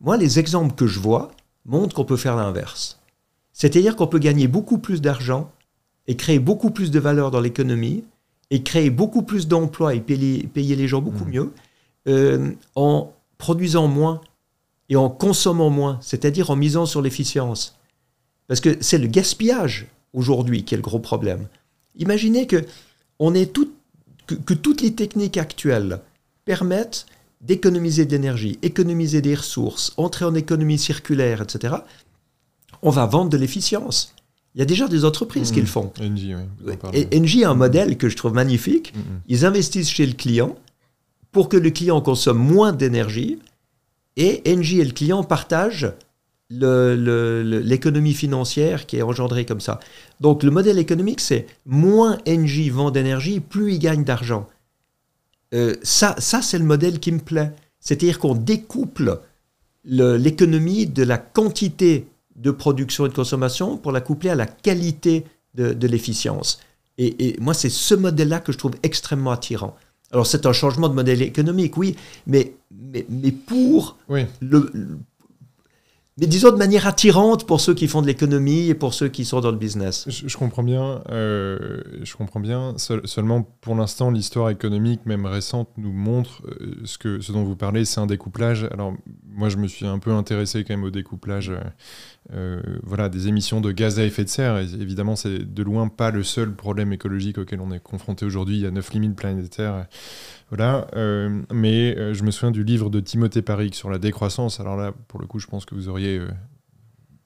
Moi, 0.00 0.16
les 0.16 0.38
exemples 0.38 0.76
que 0.76 0.86
je 0.86 1.00
vois 1.00 1.32
montrent 1.66 1.96
qu'on 1.96 2.04
peut 2.04 2.16
faire 2.16 2.36
l'inverse. 2.36 3.00
C'est-à-dire 3.52 3.96
qu'on 3.96 4.06
peut 4.06 4.20
gagner 4.20 4.46
beaucoup 4.46 4.78
plus 4.78 5.00
d'argent 5.00 5.50
et 6.06 6.16
créer 6.16 6.38
beaucoup 6.38 6.70
plus 6.70 6.92
de 6.92 7.00
valeur 7.00 7.32
dans 7.32 7.40
l'économie 7.40 8.04
et 8.50 8.62
créer 8.62 8.90
beaucoup 8.90 9.22
plus 9.22 9.48
d'emplois 9.48 9.96
et 9.96 10.00
payer, 10.00 10.76
les 10.76 10.88
gens 10.88 11.02
beaucoup 11.02 11.24
mmh. 11.24 11.30
mieux 11.30 11.52
euh, 12.06 12.52
en 12.76 13.12
produisant 13.42 13.88
moins 13.88 14.20
et 14.88 14.94
en 14.94 15.10
consommant 15.10 15.68
moins, 15.68 15.98
c'est-à-dire 16.00 16.50
en 16.50 16.56
misant 16.56 16.86
sur 16.86 17.02
l'efficience. 17.02 17.76
Parce 18.46 18.60
que 18.60 18.76
c'est 18.80 18.98
le 18.98 19.08
gaspillage 19.08 19.88
aujourd'hui 20.12 20.64
qui 20.64 20.74
est 20.74 20.76
le 20.76 20.82
gros 20.82 21.00
problème. 21.00 21.48
Imaginez 21.96 22.46
que, 22.46 22.64
on 23.18 23.34
est 23.34 23.52
que, 24.26 24.54
toutes 24.54 24.80
les 24.80 24.94
techniques 24.94 25.38
actuelles 25.38 25.98
permettent 26.44 27.06
d'économiser 27.40 28.06
de 28.06 28.12
l'énergie, 28.12 28.60
économiser 28.62 29.22
des 29.22 29.34
ressources, 29.34 29.92
entrer 29.96 30.24
en 30.24 30.36
économie 30.36 30.78
circulaire, 30.78 31.42
etc. 31.42 31.74
On 32.80 32.90
va 32.90 33.06
vendre 33.06 33.30
de 33.30 33.36
l'efficience. 33.36 34.14
Il 34.54 34.60
y 34.60 34.62
a 34.62 34.66
déjà 34.66 34.86
des 34.86 35.04
entreprises 35.04 35.50
qui 35.50 35.60
le 35.60 35.66
font. 35.66 35.92
Engie, 36.00 36.36
oui. 36.36 36.74
Et 36.92 37.08
Engie 37.18 37.42
a 37.42 37.50
un 37.50 37.54
modèle 37.54 37.98
que 37.98 38.08
je 38.08 38.16
trouve 38.16 38.34
magnifique. 38.34 38.94
Ils 39.26 39.44
investissent 39.44 39.90
chez 39.90 40.06
le 40.06 40.12
client 40.12 40.54
pour 41.32 41.48
que 41.48 41.56
le 41.56 41.70
client 41.70 42.00
consomme 42.00 42.38
moins 42.38 42.72
d'énergie 42.72 43.38
et 44.16 44.42
Engie 44.46 44.80
et 44.80 44.84
le 44.84 44.92
client 44.92 45.24
partagent 45.24 45.92
l'économie 46.50 48.12
financière 48.12 48.86
qui 48.86 48.98
est 48.98 49.02
engendrée 49.02 49.46
comme 49.46 49.60
ça. 49.60 49.80
Donc 50.20 50.42
le 50.42 50.50
modèle 50.50 50.78
économique, 50.78 51.20
c'est 51.20 51.46
moins 51.64 52.18
Engie 52.28 52.68
vend 52.68 52.90
d'énergie, 52.90 53.40
plus 53.40 53.72
il 53.72 53.78
gagne 53.78 54.04
d'argent. 54.04 54.46
Euh, 55.54 55.76
ça, 55.82 56.14
ça 56.18 56.42
c'est 56.42 56.58
le 56.58 56.64
modèle 56.64 57.00
qui 57.00 57.12
me 57.12 57.20
plaît. 57.20 57.52
C'est-à-dire 57.80 58.18
qu'on 58.18 58.34
découple 58.34 59.20
l'économie 59.84 60.86
de 60.86 61.02
la 61.02 61.18
quantité 61.18 62.06
de 62.36 62.50
production 62.50 63.06
et 63.06 63.08
de 63.08 63.14
consommation 63.14 63.76
pour 63.76 63.92
la 63.92 64.00
coupler 64.00 64.30
à 64.30 64.34
la 64.34 64.46
qualité 64.46 65.24
de, 65.54 65.86
l'efficience. 65.86 66.60
Et, 66.98 67.36
moi, 67.40 67.54
c'est 67.54 67.68
ce 67.68 67.94
modèle-là 67.94 68.40
que 68.40 68.52
je 68.52 68.58
trouve 68.58 68.72
extrêmement 68.82 69.32
attirant. 69.32 69.76
Alors, 70.12 70.26
c'est 70.26 70.46
un 70.46 70.52
changement 70.52 70.88
de 70.88 70.94
modèle 70.94 71.22
économique, 71.22 71.76
oui, 71.76 71.96
mais, 72.26 72.54
mais, 72.70 73.06
mais 73.08 73.32
pour 73.32 73.96
le, 74.40 74.70
mais 76.18 76.26
disons 76.26 76.50
de 76.50 76.56
manière 76.56 76.86
attirante 76.86 77.46
pour 77.46 77.60
ceux 77.60 77.72
qui 77.72 77.88
font 77.88 78.02
de 78.02 78.06
l'économie 78.06 78.68
et 78.68 78.74
pour 78.74 78.92
ceux 78.92 79.08
qui 79.08 79.24
sont 79.24 79.40
dans 79.40 79.50
le 79.50 79.56
business. 79.56 80.04
Je, 80.08 80.36
comprends 80.36 80.62
bien. 80.62 81.02
Euh, 81.08 81.80
je 82.02 82.14
comprends 82.14 82.40
bien. 82.40 82.74
seulement, 82.76 83.42
pour 83.62 83.74
l'instant, 83.74 84.10
l'histoire 84.10 84.50
économique, 84.50 85.06
même 85.06 85.24
récente, 85.24 85.70
nous 85.78 85.92
montre 85.92 86.42
euh, 86.46 86.74
ce 86.84 86.98
que 86.98 87.20
ce 87.20 87.32
dont 87.32 87.44
vous 87.44 87.56
parlez, 87.56 87.86
c'est 87.86 87.98
un 87.98 88.06
découplage. 88.06 88.68
Alors, 88.72 88.92
moi, 89.34 89.48
je 89.48 89.56
me 89.56 89.66
suis 89.66 89.86
un 89.86 89.98
peu 89.98 90.12
intéressé 90.12 90.64
quand 90.64 90.74
même 90.74 90.84
au 90.84 90.90
découplage. 90.90 91.52
Euh, 92.32 92.62
voilà, 92.82 93.08
des 93.08 93.28
émissions 93.28 93.60
de 93.60 93.72
gaz 93.72 93.98
à 93.98 94.04
effet 94.04 94.24
de 94.24 94.28
serre. 94.28 94.58
évidemment, 94.58 95.16
c'est 95.16 95.38
de 95.38 95.62
loin 95.62 95.88
pas 95.88 96.10
le 96.10 96.22
seul 96.22 96.54
problème 96.54 96.92
écologique 96.92 97.38
auquel 97.38 97.60
on 97.60 97.72
est 97.72 97.82
confronté 97.82 98.24
aujourd'hui. 98.24 98.56
Il 98.56 98.62
y 98.62 98.66
a 98.66 98.70
neuf 98.70 98.92
limites 98.92 99.16
planétaires 99.16 99.86
voilà, 100.52 100.86
euh, 100.96 101.40
mais 101.50 101.96
euh, 101.96 102.12
je 102.12 102.24
me 102.24 102.30
souviens 102.30 102.50
du 102.50 102.62
livre 102.62 102.90
de 102.90 103.00
Timothée 103.00 103.40
Paric 103.40 103.74
sur 103.74 103.88
la 103.88 103.98
décroissance. 103.98 104.60
Alors 104.60 104.76
là, 104.76 104.92
pour 105.08 105.18
le 105.18 105.26
coup, 105.26 105.38
je 105.38 105.46
pense 105.46 105.64
que 105.64 105.74
vous 105.74 105.88
auriez 105.88 106.18
euh, 106.18 106.28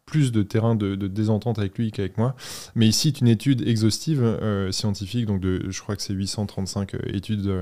plus 0.07 0.33
de 0.33 0.43
terrain 0.43 0.75
de, 0.75 0.95
désentente 0.95 1.59
avec 1.59 1.77
lui 1.77 1.91
qu'avec 1.91 2.17
moi. 2.17 2.35
Mais 2.75 2.87
il 2.87 2.93
cite 2.93 3.21
une 3.21 3.29
étude 3.29 3.67
exhaustive 3.67 4.39
scientifique, 4.71 5.27
donc 5.27 5.43
je 5.43 5.81
crois 5.81 5.97
que 5.97 6.03
c'est 6.03 6.15
835 6.15 6.95
études 7.09 7.53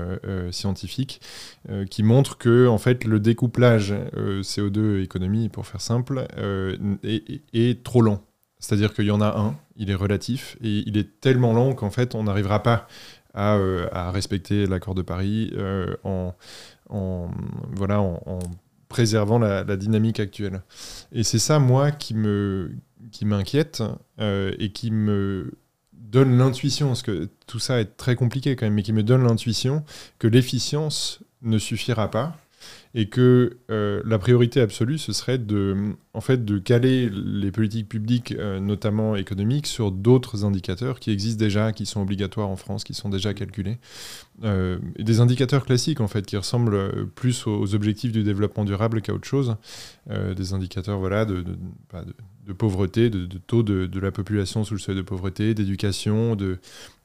scientifiques, 0.51 1.21
qui 1.89 2.03
montre 2.03 2.37
que 2.37 2.67
en 2.67 2.77
fait 2.77 3.03
le 3.03 3.19
découplage 3.19 3.93
CO2 4.15 5.03
économie, 5.03 5.49
pour 5.49 5.65
faire 5.65 5.81
simple, 5.81 6.27
est, 7.03 7.83
trop 7.83 8.01
lent. 8.01 8.23
C'est-à-dire 8.59 8.93
qu'il 8.93 9.05
y 9.05 9.11
en 9.11 9.21
a 9.21 9.37
un, 9.37 9.57
il 9.75 9.89
est 9.89 9.95
relatif, 9.95 10.57
et 10.63 10.83
il 10.85 10.97
est 10.97 11.19
tellement 11.19 11.53
lent 11.53 11.73
qu'en 11.73 11.89
fait 11.89 12.15
on 12.15 12.23
n'arrivera 12.23 12.61
pas 12.63 12.87
euh, 13.37 13.87
à, 13.91 14.11
respecter 14.11 14.65
l'accord 14.65 14.95
de 14.95 15.01
Paris 15.01 15.51
euh, 15.57 15.93
en, 16.05 16.33
préservant 18.95 19.39
la, 19.39 19.75
dynamique 19.75 20.21
actuelle. 20.21 20.61
Et 21.11 21.23
c'est 21.23 21.37
ça, 21.37 21.59
moi, 21.59 21.91
qui 21.91 22.13
me 22.13 22.71
qui 23.11 23.25
m'inquiète 23.25 23.83
euh, 24.21 24.53
et 24.57 24.71
qui 24.71 24.89
me 24.89 25.57
donne 25.91 26.37
l'intuition, 26.37 26.87
parce 26.87 27.01
que 27.01 27.29
tout 27.45 27.59
ça 27.59 27.81
est 27.81 27.97
très 27.97 28.15
compliqué 28.15 28.55
quand 28.55 28.65
même, 28.65 28.73
mais 28.73 28.83
qui 28.83 28.93
me 28.93 29.03
donne 29.03 29.23
l'intuition 29.23 29.83
que 30.17 30.27
l'efficience 30.27 31.19
ne 31.41 31.57
suffira 31.57 32.09
pas 32.09 32.37
et 32.97 33.09
que 33.09 33.57
euh, 33.69 34.01
la 34.05 34.17
priorité 34.17 34.61
absolue, 34.61 34.97
ce 34.97 35.11
serait 35.11 35.37
de, 35.37 35.75
en 36.13 36.21
fait, 36.21 36.45
de 36.45 36.57
caler 36.59 37.09
les 37.09 37.51
politiques 37.51 37.89
publiques, 37.89 38.31
euh, 38.31 38.61
notamment 38.61 39.17
économiques, 39.17 39.67
sur 39.67 39.91
d'autres 39.91 40.45
indicateurs 40.45 41.01
qui 41.01 41.11
existent 41.11 41.37
déjà, 41.37 41.73
qui 41.73 41.85
sont 41.85 42.01
obligatoires 42.01 42.47
en 42.47 42.55
France, 42.55 42.85
qui 42.85 42.93
sont 42.93 43.09
déjà 43.09 43.33
calculés. 43.33 43.79
Euh, 44.45 44.79
des 44.97 45.19
indicateurs 45.19 45.65
classiques, 45.65 45.99
en 45.99 46.07
fait, 46.07 46.25
qui 46.25 46.37
ressemblent 46.37 47.09
plus 47.15 47.45
aux, 47.47 47.75
objectifs 47.75 48.13
du 48.13 48.23
développement 48.23 48.63
durable 48.63 49.01
qu'à 49.01 49.13
autre 49.13 49.27
chose. 49.27 49.57
des 50.09 50.53
indicateurs 50.53 50.97
voilà, 50.99 51.25
de, 51.25 51.43
pauvreté, 52.57 53.09
de, 53.09 53.25
taux 53.39 53.63
de, 53.63 53.99
la 53.99 54.11
population 54.11 54.63
sous 54.63 54.75
le 54.75 54.79
seuil 54.79 54.95
de 54.95 55.01
pauvreté, 55.01 55.53
d'éducation, 55.53 56.37
de, 56.37 56.59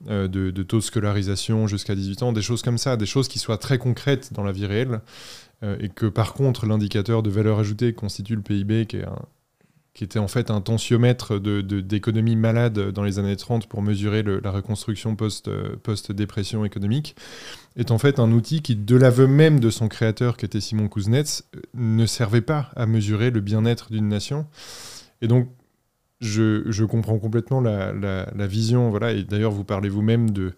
de, 0.07 0.62
taux 0.62 0.76
de 0.76 0.83
scolarisation 0.83 1.66
jusqu'à 1.66 1.96
18 1.96 2.22
ans, 2.22 2.33
des 2.33 2.42
choses 2.42 2.62
comme 2.62 2.79
ça, 2.79 2.96
des 2.96 3.07
choses 3.07 3.26
qui 3.26 3.40
soient 3.40 3.59
très 3.59 3.79
concrètes 3.79 4.33
dans 4.33 4.44
la 4.44 4.53
vie 4.53 4.66
réelle. 4.66 5.00
Euh, 5.62 5.77
et 5.81 5.88
que 5.88 6.07
par 6.07 6.33
contre 6.35 6.66
l'indicateur 6.66 7.23
de 7.23 7.31
valeur 7.31 7.59
ajoutée 7.59 7.92
constitue 7.92 8.37
le 8.37 8.42
PIB, 8.42 8.87
qui, 8.87 8.99
était 10.03 10.18
en 10.18 10.29
fait 10.29 10.51
un 10.51 10.62
tensiomètre 10.62 11.38
d'économie 11.38 12.35
de, 12.35 12.40
malade 12.40 12.90
dans 12.90 13.03
les 13.03 13.18
années 13.18 13.37
30 13.37 13.66
pour 13.66 13.83
mesurer 13.83 14.23
la 14.23 14.51
reconstruction 14.51 15.14
post-dépression 15.14 16.64
économique, 16.64 17.16
est 17.77 17.90
en 17.90 17.99
fait 17.99 18.18
un 18.18 18.33
outil 18.33 18.62
qui, 18.62 18.77
de 18.77 18.96
l'aveu 18.96 19.27
même 19.27 19.61
de 19.61 19.68
son 19.68 19.88
créateur, 19.88 20.38
qui 20.38 20.46
était 20.46 20.61
Simon 20.61 20.88
Kuznets, 20.88 21.42
ne 21.75 22.07
servait 22.07 22.40
pas 22.40 22.70
à 22.77 22.87
mesurer 22.87 23.31
le 23.31 23.40
bien-être 23.40 23.92
d'une 23.92 24.09
nation. 24.09 24.46
Et 25.20 25.29
donc, 25.29 25.51
je, 26.20 26.85
comprends 26.85 27.18
complètement 27.18 27.61
la, 27.61 28.46
vision, 28.46 28.90
voilà, 28.90 29.12
et 29.12 29.25
d'ailleurs 29.25 29.53
vous 29.53 29.64
parlez 29.64 29.88
vous-même 29.88 30.31
de, 30.31 30.55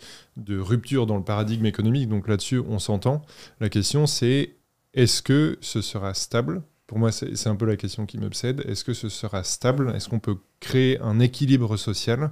rupture 0.51 1.07
dans 1.07 1.17
le 1.17 1.25
paradigme 1.25 1.67
économique, 1.67 2.09
donc 2.09 2.29
là-dessus 2.29 2.59
on 2.59 2.79
s'entend. 2.79 3.23
La 3.61 3.69
question 3.69 4.07
c'est 4.07 4.57
est-ce 4.95 5.23
que 5.23 5.59
ce 5.61 5.81
sera 5.81 6.15
stable? 6.15 6.63
Pour 6.87 6.99
moi, 6.99 7.11
c'est 7.11 7.47
un 7.47 7.57
peu 7.57 7.65
la 7.65 7.77
question 7.77 8.05
qui 8.05 8.19
m'obsède. 8.19 8.63
Est-ce 8.69 8.85
que 8.85 8.93
ce 8.93 9.09
sera 9.09 9.45
stable? 9.45 9.93
Est-ce 9.97 10.11
qu'on 10.11 10.19
peut 10.19 10.37
créer 10.61 11.01
un 11.01 11.21
équilibre 11.21 11.79
social 11.79 12.31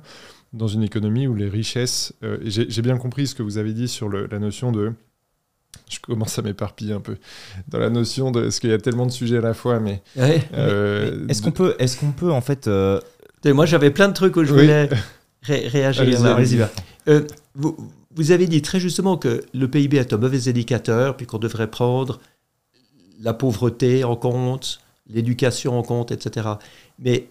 dans 0.53 0.69
une 0.69 0.83
économie 0.83 1.27
où 1.27 1.35
les 1.35 1.49
richesses... 1.49 2.13
Euh, 2.23 2.39
j'ai 2.45 2.83
bien 2.83 2.99
compris 2.99 3.27
ce 3.27 3.35
que 3.35 3.43
vous 3.43 3.57
avez 3.57 3.73
dit 3.73 3.89
sur 3.89 4.11
la 4.11 4.39
notion 4.39 4.71
de... 4.71 4.93
Je 5.89 5.99
commence 6.01 6.39
à 6.39 6.43
m'éparpiller 6.43 6.93
un 6.93 7.01
peu 7.01 7.17
dans 7.69 7.79
la 7.79 7.89
notion 7.89 8.31
de... 8.31 8.49
Est-ce 8.49 8.61
qu'il 8.61 8.69
y 8.69 8.75
a 8.75 8.79
tellement 8.79 9.07
de 9.07 9.13
sujets 9.13 9.39
à 9.39 9.41
la 9.41 9.55
fois, 9.55 9.81
mais... 9.81 10.03
Euh, 10.19 11.27
est-ce 11.29 11.41
qu'on 11.41 11.53
peut, 11.53 11.75
est 11.79 11.99
qu'on 11.99 12.13
peut, 12.13 12.31
en 12.31 12.43
fait... 12.43 12.67
Euh, 12.67 13.01
moi, 13.47 13.65
j'avais 13.65 13.91
plein 13.91 14.09
de 14.09 14.13
trucs 14.15 14.37
où 14.37 14.45
je 14.45 14.53
voulais 14.53 14.91
réagir. 15.43 16.05
Vous 18.13 18.33
avez 18.33 18.47
dit 18.47 18.61
très 18.61 18.81
justement 18.81 19.17
que 19.17 19.45
le 19.55 19.69
PIB 19.69 19.97
est 19.97 20.13
un 20.13 20.19
mauvais 20.19 20.49
indicateur, 20.49 21.17
puis 21.17 21.27
qu'on 21.27 21.39
devrait 21.39 21.71
prendre 21.71 22.21
la 23.21 23.35
pauvreté 23.35 24.05
en 24.05 24.17
compte, 24.17 24.81
l'éducation 25.07 25.79
en 25.79 25.83
compte, 25.83 26.11
etc. 26.11 26.49
Mais 26.99 27.29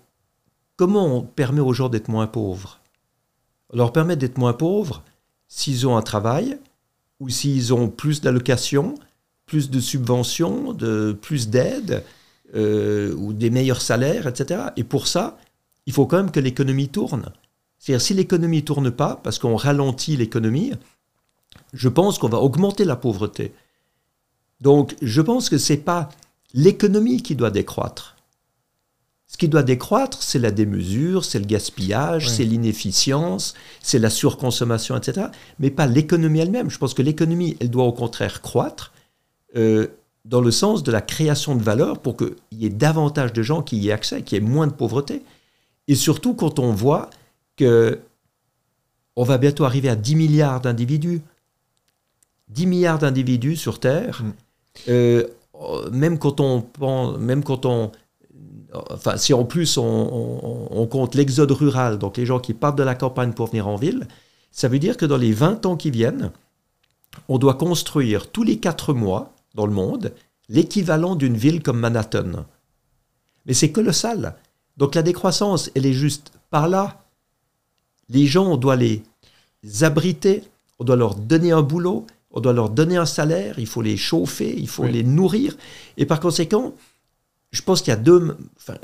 comment 0.75 1.05
on 1.05 1.21
permet 1.21 1.61
aux 1.61 1.73
gens 1.73 1.89
d'être 1.89 2.07
moins 2.07 2.27
pauvres? 2.27 2.79
On 3.71 3.77
leur 3.77 3.91
permet 3.91 4.15
d'être 4.15 4.37
moins 4.37 4.53
pauvres 4.53 5.03
s'ils 5.47 5.87
ont 5.87 5.97
un 5.97 6.01
travail 6.01 6.57
ou 7.19 7.29
s'ils 7.29 7.73
ont 7.73 7.89
plus 7.89 8.21
d'allocations, 8.21 8.95
plus 9.45 9.69
de 9.69 9.79
subventions, 9.79 10.73
de, 10.73 11.17
plus 11.19 11.49
d'aides 11.49 12.03
euh, 12.55 13.13
ou 13.15 13.33
des 13.33 13.49
meilleurs 13.49 13.81
salaires, 13.81 14.27
etc. 14.27 14.61
Et 14.77 14.83
pour 14.83 15.07
ça, 15.07 15.37
il 15.85 15.93
faut 15.93 16.05
quand 16.05 16.17
même 16.17 16.31
que 16.31 16.39
l'économie 16.39 16.89
tourne. 16.89 17.31
C'est-à-dire 17.79 18.01
si 18.01 18.13
l'économie 18.13 18.57
ne 18.57 18.65
tourne 18.65 18.91
pas, 18.91 19.19
parce 19.23 19.39
qu'on 19.39 19.55
ralentit 19.55 20.17
l'économie, 20.17 20.73
je 21.73 21.89
pense 21.89 22.19
qu'on 22.19 22.29
va 22.29 22.39
augmenter 22.39 22.85
la 22.85 22.95
pauvreté. 22.95 23.53
Donc, 24.61 24.95
je 25.01 25.21
pense 25.21 25.49
que 25.49 25.57
ce 25.57 25.73
n'est 25.73 25.79
pas 25.79 26.09
l'économie 26.53 27.21
qui 27.21 27.35
doit 27.35 27.51
décroître. 27.51 28.15
qui 29.39 29.47
doit 29.47 29.63
décroître, 29.63 30.21
c'est 30.21 30.37
la 30.37 30.51
démesure, 30.51 31.23
c'est 31.23 31.39
le 31.39 31.45
gaspillage, 31.45 32.27
Oui. 32.27 32.33
c'est 32.35 32.43
l'inefficience, 32.43 33.53
c'est 33.81 33.97
la 33.97 34.09
surconsommation, 34.09 34.97
etc. 34.97 35.27
Mais 35.59 35.69
pas 35.69 35.87
l'économie 35.87 36.39
elle-même. 36.39 36.69
Je 36.69 36.77
pense 36.77 36.93
que 36.93 37.01
l'économie, 37.01 37.55
elle 37.61 37.69
doit 37.69 37.85
au 37.85 37.93
contraire 37.93 38.41
croître 38.41 38.91
euh, 39.55 39.87
dans 40.25 40.41
le 40.41 40.51
sens 40.51 40.83
de 40.83 40.91
la 40.91 40.99
création 40.99 41.55
de 41.55 41.63
valeur 41.63 41.99
pour 41.99 42.17
qu'il 42.17 42.35
y 42.51 42.65
ait 42.65 42.69
davantage 42.69 43.31
de 43.31 43.41
gens 43.41 43.61
qui 43.61 43.77
y 43.77 43.87
aient 43.87 43.93
accès, 43.93 44.23
qu'il 44.23 44.37
y 44.37 44.45
ait 44.45 44.45
moins 44.45 44.67
de 44.67 44.73
pauvreté. 44.73 45.23
Et 45.87 45.95
surtout 45.95 46.33
quand 46.33 46.59
on 46.59 46.73
voit 46.73 47.09
que 47.55 47.99
on 49.15 49.23
va 49.23 49.37
bientôt 49.37 49.63
arriver 49.63 49.89
à 49.89 49.95
10 49.95 50.15
milliards 50.15 50.59
d'individus. 50.59 51.21
10 52.49 52.67
milliards 52.67 52.99
d'individus 52.99 53.55
sur 53.55 53.79
Terre. 53.79 54.21
Mm. 54.23 54.33
Euh, 54.87 55.27
même 55.91 56.17
quand 56.19 56.39
on 56.39 56.63
même 57.17 57.43
quand 57.43 57.65
on, 57.65 57.91
enfin, 58.91 59.17
si 59.17 59.33
en 59.33 59.43
plus 59.45 59.77
on, 59.77 59.83
on- 59.83 60.67
on 60.81 60.87
compte 60.87 61.15
l'exode 61.15 61.51
rural, 61.51 61.97
donc 61.99 62.17
les 62.17 62.25
gens 62.25 62.39
qui 62.39 62.53
partent 62.53 62.77
de 62.77 62.83
la 62.83 62.95
campagne 62.95 63.33
pour 63.33 63.47
venir 63.47 63.67
en 63.67 63.75
ville, 63.75 64.07
ça 64.51 64.67
veut 64.67 64.79
dire 64.79 64.95
que 64.97 65.05
dans 65.05 65.17
les 65.17 65.33
20 65.33 65.65
ans 65.65 65.75
qui 65.75 65.91
viennent, 65.91 66.31
on 67.27 67.37
doit 67.37 67.55
construire 67.55 68.31
tous 68.31 68.43
les 68.43 68.57
4 68.59 68.93
mois 68.93 69.33
dans 69.55 69.65
le 69.65 69.73
monde 69.73 70.13
l'équivalent 70.47 71.15
d'une 71.15 71.35
ville 71.37 71.61
comme 71.61 71.79
Manhattan. 71.79 72.45
Mais 73.45 73.53
c'est 73.53 73.71
colossal. 73.71 74.35
Donc 74.77 74.95
la 74.95 75.01
décroissance, 75.03 75.69
elle 75.75 75.85
est 75.85 75.93
juste 75.93 76.31
par 76.49 76.67
là. 76.67 77.03
Les 78.09 78.25
gens, 78.25 78.45
on 78.53 78.57
doit 78.57 78.75
les 78.75 79.03
abriter, 79.81 80.43
on 80.79 80.85
doit 80.85 80.95
leur 80.95 81.15
donner 81.15 81.51
un 81.51 81.61
boulot, 81.61 82.07
on 82.31 82.39
doit 82.41 82.53
leur 82.53 82.69
donner 82.69 82.97
un 82.97 83.05
salaire, 83.05 83.55
il 83.57 83.67
faut 83.67 83.81
les 83.81 83.97
chauffer, 83.97 84.53
il 84.57 84.67
faut 84.67 84.83
Oui. 84.83 84.91
les 84.91 85.03
nourrir. 85.03 85.55
Et 85.97 86.05
par 86.05 86.19
conséquent, 86.19 86.73
je 87.51 87.61
pense 87.61 87.81
qu'il 87.81 87.89
y 87.91 87.93
a 87.93 87.99
deux, 87.99 88.37
enfin, 88.57 88.75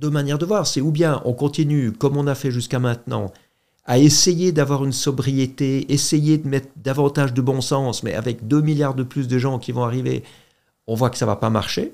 deux 0.00 0.10
manières 0.10 0.38
de 0.38 0.44
voir. 0.46 0.66
C'est 0.66 0.80
ou 0.80 0.90
bien 0.90 1.22
on 1.24 1.32
continue, 1.32 1.92
comme 1.92 2.16
on 2.16 2.26
a 2.26 2.34
fait 2.34 2.50
jusqu'à 2.50 2.78
maintenant, 2.78 3.32
à 3.86 3.98
essayer 3.98 4.52
d'avoir 4.52 4.84
une 4.84 4.92
sobriété, 4.92 5.92
essayer 5.92 6.36
de 6.38 6.46
mettre 6.46 6.68
davantage 6.76 7.32
de 7.32 7.40
bon 7.40 7.60
sens, 7.60 8.02
mais 8.02 8.14
avec 8.14 8.46
2 8.46 8.60
milliards 8.60 8.94
de 8.94 9.02
plus 9.02 9.26
de 9.26 9.38
gens 9.38 9.58
qui 9.58 9.72
vont 9.72 9.82
arriver, 9.84 10.22
on 10.86 10.94
voit 10.94 11.10
que 11.10 11.16
ça 11.18 11.26
va 11.26 11.36
pas 11.36 11.50
marcher, 11.50 11.92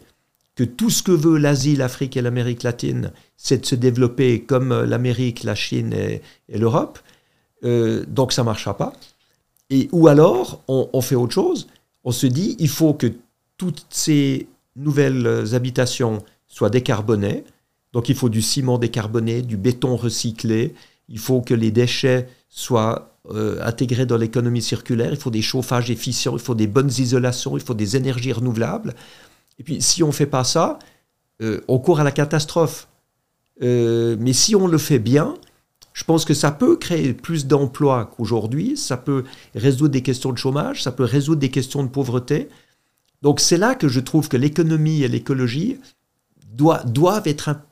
que 0.57 0.65
tout 0.65 0.91
ce 0.91 1.03
que 1.03 1.13
veut 1.13 1.39
l'Asie, 1.39 1.77
l'Afrique 1.77 2.17
et 2.17 2.23
l'Amérique 2.23 2.65
latine, 2.65 3.13
c'est 3.37 3.59
de 3.59 3.67
se 3.67 3.75
développer 3.77 4.41
comme 4.43 4.73
euh, 4.73 4.87
l'Amérique, 4.87 5.45
la 5.45 5.55
Chine 5.55 5.93
et, 5.93 6.23
et 6.49 6.59
l'Europe. 6.59 6.99
Euh, 7.65 8.05
donc 8.09 8.33
ça 8.33 8.43
marchera 8.43 8.77
pas. 8.77 8.93
Et, 9.71 9.89
ou 9.93 10.09
alors, 10.09 10.63
on, 10.69 10.89
on 10.93 11.01
fait 11.01 11.17
autre 11.17 11.33
chose. 11.33 11.67
On 12.05 12.13
se 12.13 12.27
dit, 12.27 12.57
il 12.59 12.69
faut 12.69 12.95
que 12.95 13.09
toutes 13.57 13.87
ces 13.91 14.49
nouvelles 14.77 15.55
habitations 15.55 16.23
soient 16.47 16.71
décarbonées. 16.71 17.45
Donc 17.93 18.09
il 18.09 18.15
faut 18.15 18.29
du 18.29 18.43
ciment 18.43 18.79
décarboné, 18.79 19.43
du 19.43 19.57
béton 19.57 19.97
recyclé. 19.97 20.75
Il 21.09 21.19
faut 21.19 21.41
que 21.41 21.55
les 21.55 21.71
déchets 21.71 22.29
soient 22.49 23.17
euh, 23.31 23.59
intégrés 23.63 24.07
dans 24.07 24.17
l'économie 24.17 24.63
circulaire. 24.63 25.11
Il 25.11 25.19
faut 25.19 25.31
des 25.31 25.43
chauffages 25.43 25.91
efficients. 25.91 26.35
Il 26.35 26.43
faut 26.43 26.55
des 26.55 26.67
bonnes 26.67 26.91
isolations. 26.99 27.57
Il 27.57 27.63
faut 27.63 27.75
des 27.75 27.97
énergies 27.97 28.33
renouvelables. 28.33 28.95
Et 29.59 29.63
puis 29.63 29.81
si 29.81 30.03
on 30.03 30.09
ne 30.09 30.13
fait 30.13 30.27
pas 30.27 30.45
ça, 30.45 30.79
euh, 31.43 31.61
on 31.69 31.79
court 31.79 32.01
à 32.01 32.05
la 32.05 32.13
catastrophe. 32.13 32.89
Euh, 33.63 34.17
mais 34.21 34.33
si 34.33 34.55
on 34.55 34.67
le 34.67 34.79
fait 34.79 34.99
bien, 34.99 35.35
je 35.97 36.05
pense 36.05 36.27
que 36.27 36.35
ça 36.35 36.51
peut 36.51 36.77
créer 36.77 37.15
plus 37.15 37.47
d'emplois 37.47 38.05
qu'aujourd'hui, 38.05 38.77
ça 38.77 38.99
peut 38.99 39.25
résoudre 39.55 39.93
des 39.93 40.03
questions 40.03 40.31
de 40.31 40.37
chômage, 40.37 40.83
ça 40.83 40.93
peut 40.93 41.05
résoudre 41.05 41.41
des 41.41 41.51
questions 41.51 41.83
de 41.83 41.89
pauvreté. 41.89 42.51
Donc 43.23 43.41
c'est 43.41 43.57
là 43.57 43.75
que 43.75 43.89
je 43.89 44.01
trouve 44.01 44.29
que 44.29 44.37
l'économie 44.37 45.05
et 45.05 45.09
l'écologie 45.09 45.79
doivent, 46.53 47.27
être 47.27 47.49
im- 47.49 47.63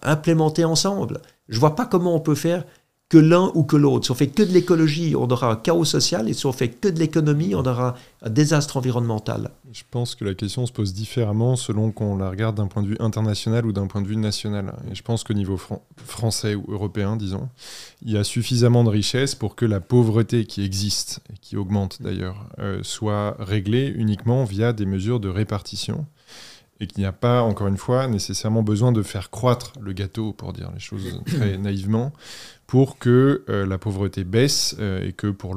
implémentées 0.00 0.64
ensemble. 0.64 1.20
Je 1.50 1.60
vois 1.60 1.76
pas 1.76 1.84
comment 1.84 2.16
on 2.16 2.20
peut 2.20 2.34
faire 2.34 2.64
que 3.10 3.18
l'un 3.18 3.50
ou 3.54 3.64
que 3.64 3.76
l'autre. 3.76 4.06
Si 4.06 4.12
on 4.12 4.14
fait 4.14 4.28
que 4.28 4.44
de 4.44 4.52
l'écologie, 4.52 5.16
on 5.16 5.28
aura 5.28 5.50
un 5.50 5.56
chaos 5.56 5.84
social, 5.84 6.28
et 6.28 6.32
si 6.32 6.46
on 6.46 6.52
fait 6.52 6.68
que 6.68 6.88
de 6.88 6.98
l'économie, 6.98 7.56
on 7.56 7.66
aura 7.66 7.96
un 8.22 8.30
désastre 8.30 8.76
environnemental. 8.76 9.50
Je 9.72 9.82
pense 9.90 10.14
que 10.14 10.24
la 10.24 10.34
question 10.34 10.64
se 10.64 10.72
pose 10.72 10.94
différemment 10.94 11.56
selon 11.56 11.90
qu'on 11.90 12.16
la 12.16 12.30
regarde 12.30 12.56
d'un 12.56 12.68
point 12.68 12.82
de 12.84 12.88
vue 12.88 12.96
international 13.00 13.66
ou 13.66 13.72
d'un 13.72 13.88
point 13.88 14.00
de 14.00 14.06
vue 14.06 14.16
national. 14.16 14.74
Et 14.90 14.94
je 14.94 15.02
pense 15.02 15.24
qu'au 15.24 15.34
niveau 15.34 15.56
fran- 15.56 15.82
français 15.96 16.54
ou 16.54 16.64
européen, 16.68 17.16
disons, 17.16 17.48
il 18.02 18.12
y 18.12 18.16
a 18.16 18.22
suffisamment 18.22 18.84
de 18.84 18.90
richesses 18.90 19.34
pour 19.34 19.56
que 19.56 19.66
la 19.66 19.80
pauvreté 19.80 20.44
qui 20.44 20.64
existe, 20.64 21.20
et 21.34 21.36
qui 21.40 21.56
augmente 21.56 22.00
d'ailleurs, 22.00 22.46
euh, 22.60 22.78
soit 22.84 23.36
réglée 23.40 23.92
uniquement 23.94 24.44
via 24.44 24.72
des 24.72 24.86
mesures 24.86 25.18
de 25.18 25.28
répartition. 25.28 26.06
Et 26.80 26.86
qu'il 26.86 27.00
n'y 27.00 27.06
a 27.06 27.12
pas, 27.12 27.42
encore 27.42 27.66
une 27.66 27.76
fois, 27.76 28.06
nécessairement 28.06 28.62
besoin 28.62 28.90
de 28.90 29.02
faire 29.02 29.30
croître 29.30 29.74
le 29.80 29.92
gâteau, 29.92 30.32
pour 30.32 30.52
dire 30.52 30.70
les 30.72 30.80
choses 30.80 31.22
très 31.26 31.58
naïvement, 31.58 32.12
pour 32.66 32.98
que 32.98 33.44
euh, 33.48 33.66
la 33.66 33.76
pauvreté 33.78 34.24
baisse 34.24 34.76
euh, 34.80 35.06
et 35.06 35.12
que, 35.12 35.26
pour 35.26 35.54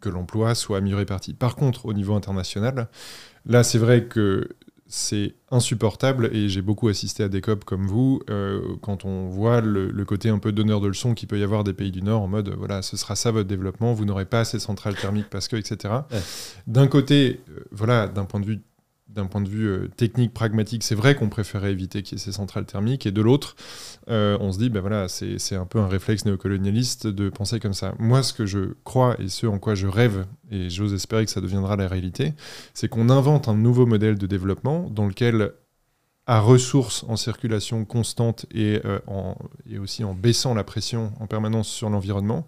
que 0.00 0.08
l'emploi 0.08 0.54
soit 0.54 0.80
mieux 0.80 0.94
réparti. 0.94 1.34
Par 1.34 1.56
contre, 1.56 1.86
au 1.86 1.92
niveau 1.92 2.14
international, 2.14 2.88
Là, 3.46 3.62
c'est 3.62 3.78
vrai 3.78 4.04
que 4.04 4.48
c'est 4.86 5.34
insupportable 5.52 6.30
et 6.32 6.48
j'ai 6.48 6.62
beaucoup 6.62 6.88
assisté 6.88 7.22
à 7.22 7.28
des 7.28 7.40
COP 7.40 7.64
comme 7.64 7.86
vous 7.86 8.20
euh, 8.28 8.60
quand 8.82 9.04
on 9.04 9.28
voit 9.28 9.60
le, 9.60 9.88
le 9.88 10.04
côté 10.04 10.30
un 10.30 10.40
peu 10.40 10.50
donneur 10.50 10.80
de 10.80 10.88
leçons 10.88 11.14
qu'il 11.14 11.28
peut 11.28 11.38
y 11.38 11.44
avoir 11.44 11.62
des 11.62 11.72
pays 11.72 11.92
du 11.92 12.02
Nord 12.02 12.22
en 12.22 12.26
mode 12.26 12.52
voilà, 12.58 12.82
ce 12.82 12.96
sera 12.96 13.14
ça 13.14 13.30
votre 13.30 13.48
développement, 13.48 13.92
vous 13.92 14.04
n'aurez 14.04 14.24
pas 14.24 14.40
assez 14.40 14.56
de 14.56 14.62
centrales 14.62 14.96
thermiques 14.96 15.30
parce 15.30 15.46
que, 15.46 15.54
etc. 15.54 15.94
Ouais. 16.10 16.18
D'un 16.66 16.88
côté, 16.88 17.40
euh, 17.50 17.60
voilà, 17.70 18.08
d'un 18.08 18.24
point 18.24 18.40
de 18.40 18.46
vue 18.46 18.60
d'un 19.14 19.26
point 19.26 19.40
de 19.40 19.48
vue 19.48 19.66
euh, 19.66 19.88
technique, 19.96 20.32
pragmatique, 20.32 20.82
c'est 20.82 20.94
vrai 20.94 21.14
qu'on 21.14 21.28
préférait 21.28 21.72
éviter 21.72 22.02
qu'il 22.02 22.18
y 22.18 22.20
ait 22.20 22.24
ces 22.24 22.32
centrales 22.32 22.66
thermiques. 22.66 23.06
Et 23.06 23.10
de 23.10 23.20
l'autre, 23.20 23.56
euh, 24.08 24.36
on 24.40 24.52
se 24.52 24.58
dit, 24.58 24.70
ben 24.70 24.80
voilà, 24.80 25.08
c'est 25.08 25.38
c'est 25.38 25.56
un 25.56 25.66
peu 25.66 25.78
un 25.80 25.88
réflexe 25.88 26.24
néocolonialiste 26.24 27.06
de 27.06 27.28
penser 27.28 27.60
comme 27.60 27.72
ça. 27.72 27.94
Moi, 27.98 28.22
ce 28.22 28.32
que 28.32 28.46
je 28.46 28.74
crois 28.84 29.16
et 29.20 29.28
ce 29.28 29.46
en 29.46 29.58
quoi 29.58 29.74
je 29.74 29.86
rêve, 29.86 30.26
et 30.50 30.70
j'ose 30.70 30.94
espérer 30.94 31.24
que 31.24 31.30
ça 31.30 31.40
deviendra 31.40 31.76
la 31.76 31.88
réalité, 31.88 32.34
c'est 32.74 32.88
qu'on 32.88 33.08
invente 33.08 33.48
un 33.48 33.56
nouveau 33.56 33.86
modèle 33.86 34.18
de 34.18 34.26
développement 34.26 34.88
dans 34.90 35.06
lequel, 35.06 35.52
à 36.30 36.38
ressources 36.38 37.04
en 37.08 37.16
circulation 37.16 37.84
constante 37.84 38.46
et, 38.54 38.80
euh, 38.84 39.00
et 39.68 39.80
aussi 39.80 40.04
en 40.04 40.14
baissant 40.14 40.54
la 40.54 40.62
pression 40.62 41.10
en 41.18 41.26
permanence 41.26 41.66
sur 41.66 41.90
l'environnement, 41.90 42.46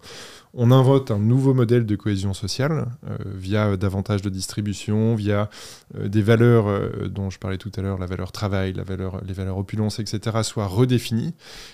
on 0.53 0.71
invente 0.71 1.11
un 1.11 1.19
nouveau 1.19 1.53
modèle 1.53 1.85
de 1.85 1.97
cohésion 1.97 2.33
sociale 2.33 2.85
euh, 3.05 3.17
via 3.25 3.75
davantage 3.75 4.21
de 4.21 4.29
distribution, 4.29 5.15
via 5.15 5.49
euh, 5.97 6.07
des 6.07 6.21
valeurs 6.21 6.65
dont 7.09 7.29
je 7.29 7.39
parlais 7.39 7.57
tout 7.57 7.73
à 7.75 7.81
l'heure, 7.81 7.99
la 7.99 8.05
valeur 8.05 8.31
travail, 8.31 8.71
la 8.71 8.85
valeur, 8.85 9.21
les 9.25 9.33
valeurs 9.33 9.57
opulence, 9.57 9.99
etc., 9.99 10.43
soient 10.43 10.67
redéfinies, 10.67 11.33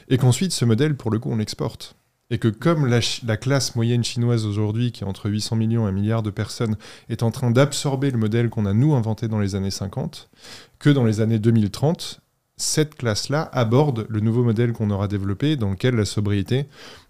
et 0.09 0.17
qu'ensuite 0.17 0.51
ce 0.51 0.65
modèle, 0.65 0.97
pour 0.97 1.11
le 1.11 1.19
coup, 1.19 1.29
on 1.31 1.35
l'exporte. 1.35 1.95
Et 2.31 2.37
que 2.37 2.47
comme 2.47 2.85
la, 2.85 3.37
classe 3.37 3.75
moyenne 3.75 4.03
chinoise 4.03 4.45
aujourd'hui, 4.45 4.91
qui 4.91 5.03
est 5.03 5.07
entre 5.07 5.29
800 5.29 5.55
millions 5.55 5.87
et 5.87 5.89
1 5.89 5.91
milliard 5.91 6.23
de 6.23 6.29
personnes, 6.29 6.77
est 7.09 7.23
en 7.23 7.31
train 7.31 7.49
d'absorber 7.49 8.11
le 8.11 8.19
modèle 8.19 8.49
qu'on 8.49 8.65
a 8.65 8.73
nous 8.73 8.93
inventé 8.93 9.27
dans 9.27 9.39
les 9.39 9.55
années 9.55 9.71
50, 9.71 10.29
que 10.77 10.89
dans 10.91 11.05
les 11.05 11.21
années 11.21 11.39
2030, 11.39 12.21
cette 12.55 12.95
classe-là 12.95 13.49
aborde 13.53 14.05
le 14.09 14.19
nouveau 14.19 14.43
modèle 14.43 14.73
qu'on 14.73 14.91
aura 14.91 15.07
développé, 15.07 15.55
dans 15.55 15.71
lequel 15.71 15.95
la 15.95 16.05
sobriété 16.05 16.67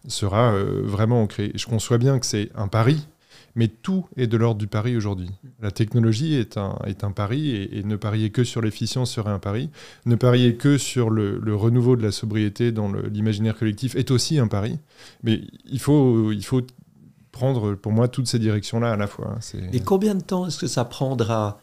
sera 0.08 0.54
euh, 0.54 0.84
vraiment 0.84 1.22
ancrée. 1.24 1.52
Je 1.56 1.66
conçois 1.66 1.98
bien 1.98 2.20
que 2.20 2.26
c'est 2.26 2.50
un 2.56 2.68
pari, 2.68 3.06
mais 3.60 3.68
tout 3.68 4.06
est 4.16 4.28
de 4.28 4.38
l'ordre 4.38 4.58
du 4.58 4.68
pari 4.68 4.96
aujourd'hui. 4.96 5.30
La 5.62 5.70
technologie 5.70 6.36
est 6.36 6.56
un, 6.56 6.80
est 6.86 7.04
un 7.04 7.12
pari, 7.12 7.58
et, 7.58 7.84
ne 7.84 7.98
parier 7.98 8.30
que 8.30 8.46
sur 8.46 8.62
l'efficience 8.62 9.12
serait 9.12 9.32
un 9.32 9.40
pari. 9.40 9.70
Ne 10.06 10.16
parier 10.16 10.56
que 10.56 10.78
sur 10.78 11.10
le, 11.10 11.42
renouveau 11.54 11.98
de 11.98 12.02
la 12.02 12.14
sobriété 12.14 12.72
dans 12.72 12.90
l'imaginaire 12.90 13.58
collectif 13.58 13.98
est 13.98 14.12
aussi 14.12 14.40
un 14.40 14.48
pari. 14.48 14.80
Mais 15.24 15.42
il 15.66 15.80
faut, 15.82 16.32
il 16.32 16.46
faut 16.46 16.62
prendre, 17.34 17.76
pour 17.76 17.92
moi, 17.92 18.08
toutes 18.08 18.28
ces 18.28 18.40
directions-là 18.40 18.94
à 18.94 18.96
la 18.96 19.08
fois. 19.08 19.36
hein. 19.36 19.68
Et 19.74 19.82
combien 19.82 20.16
de 20.16 20.24
temps 20.24 20.48
est-ce 20.48 20.58
que 20.58 20.68
ça 20.68 20.86
prendra 20.86 21.60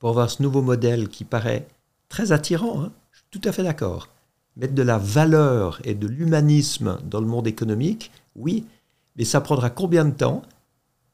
pour 0.00 0.08
avoir 0.08 0.28
ce 0.28 0.42
nouveau 0.42 0.62
modèle 0.62 1.06
qui 1.08 1.22
paraît 1.22 1.68
très 2.08 2.32
attirant 2.32 2.82
hein? 2.82 2.92
Je 3.12 3.18
suis 3.18 3.40
tout 3.40 3.48
à 3.48 3.52
fait 3.52 3.62
d'accord. 3.62 4.08
Mettre 4.56 4.74
de 4.74 4.82
la 4.82 4.98
valeur 4.98 5.80
et 5.84 5.94
de 5.94 6.08
l'humanisme 6.08 6.98
dans 7.04 7.20
le 7.20 7.26
monde 7.28 7.46
économique, 7.46 8.10
oui, 8.34 8.64
mais 9.14 9.24
ça 9.24 9.40
prendra 9.40 9.70
combien 9.70 10.04
de 10.04 10.10
temps 10.10 10.42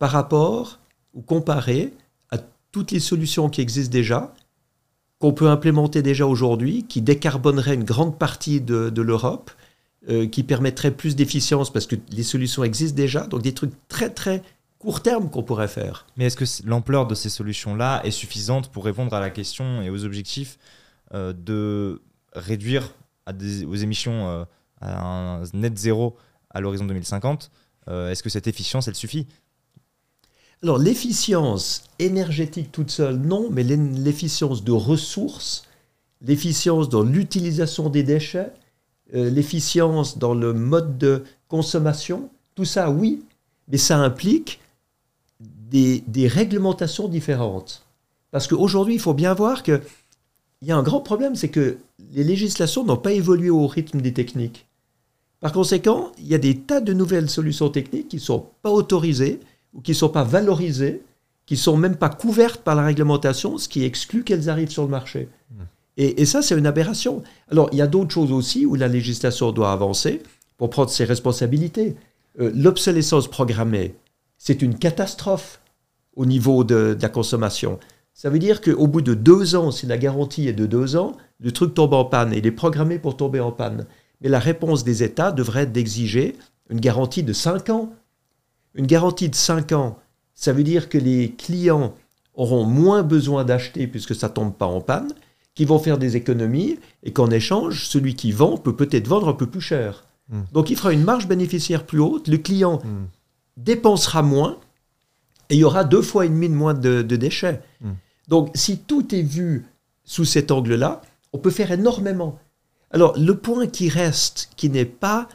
par 0.03 0.11
rapport 0.11 0.81
ou 1.15 1.23
comparé 1.23 1.93
à 2.33 2.39
toutes 2.73 2.91
les 2.91 2.99
solutions 2.99 3.49
qui 3.49 3.61
existent 3.61 3.93
déjà, 3.93 4.35
qu'on 5.21 5.33
peut 5.33 5.49
implémenter 5.49 6.03
déjà 6.03 6.27
aujourd'hui, 6.27 6.85
qui 6.89 7.01
décarboneraient 7.03 7.75
une 7.77 7.85
grande 7.85 8.19
partie 8.19 8.61
de, 8.61 9.01
l'Europe, 9.01 9.53
euh, 10.09 10.27
qui 10.27 10.43
permettraient 10.43 10.91
plus 10.91 11.15
d'efficience 11.15 11.73
parce 11.73 11.87
que 11.87 11.95
les 12.11 12.25
solutions 12.25 12.65
existent 12.65 12.97
déjà, 12.97 13.29
donc 13.29 13.43
des 13.43 13.55
trucs 13.55 13.71
très 13.87 14.11
très 14.11 14.43
court 14.81 15.03
terme 15.03 15.31
qu'on 15.31 15.45
pourrait 15.45 15.69
faire. 15.69 16.05
Mais 16.17 16.25
est-ce 16.25 16.37
que 16.37 16.69
l'ampleur 16.69 17.07
de 17.07 17.15
ces 17.15 17.29
solutions-là 17.29 18.01
est 18.05 18.11
suffisante 18.11 18.73
pour 18.73 18.85
répondre 18.85 19.15
à 19.15 19.21
la 19.21 19.31
question 19.31 19.83
et 19.83 19.91
aux 19.91 20.05
objectifs 20.05 20.59
euh, 21.15 21.33
de 21.33 22.03
réduire 22.33 22.93
aux 23.29 23.77
émissions 23.77 24.29
euh, 24.29 24.45
à 24.81 25.01
un 25.01 25.43
net 25.55 25.79
zéro 25.79 26.17
à 26.51 26.61
l'horizon 26.61 26.87
2050 26.87 27.53
Euh, 27.89 28.11
Est-ce 28.11 28.23
que 28.23 28.31
cette 28.31 28.47
efficience, 28.47 28.89
elle 28.89 28.95
suffit? 28.95 29.27
Alors 30.63 30.79
l'efficience 30.79 31.85
énergétique 31.99 32.71
toute 32.71 32.91
seule, 32.91 33.17
non, 33.17 33.49
mais 33.51 33.65
l'efficience 33.65 34.63
de 34.63 34.71
ressources, 34.71 35.65
l'efficience 36.21 36.89
dans 36.89 37.03
l'utilisation 37.03 37.89
des 37.89 38.05
déchets, 38.05 38.53
euh, 39.15 39.29
l'efficience 39.29 40.19
dans 40.19 40.35
le 40.35 40.53
mode 40.53 40.99
de 40.99 41.25
consommation, 41.49 42.31
tout 42.55 42.65
ça, 42.65 42.91
oui, 42.91 43.25
mais 43.67 43.77
ça 43.77 43.99
implique 43.99 44.61
des, 45.41 46.05
des 46.07 46.29
réglementations 46.29 47.09
différentes. 47.09 47.85
Parce 48.31 48.47
qu'aujourd'hui, 48.47 48.95
il 48.95 49.01
faut 49.01 49.15
bien 49.15 49.35
voir 49.35 49.65
qu'il 49.65 49.83
y 50.63 50.71
a 50.71 50.77
un 50.77 50.83
grand 50.85 51.01
problème, 51.01 51.35
c'est 51.35 51.49
que 51.49 51.79
les 52.13 52.23
législations 52.23 52.85
n'ont 52.85 52.97
pas 52.97 53.13
évolué 53.13 53.51
au 53.51 53.67
rythme 53.67 54.01
des 54.01 54.13
techniques. 54.13 54.67
Par 55.41 55.51
conséquent, 55.51 56.13
il 56.19 56.29
y 56.29 56.37
a 56.37 56.39
des 56.39 56.57
tas 56.57 56.81
de 56.81 56.93
nouvelles 56.93 57.29
solutions 57.29 57.69
techniques 57.69 58.09
qui 58.09 58.17
ne 58.17 58.21
sont 58.21 58.47
pas 58.63 58.71
autorisées 58.71 59.41
qui 59.83 59.93
ne 59.93 59.97
sont 59.97 60.09
pas 60.09 60.25
valorisées, 60.25 61.03
qui 61.47 61.55
ne 61.55 61.59
sont 61.59 61.77
même 61.77 61.97
pas 61.97 62.09
couvertes 62.09 62.63
par 62.63 62.75
la 62.75 62.85
réglementation, 62.85 63.59
ce 63.59 63.69
qui 63.69 63.85
exclut 63.85 64.23
qu'elles 64.25 64.49
arrivent 64.51 64.71
sur 64.71 64.85
le 64.85 64.89
marché. 64.91 65.29
Et, 65.97 66.23
et 66.23 66.27
ça, 66.27 66.41
c'est 66.41 66.57
une 66.57 66.67
aberration. 66.67 67.23
Alors, 67.51 67.69
il 67.73 67.79
y 67.79 67.83
a 67.83 67.87
d'autres 67.87 68.13
choses 68.13 68.33
aussi 68.33 68.65
où 68.65 68.75
la 68.75 68.89
législation 68.89 69.53
doit 69.53 69.73
avancer 69.73 70.23
pour 70.57 70.71
prendre 70.71 70.91
ses 70.91 71.05
responsabilités. 71.05 71.97
Euh, 72.41 72.51
L'obsolescence 72.55 73.29
programmée, 73.29 73.95
c'est 74.39 74.63
une 74.63 74.79
catastrophe 74.79 75.61
au 76.17 76.25
niveau 76.25 76.65
de, 76.65 76.95
de 76.95 77.03
la 77.03 77.09
consommation. 77.09 77.79
Ça 78.15 78.31
veut 78.31 78.39
dire 78.39 78.61
qu'au 78.61 78.87
bout 78.87 79.03
de 79.03 79.15
deux 79.15 79.55
ans, 79.55 79.71
si 79.71 79.87
la 79.87 79.99
garantie 79.99 80.49
est 80.49 80.53
de 80.53 80.67
deux 80.67 80.97
ans, 80.97 81.17
le 81.41 81.51
truc 81.51 81.75
tombe 81.75 81.95
en 81.95 82.05
panne 82.05 82.33
et 82.33 82.39
il 82.39 82.47
est 82.47 82.53
programmé 82.53 82.99
pour 82.99 83.17
tomber 83.17 83.41
en 83.41 83.53
panne. 83.53 83.87
Mais 84.21 84.29
la 84.29 84.39
réponse 84.39 84.85
des 84.85 85.03
États 85.03 85.33
devrait 85.33 85.63
être 85.63 85.73
d'exiger 85.73 86.37
une 86.71 86.81
garantie 86.81 87.23
de 87.23 87.33
cinq 87.33 87.71
ans. 87.71 87.93
Une 88.75 88.87
garantie 88.87 89.29
de 89.29 89.35
cinq 89.35 89.73
ans, 89.73 89.99
ça 90.35 90.53
veut 90.53 90.63
dire 90.63 90.89
que 90.89 90.99
les 90.99 91.33
clients 91.33 91.95
auront 92.35 92.65
moins 92.65 93.03
besoin 93.03 93.45
d'acheter 93.45 93.87
puisque 93.87 94.15
ça 94.15 94.29
tombe 94.29 94.55
pas 94.55 94.67
en 94.67 94.81
panne, 94.81 95.13
qu'ils 95.55 95.67
vont 95.67 95.79
faire 95.79 95.99
des 95.99 96.17
économies 96.17 96.79
et 97.03 97.13
qu'en 97.13 97.31
échange, 97.31 97.87
celui 97.87 98.15
qui 98.15 98.33
vend 98.33 98.57
peut 98.57 98.75
peut-être 98.75 99.07
vendre 99.09 99.29
un 99.29 99.35
peu 99.35 99.47
plus 99.47 99.61
cher. 99.61 100.07
Mm. 100.29 100.41
Donc 100.53 100.71
il 100.71 100.77
fera 100.77 100.93
une 100.93 101.05
marge 101.05 101.29
bénéficiaire 101.29 101.85
plus 101.85 102.01
haute, 102.01 102.29
le 102.29 102.39
client 102.39 102.81
Mm. 102.83 103.07
dépensera 103.59 104.23
moins 104.23 104.59
et 105.51 105.57
il 105.57 105.59
y 105.59 105.65
aura 105.65 105.85
deux 105.85 106.01
fois 106.03 106.25
et 106.25 106.29
demi 106.29 106.49
de 106.49 106.55
moins 106.55 106.75
de, 106.75 107.03
de 107.03 107.17
déchets. 107.17 107.61
Mm. 107.83 107.91
Donc 108.29 108.51
si 108.55 108.79
tout 108.79 109.15
est 109.15 109.23
vu 109.23 109.67
sous 110.05 110.25
cet 110.25 110.51
angle-là, 110.51 111.03
on 111.35 111.39
peut 111.39 111.51
faire 111.51 111.71
énormément. 111.71 112.39
Alors 112.91 113.19
le 113.19 113.37
point 113.37 113.67
qui 113.67 113.89
reste, 113.91 114.51
qui 114.57 114.71
n'est 114.71 114.87
pas 114.87 115.29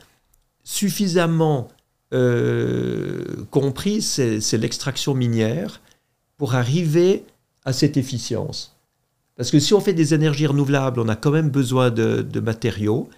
suffisamment 0.64 1.70
euh, 2.14 3.24
compris, 3.52 4.02
c'est 4.02 4.58
l'extraction 4.58 5.14
minière 5.14 5.82
pour 6.38 6.56
arriver 6.56 7.26
à 7.66 7.74
cette 7.74 7.98
efficience. 7.98 8.76
Parce 9.36 9.52
que 9.52 9.60
si 9.60 9.74
on 9.74 9.80
fait 9.80 9.94
des 9.94 10.14
énergies 10.14 10.48
renouvelables, 10.48 11.00
on 11.00 11.10
a 11.10 11.16
quand 11.16 11.32
même 11.32 11.50
besoin 11.50 11.92
de, 11.92 12.22
de 12.22 12.40
matériaux, 12.40 13.10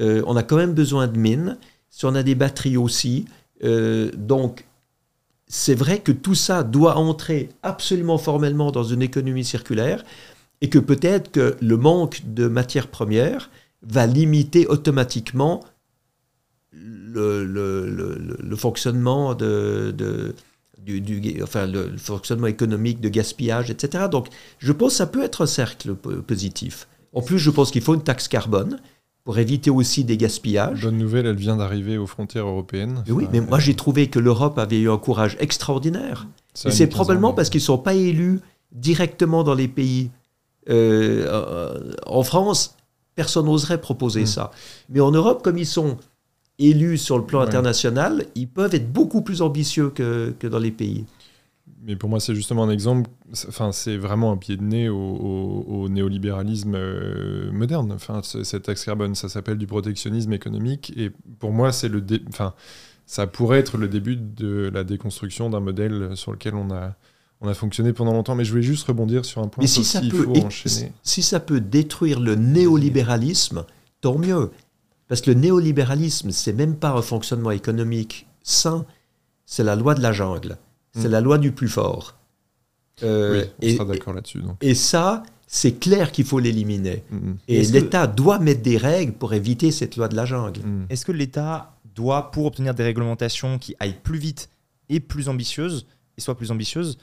euh, 0.00 0.22
on 0.26 0.36
a 0.36 0.42
quand 0.42 0.56
même 0.56 0.74
besoin 0.74 1.06
de 1.08 1.18
mines, 1.18 1.58
si 1.90 2.04
on 2.04 2.14
a 2.14 2.22
des 2.22 2.34
batteries 2.34 2.76
aussi. 2.76 3.24
euh, 3.64 4.10
donc, 4.16 4.64
c'est 5.46 5.74
vrai 5.74 6.00
que 6.00 6.12
tout 6.12 6.34
ça 6.34 6.62
doit 6.62 6.96
entrer 6.96 7.50
absolument 7.62 8.18
formellement 8.18 8.72
dans 8.72 8.84
une 8.84 9.02
économie 9.02 9.44
circulaire 9.44 10.04
et 10.60 10.68
que 10.68 10.78
peut-être 10.78 11.30
que 11.30 11.56
le 11.60 11.76
manque 11.76 12.22
de 12.26 12.48
matières 12.48 12.88
premières 12.88 13.50
va 13.82 14.06
limiter 14.06 14.66
automatiquement 14.66 15.62
le, 16.74 17.44
le- 17.44 18.36
le- 18.40 18.56
fonctionnement 18.56 19.34
de, 19.34 19.94
de- 19.96 20.34
du, 20.82 21.00
du- 21.00 21.42
enfin, 21.42 21.66
le, 21.66 21.96
fonctionnement 21.96 22.46
économique 22.48 23.00
de 23.00 23.08
gaspillage, 23.08 23.70
etc. 23.70 24.04
Donc, 24.10 24.28
je 24.58 24.72
pense 24.72 24.92
que 24.92 24.96
ça 24.98 25.06
peut 25.06 25.22
être 25.22 25.42
un 25.42 25.46
cercle 25.46 25.94
po- 25.94 26.22
positif. 26.22 26.86
En 27.12 27.22
plus, 27.22 27.38
je 27.38 27.50
pense 27.50 27.70
qu'il 27.70 27.82
faut 27.82 27.94
une 27.94 28.02
taxe 28.02 28.28
carbone 28.28 28.80
pour 29.22 29.38
éviter 29.38 29.70
aussi 29.70 30.04
des 30.04 30.16
gaspillages. 30.16 30.82
Bonne 30.82 30.98
nouvelle, 30.98 31.26
elle 31.26 31.36
vient 31.36 31.56
d'arriver 31.56 31.96
aux 31.96 32.06
frontières 32.06 32.46
européennes. 32.46 33.02
Mais 33.06 33.12
oui, 33.12 33.26
mais 33.32 33.40
moi 33.40 33.58
j'ai 33.58 33.74
trouvé 33.74 34.08
que 34.10 34.18
l'Europe 34.18 34.58
avait 34.58 34.80
eu 34.80 34.90
un 34.90 34.98
courage 34.98 35.36
extraordinaire. 35.40 36.26
ça 36.52 36.68
Et 36.68 36.72
c'est 36.72 36.84
mis 36.84 36.90
15 36.90 36.94
ans, 36.94 36.96
probablement 37.04 37.32
parce 37.32 37.48
qu'ils 37.48 37.60
ne 37.60 37.64
sont 37.64 37.78
pas 37.78 37.94
élus 37.94 38.40
directement 38.72 39.42
dans 39.44 39.54
les 39.54 39.68
pays. 39.68 40.10
Euh, 40.68 41.92
en 42.06 42.22
France, 42.22 42.76
personne 43.14 43.46
n'oserait 43.46 43.80
proposer 43.80 44.22
Mm. 44.22 44.26
ça. 44.26 44.50
Mais 44.90 45.00
en 45.00 45.10
Europe, 45.10 45.42
comme 45.42 45.56
ils 45.58 45.66
sont 45.66 45.96
élus 46.58 46.98
sur 46.98 47.18
le 47.18 47.24
plan 47.24 47.40
Ouais. 47.40 47.46
international, 47.46 48.26
ils 48.34 48.48
peuvent 48.48 48.74
être 48.74 48.92
beaucoup 48.92 49.22
plus 49.22 49.42
ambitieux 49.42 49.90
que, 49.90 50.34
que 50.38 50.46
dans 50.46 50.58
les 50.58 50.70
pays. 50.70 51.04
Mais 51.86 51.96
pour 51.96 52.08
moi, 52.08 52.18
c'est 52.20 52.34
justement 52.34 52.62
un 52.64 52.70
exemple. 52.70 53.10
c'est- 53.32 53.48
Enfin, 53.48 53.70
c'est 53.72 53.96
vraiment 53.98 54.32
un 54.32 54.36
pied 54.38 54.56
de 54.56 54.62
nez 54.62 54.88
au, 54.88 54.96
au- 54.96 55.64
au 55.68 55.88
néolibéralisme 55.90 56.74
euh, 56.76 57.50
moderne. 57.52 57.92
Enfin, 57.92 58.20
ce- 58.22 58.42
cette 58.42 58.62
taxe 58.62 58.84
carbone, 58.84 59.14
ça 59.14 59.28
s'appelle 59.28 59.58
du 59.58 59.66
protectionnisme 59.66 60.32
économique. 60.32 60.92
Et 60.96 61.10
pour 61.38 61.52
moi, 61.52 61.72
c'est 61.72 61.88
le, 61.88 62.00
dé- 62.00 62.22
enfin, 62.28 62.54
ça 63.06 63.26
pourrait 63.26 63.58
être 63.58 63.76
le 63.76 63.88
début 63.88 64.16
de 64.16 64.70
la 64.72 64.82
déconstruction 64.84 65.50
d'un 65.50 65.60
modèle 65.60 66.12
sur 66.14 66.32
lequel 66.32 66.54
on 66.54 66.70
a, 66.70 66.94
on 67.42 67.48
a 67.48 67.54
fonctionné 67.54 67.92
pendant 67.92 68.12
longtemps. 68.14 68.34
Mais 68.34 68.46
je 68.46 68.50
voulais 68.50 68.62
juste 68.62 68.86
rebondir 68.86 69.26
sur 69.26 69.42
un 69.42 69.48
point. 69.48 69.60
Mais 69.62 69.68
ça, 69.84 70.00
peut, 70.00 70.26
si 71.02 71.20
ça 71.22 71.40
peut 71.40 71.60
détruire 71.60 72.18
le 72.18 72.34
néolibéralisme, 72.34 73.64
tant 74.00 74.16
mieux. 74.18 74.50
Parce 75.14 75.20
que 75.22 75.30
le 75.30 75.38
néolibéralisme, 75.38 76.32
c'est 76.32 76.52
même 76.52 76.74
pas 76.74 76.90
un 76.90 77.00
fonctionnement 77.00 77.52
économique 77.52 78.26
sain, 78.42 78.84
c'est 79.46 79.62
la 79.62 79.76
loi 79.76 79.94
de 79.94 80.00
la 80.02 80.10
jungle. 80.12 80.56
C'est 80.92 81.06
Mm. 81.06 81.12
la 81.12 81.20
loi 81.20 81.38
du 81.38 81.52
plus 81.52 81.68
fort. 81.68 82.16
Euh, 83.04 83.42
oui, 83.44 83.48
on 83.62 83.64
et, 83.64 83.76
sera 83.76 83.84
d'accord 83.84 84.12
là-dessus. 84.12 84.38
donc. 84.40 84.56
et 84.60 84.74
ça, 84.74 85.22
c'est 85.46 85.74
clair 85.78 86.10
qu'il 86.10 86.24
faut 86.24 86.40
l'éliminer. 86.40 87.04
Mm, 87.12 87.16
mm, 87.16 87.36
Et 87.46 87.62
que- 87.64 87.72
l'État 87.74 88.08
doit 88.08 88.40
mettre 88.40 88.62
des 88.62 88.76
règles 88.76 89.12
pour 89.12 89.34
éviter 89.34 89.70
cette 89.70 89.94
loi 89.96 90.08
de 90.08 90.16
la 90.16 90.24
jungle. 90.24 90.62
Est-ce 90.88 91.04
que 91.06 91.12
l'État 91.12 91.76
doit, 91.94 92.32
pour 92.32 92.46
obtenir 92.46 92.74
des 92.74 92.82
réglementations 92.82 93.60
qui 93.60 93.76
aillent 93.78 94.00
plus 94.02 94.18
vite 94.18 94.48
et 94.88 94.98
plus 94.98 95.28
ambitieuses, 95.28 95.86
et 96.18 96.20
soient 96.22 96.36
plus 96.36 96.50
ambitieuses, 96.50 96.98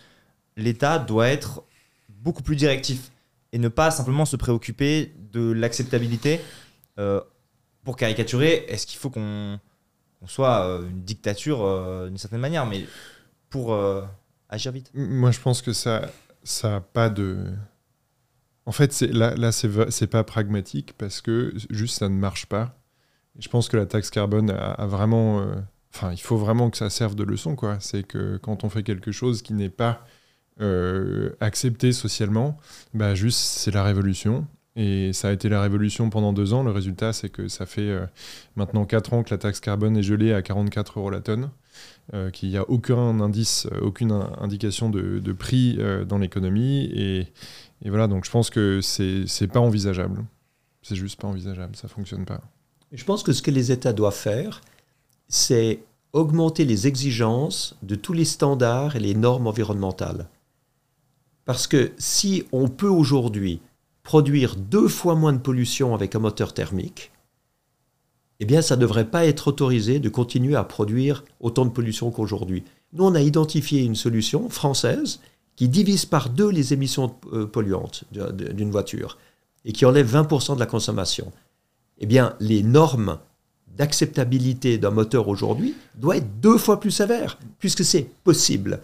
l'État 0.58 1.00
doit 1.00 1.30
être 1.30 1.64
beaucoup 2.10 2.44
plus 2.44 2.58
directif 2.58 3.10
et 3.54 3.58
ne 3.58 3.70
pas 3.70 3.90
simplement 3.90 4.26
se 4.26 4.36
préoccuper 4.36 5.14
de 5.32 5.54
l'acceptabilité. 5.54 6.42
Euh, 7.00 7.22
pour 7.84 7.98
caricaturer, 7.98 8.66
est-ce 8.68 8.86
qu'il 8.86 9.00
faut 9.00 9.10
qu'on 9.10 9.60
soit 10.28 10.66
euh, 10.66 10.90
une 10.90 11.02
dictature 11.04 11.64
euh, 11.64 12.08
d'une 12.08 12.18
certaine 12.18 12.40
manière, 12.40 12.66
mais 12.66 12.86
pour 13.50 13.74
euh, 13.74 14.04
agir 14.50 14.72
vite? 14.72 14.92
Moi, 14.94 15.32
je 15.32 15.40
pense 15.40 15.62
que 15.62 15.74
ça, 15.74 16.10
ça 16.44 16.78
a 16.78 16.82
pas 16.82 17.10
de. 17.10 17.46
En 18.66 18.72
fait, 18.72 19.02
là, 19.02 19.36
là 19.36 19.52
c'est, 19.52 20.08
pas 20.08 20.24
pragmatique 20.24 20.94
parce 20.98 21.22
que 21.22 21.54
juste 21.72 21.98
ça 21.98 22.10
ne 22.10 22.16
marche 22.16 22.46
pas. 22.46 22.78
Je 23.40 23.50
pense 23.50 23.70
que 23.70 23.78
la 23.78 23.86
taxe 23.86 24.10
carbone 24.12 24.52
a, 24.52 24.86
vraiment. 24.86 25.44
Enfin, 25.94 26.12
il 26.12 26.22
faut 26.22 26.38
vraiment 26.38 26.70
que 26.70 26.78
ça 26.78 26.90
serve 26.90 27.16
de 27.16 27.24
leçon, 27.24 27.56
quoi. 27.56 27.78
C'est 27.80 28.04
que 28.04 28.38
quand 28.38 28.64
on 28.64 28.70
fait 28.70 28.84
quelque 28.84 29.12
chose 29.12 29.42
qui 29.42 29.54
n'est 29.54 29.70
pas 29.70 30.06
accepté 31.40 31.92
socialement, 31.92 32.60
bah 32.94 33.16
juste 33.16 33.40
c'est 33.40 33.72
la 33.72 33.84
révolution. 33.84 34.46
Et 34.76 35.12
ça 35.12 35.30
a 35.30 35.32
été 35.32 35.50
la 35.50 35.62
révolution 35.62 36.10
pendant 36.10 36.32
deux 36.32 36.54
ans. 36.54 36.64
Le 36.64 36.72
résultat, 36.72 37.12
c'est 37.12 37.30
que 37.30 37.48
ça 37.48 37.66
fait 37.66 37.82
euh, 37.82 38.06
maintenant 38.56 38.86
quatre 38.86 39.14
ans 39.14 39.24
que 39.24 39.30
la 39.32 39.38
taxe 39.38 39.60
carbone 39.60 39.98
est 39.98 40.04
gelée 40.04 40.34
à 40.34 40.42
44 40.42 41.00
euros 41.00 41.10
la 41.10 41.20
tonne 41.20 41.50
euh, 42.14 42.30
qu'il 42.30 42.50
n'y 42.50 42.58
a 42.58 42.70
aucun 42.70 43.20
indice, 43.20 43.68
euh, 43.72 43.82
aucune 43.82 44.12
in- 44.12 44.32
indication 44.40 44.90
de, 44.90 45.34
prix 45.34 45.78
dans 46.08 46.18
l'économie. 46.18 46.86
Et, 46.94 47.28
et 47.84 47.90
voilà, 47.90 48.08
donc 48.08 48.26
je 48.26 48.32
pense 48.32 48.50
que 48.50 48.80
c'est 48.82 49.48
pas 49.48 49.60
envisageable. 49.60 50.24
C'est 50.82 50.96
juste 50.96 51.20
pas 51.20 51.28
envisageable, 51.28 51.76
ça 51.76 51.88
fonctionne 51.88 52.26
pas. 52.26 52.42
Je 52.92 53.04
pense 53.04 53.24
que 53.24 53.34
ce 53.34 53.42
que 53.42 53.52
les 53.52 53.72
États 53.72 53.94
doivent 53.94 54.16
faire, 54.16 54.62
c'est 55.28 55.80
augmenter 56.14 56.66
les 56.66 56.88
exigences 56.88 57.78
de 57.84 57.96
tous 57.96 58.14
les 58.14 58.26
standards 58.26 58.96
et 58.96 59.00
les 59.00 59.16
normes 59.16 59.48
environnementales. 59.48 60.28
Parce 61.46 61.68
que 61.68 61.92
si 61.98 62.44
on 62.52 62.68
peut 62.68 62.90
aujourd'hui 62.90 63.62
produire 64.04 64.56
deux 64.56 64.88
fois 64.88 65.16
moins 65.16 65.34
de 65.34 65.38
pollution 65.38 65.94
avec 65.94 66.16
un 66.16 66.20
moteur 66.20 66.54
thermique, 66.54 67.12
eh 68.42 68.46
bien, 68.46 68.64
ça 68.64 68.76
ne 68.76 68.82
devrait 68.82 69.10
pas 69.10 69.26
être 69.26 69.50
autorisé 69.50 70.00
de 70.00 70.10
continuer 70.10 70.56
à 70.56 70.64
produire 70.64 71.24
autant 71.40 71.64
de 71.64 71.70
pollution 71.70 72.10
qu'aujourd'hui. 72.10 72.64
Nous, 72.94 73.06
on 73.06 73.14
a 73.14 73.22
identifié 73.22 73.84
une 73.84 73.96
solution 73.96 74.50
française 74.50 75.20
qui 75.56 75.70
divise 75.70 76.06
par 76.06 76.30
deux 76.30 76.50
les 76.50 76.74
émissions 76.74 77.16
euh, 77.34 77.46
polluantes 77.46 78.04
d'une 78.12 78.72
voiture 78.72 79.20
et 79.64 79.74
qui 79.74 79.86
enlève 79.86 80.12
20% 80.12 80.56
de 80.56 80.60
la 80.60 80.66
consommation. 80.66 81.32
Eh 82.00 82.08
bien, 82.08 82.36
les 82.40 82.64
normes 82.64 83.20
d'acceptabilité 83.78 84.80
d'un 84.80 84.90
moteur 84.90 85.28
aujourd'hui 85.28 85.76
doivent 85.96 86.18
être 86.18 86.40
deux 86.42 86.58
fois 86.58 86.80
plus 86.80 86.90
sévères, 86.90 87.38
puisque 87.60 87.86
c'est 87.86 88.10
possible. 88.24 88.82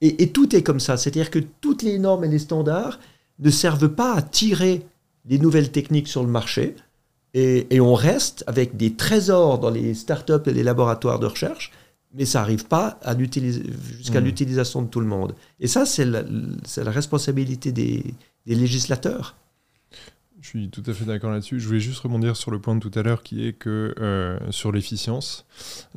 Et, 0.00 0.22
et 0.22 0.30
tout 0.30 0.56
est 0.56 0.62
comme 0.62 0.80
ça, 0.80 0.96
c'est-à-dire 0.96 1.30
que 1.30 1.40
toutes 1.60 1.82
les 1.82 1.98
normes 1.98 2.24
et 2.24 2.28
les 2.28 2.38
standards 2.38 2.98
ne 3.38 3.50
servent 3.50 3.88
pas 3.88 4.14
à 4.14 4.22
tirer 4.22 4.82
les 5.26 5.38
nouvelles 5.38 5.70
techniques 5.72 6.08
sur 6.08 6.22
le 6.22 6.30
marché, 6.30 6.76
et, 7.32 7.66
et 7.74 7.80
on 7.80 7.94
reste 7.94 8.44
avec 8.46 8.76
des 8.76 8.94
trésors 8.94 9.58
dans 9.58 9.70
les 9.70 9.94
startups 9.94 10.32
et 10.46 10.52
les 10.52 10.62
laboratoires 10.62 11.18
de 11.18 11.26
recherche, 11.26 11.72
mais 12.16 12.26
ça 12.26 12.40
n'arrive 12.40 12.66
pas 12.66 12.98
à 13.02 13.16
jusqu'à 13.18 14.20
Mhm. 14.20 14.26
l'utilisation 14.26 14.82
de 14.82 14.86
tout 14.88 15.00
le 15.00 15.06
monde. 15.06 15.34
Et 15.58 15.66
ça, 15.66 15.84
c'est 15.84 16.04
la, 16.04 16.22
responsabilité 16.90 17.72
des, 17.72 18.04
des 18.46 18.54
législateurs. 18.54 19.34
Je 20.40 20.48
suis 20.50 20.68
tout 20.68 20.82
à 20.86 20.92
fait 20.92 21.06
d'accord 21.06 21.30
là-dessus. 21.30 21.58
Je 21.58 21.66
voulais 21.66 21.80
juste 21.80 22.00
rebondir 22.00 22.36
sur 22.36 22.50
le 22.50 22.58
point 22.60 22.76
de 22.76 22.80
tout 22.80 22.96
à 22.98 23.02
l'heure 23.02 23.22
qui 23.22 23.46
est 23.48 23.54
que 23.54 23.94
euh, 23.98 24.38
sur 24.50 24.70
l'efficience, 24.72 25.46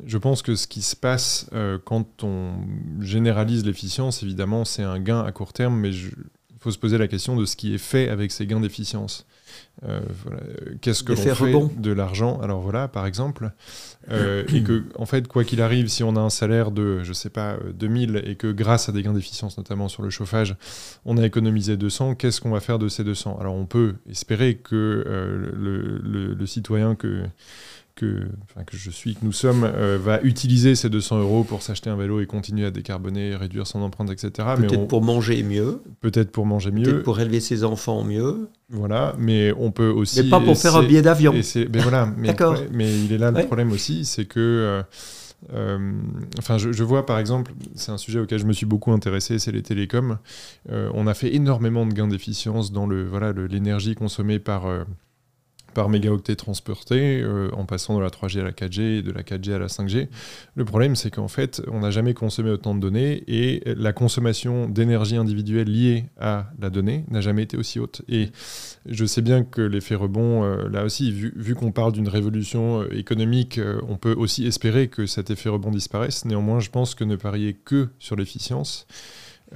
je 0.06 0.16
pense 0.16 0.40
que 0.42 0.54
ce 0.56 0.66
qui 0.66 0.80
se 0.80 0.96
passe 0.96 1.48
euh, 1.52 1.78
quand 1.84 2.24
on 2.24 2.52
généralise 3.00 3.64
l'efficience, 3.66 4.22
évidemment, 4.22 4.64
c'est 4.64 4.82
un 4.82 4.98
gain 4.98 5.20
à 5.22 5.30
court 5.32 5.52
terme, 5.52 5.78
mais 5.78 5.92
je- 5.92 6.10
il 6.58 6.62
faut 6.62 6.72
se 6.72 6.78
poser 6.78 6.98
la 6.98 7.06
question 7.06 7.36
de 7.36 7.44
ce 7.46 7.54
qui 7.54 7.72
est 7.72 7.78
fait 7.78 8.08
avec 8.08 8.32
ces 8.32 8.44
gains 8.44 8.58
d'efficience. 8.58 9.26
Euh, 9.88 10.00
voilà. 10.24 10.40
Qu'est-ce 10.80 11.04
que 11.04 11.12
l'on 11.12 11.22
fait 11.22 11.30
rebond. 11.32 11.70
de 11.78 11.92
l'argent? 11.92 12.40
Alors 12.42 12.60
voilà, 12.60 12.88
par 12.88 13.06
exemple, 13.06 13.52
euh, 14.10 14.42
et 14.52 14.62
que 14.64 14.82
en 14.96 15.06
fait, 15.06 15.28
quoi 15.28 15.44
qu'il 15.44 15.62
arrive, 15.62 15.86
si 15.86 16.02
on 16.02 16.16
a 16.16 16.20
un 16.20 16.30
salaire 16.30 16.72
de, 16.72 17.04
je 17.04 17.12
sais 17.12 17.30
pas, 17.30 17.52
euh, 17.54 17.72
2000 17.72 18.22
et 18.26 18.34
que 18.34 18.50
grâce 18.50 18.88
à 18.88 18.92
des 18.92 19.02
gains 19.04 19.12
d'efficience, 19.14 19.56
notamment 19.56 19.86
sur 19.88 20.02
le 20.02 20.10
chauffage, 20.10 20.56
on 21.04 21.16
a 21.16 21.24
économisé 21.24 21.76
200, 21.76 22.16
qu'est-ce 22.16 22.40
qu'on 22.40 22.50
va 22.50 22.60
faire 22.60 22.80
de 22.80 22.88
ces 22.88 23.04
200 23.04 23.38
Alors 23.40 23.54
on 23.54 23.66
peut 23.66 23.94
espérer 24.10 24.56
que 24.56 24.74
euh, 25.06 25.52
le, 25.56 25.98
le- 25.98 26.34
le 26.34 26.46
citoyen 26.46 26.96
que, 26.96 27.22
que, 27.98 28.28
enfin, 28.44 28.64
que 28.64 28.76
je 28.76 28.90
suis, 28.90 29.14
que 29.14 29.24
nous 29.24 29.32
sommes, 29.32 29.64
euh, 29.64 29.98
va 30.00 30.20
utiliser 30.22 30.74
ces 30.74 30.88
200 30.88 31.18
euros 31.18 31.44
pour 31.44 31.62
s'acheter 31.62 31.90
un 31.90 31.96
vélo 31.96 32.20
et 32.20 32.26
continuer 32.26 32.64
à 32.64 32.70
décarboner, 32.70 33.34
réduire 33.34 33.66
son 33.66 33.82
empreinte, 33.82 34.10
etc. 34.10 34.48
Peut-être 34.56 34.86
pour 34.86 35.02
manger 35.02 35.42
mieux, 35.42 35.82
peut-être 36.00 36.30
pour 36.30 36.46
manger 36.46 36.70
mieux, 36.70 36.84
peut-être 36.84 37.02
pour 37.02 37.18
élever 37.20 37.40
ses 37.40 37.64
enfants 37.64 38.04
mieux, 38.04 38.48
voilà, 38.70 39.14
mais 39.18 39.52
on 39.58 39.70
peut 39.70 39.88
aussi... 39.88 40.22
mais 40.22 40.30
pas 40.30 40.40
pour 40.40 40.56
faire 40.56 40.76
un 40.76 40.82
billet 40.82 41.02
d'avion. 41.02 41.32
mais 41.32 41.80
voilà, 41.80 42.06
mais, 42.16 42.34
mais 42.72 43.04
il 43.04 43.12
est 43.12 43.18
là 43.18 43.30
le 43.30 43.44
problème 43.46 43.72
aussi, 43.72 44.04
c'est 44.04 44.26
que, 44.26 44.38
euh, 44.38 44.82
euh, 45.52 45.92
enfin, 46.38 46.58
je, 46.58 46.72
je 46.72 46.84
vois 46.84 47.06
par 47.06 47.18
exemple, 47.18 47.52
c'est 47.74 47.92
un 47.92 47.98
sujet 47.98 48.20
auquel 48.20 48.38
je 48.38 48.46
me 48.46 48.52
suis 48.52 48.66
beaucoup 48.66 48.92
intéressé, 48.92 49.38
c'est 49.38 49.52
les 49.52 49.62
télécoms. 49.62 50.18
Euh, 50.70 50.90
on 50.94 51.06
a 51.06 51.14
fait 51.14 51.34
énormément 51.34 51.86
de 51.86 51.92
gains 51.92 52.08
d'efficience 52.08 52.72
dans 52.72 52.86
le, 52.86 53.06
voilà, 53.06 53.32
l'énergie 53.32 53.94
consommée 53.94 54.38
par 54.38 54.66
par 55.74 55.88
mégaoctet 55.88 56.36
transporté, 56.36 57.20
euh, 57.20 57.50
en 57.52 57.64
passant 57.66 57.96
de 57.96 58.02
la 58.02 58.10
3G 58.10 58.40
à 58.40 58.44
la 58.44 58.52
4G 58.52 58.98
et 58.98 59.02
de 59.02 59.12
la 59.12 59.22
4G 59.22 59.52
à 59.52 59.58
la 59.58 59.68
5G. 59.68 60.08
Le 60.54 60.64
problème, 60.64 60.96
c'est 60.96 61.10
qu'en 61.10 61.28
fait, 61.28 61.62
on 61.70 61.80
n'a 61.80 61.90
jamais 61.90 62.14
consommé 62.14 62.50
autant 62.50 62.74
de 62.74 62.80
données 62.80 63.24
et 63.28 63.62
la 63.64 63.92
consommation 63.92 64.68
d'énergie 64.68 65.16
individuelle 65.16 65.70
liée 65.70 66.04
à 66.18 66.46
la 66.60 66.70
donnée 66.70 67.04
n'a 67.10 67.20
jamais 67.20 67.42
été 67.42 67.56
aussi 67.56 67.78
haute. 67.78 68.02
Et 68.08 68.30
je 68.86 69.04
sais 69.04 69.22
bien 69.22 69.44
que 69.44 69.60
l'effet 69.60 69.94
rebond, 69.94 70.44
euh, 70.44 70.68
là 70.68 70.84
aussi, 70.84 71.12
vu, 71.12 71.54
qu'on 71.54 71.72
parle 71.72 71.92
d'une 71.92 72.08
révolution 72.08 72.82
euh, 72.82 72.96
économique, 72.96 73.58
euh, 73.58 73.80
on 73.88 73.96
peut 73.96 74.14
aussi 74.16 74.46
espérer 74.46 74.88
que 74.88 75.06
cet 75.06 75.30
effet 75.30 75.48
rebond 75.48 75.70
disparaisse. 75.70 76.24
Néanmoins, 76.24 76.60
je 76.60 76.70
pense 76.70 76.94
que 76.94 77.04
ne 77.04 77.16
parier 77.16 77.54
que 77.54 77.88
sur 77.98 78.16
l'efficience 78.16 78.86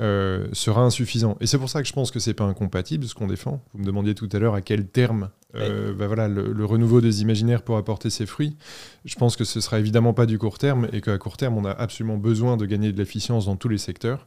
euh, 0.00 0.48
sera 0.52 0.82
insuffisant. 0.82 1.36
Et 1.40 1.46
c'est 1.46 1.58
pour 1.58 1.68
ça 1.68 1.82
que 1.82 1.88
je 1.88 1.92
pense 1.92 2.10
que 2.10 2.18
c'est 2.18 2.34
pas 2.34 2.44
incompatible 2.44 3.04
ce 3.06 3.14
qu'on 3.14 3.26
défend. 3.26 3.62
Vous 3.72 3.80
me 3.80 3.84
demandiez 3.84 4.14
tout 4.14 4.28
à 4.32 4.38
l'heure 4.38 4.54
à 4.54 4.60
quel 4.62 4.86
terme 4.88 5.30
euh, 5.54 5.92
bah 5.92 6.06
voilà, 6.06 6.28
le, 6.28 6.50
le 6.50 6.64
renouveau 6.64 7.02
des 7.02 7.20
imaginaires 7.20 7.62
pour 7.62 7.76
apporter 7.76 8.08
ses 8.08 8.24
fruits. 8.24 8.56
Je 9.04 9.14
pense 9.16 9.36
que 9.36 9.44
ce 9.44 9.60
sera 9.60 9.78
évidemment 9.78 10.14
pas 10.14 10.24
du 10.24 10.38
court 10.38 10.56
terme 10.56 10.88
et 10.94 11.02
qu'à 11.02 11.18
court 11.18 11.36
terme, 11.36 11.58
on 11.58 11.64
a 11.66 11.70
absolument 11.72 12.16
besoin 12.16 12.56
de 12.56 12.64
gagner 12.64 12.90
de 12.90 12.96
l'efficience 12.96 13.44
dans 13.44 13.56
tous 13.56 13.68
les 13.68 13.76
secteurs. 13.76 14.26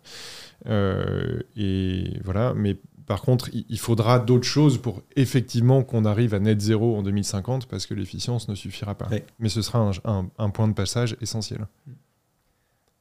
Euh, 0.68 1.40
et 1.56 2.20
voilà, 2.24 2.54
mais 2.56 2.78
par 3.08 3.22
contre, 3.22 3.50
il, 3.54 3.66
il 3.70 3.80
faudra 3.80 4.20
d'autres 4.20 4.46
choses 4.48 4.78
pour 4.78 5.02
effectivement 5.16 5.84
qu'on 5.84 6.06
arrive 6.06 6.36
à 6.36 6.40
net 6.40 6.62
zéro 6.62 6.96
en 6.96 7.02
2050 7.02 7.66
parce 7.68 7.88
que 7.88 7.96
l'efficience 7.96 8.48
ne 8.48 8.54
suffira 8.54 8.94
pas. 8.94 9.08
Ouais. 9.10 9.26
Mais 9.40 9.50
ce 9.50 9.64
sera 9.64 9.80
un, 9.80 9.92
un- 10.06 10.30
un 10.38 10.50
point 10.52 10.68
de 10.68 10.74
passage 10.74 11.18
essentiel. 11.22 11.66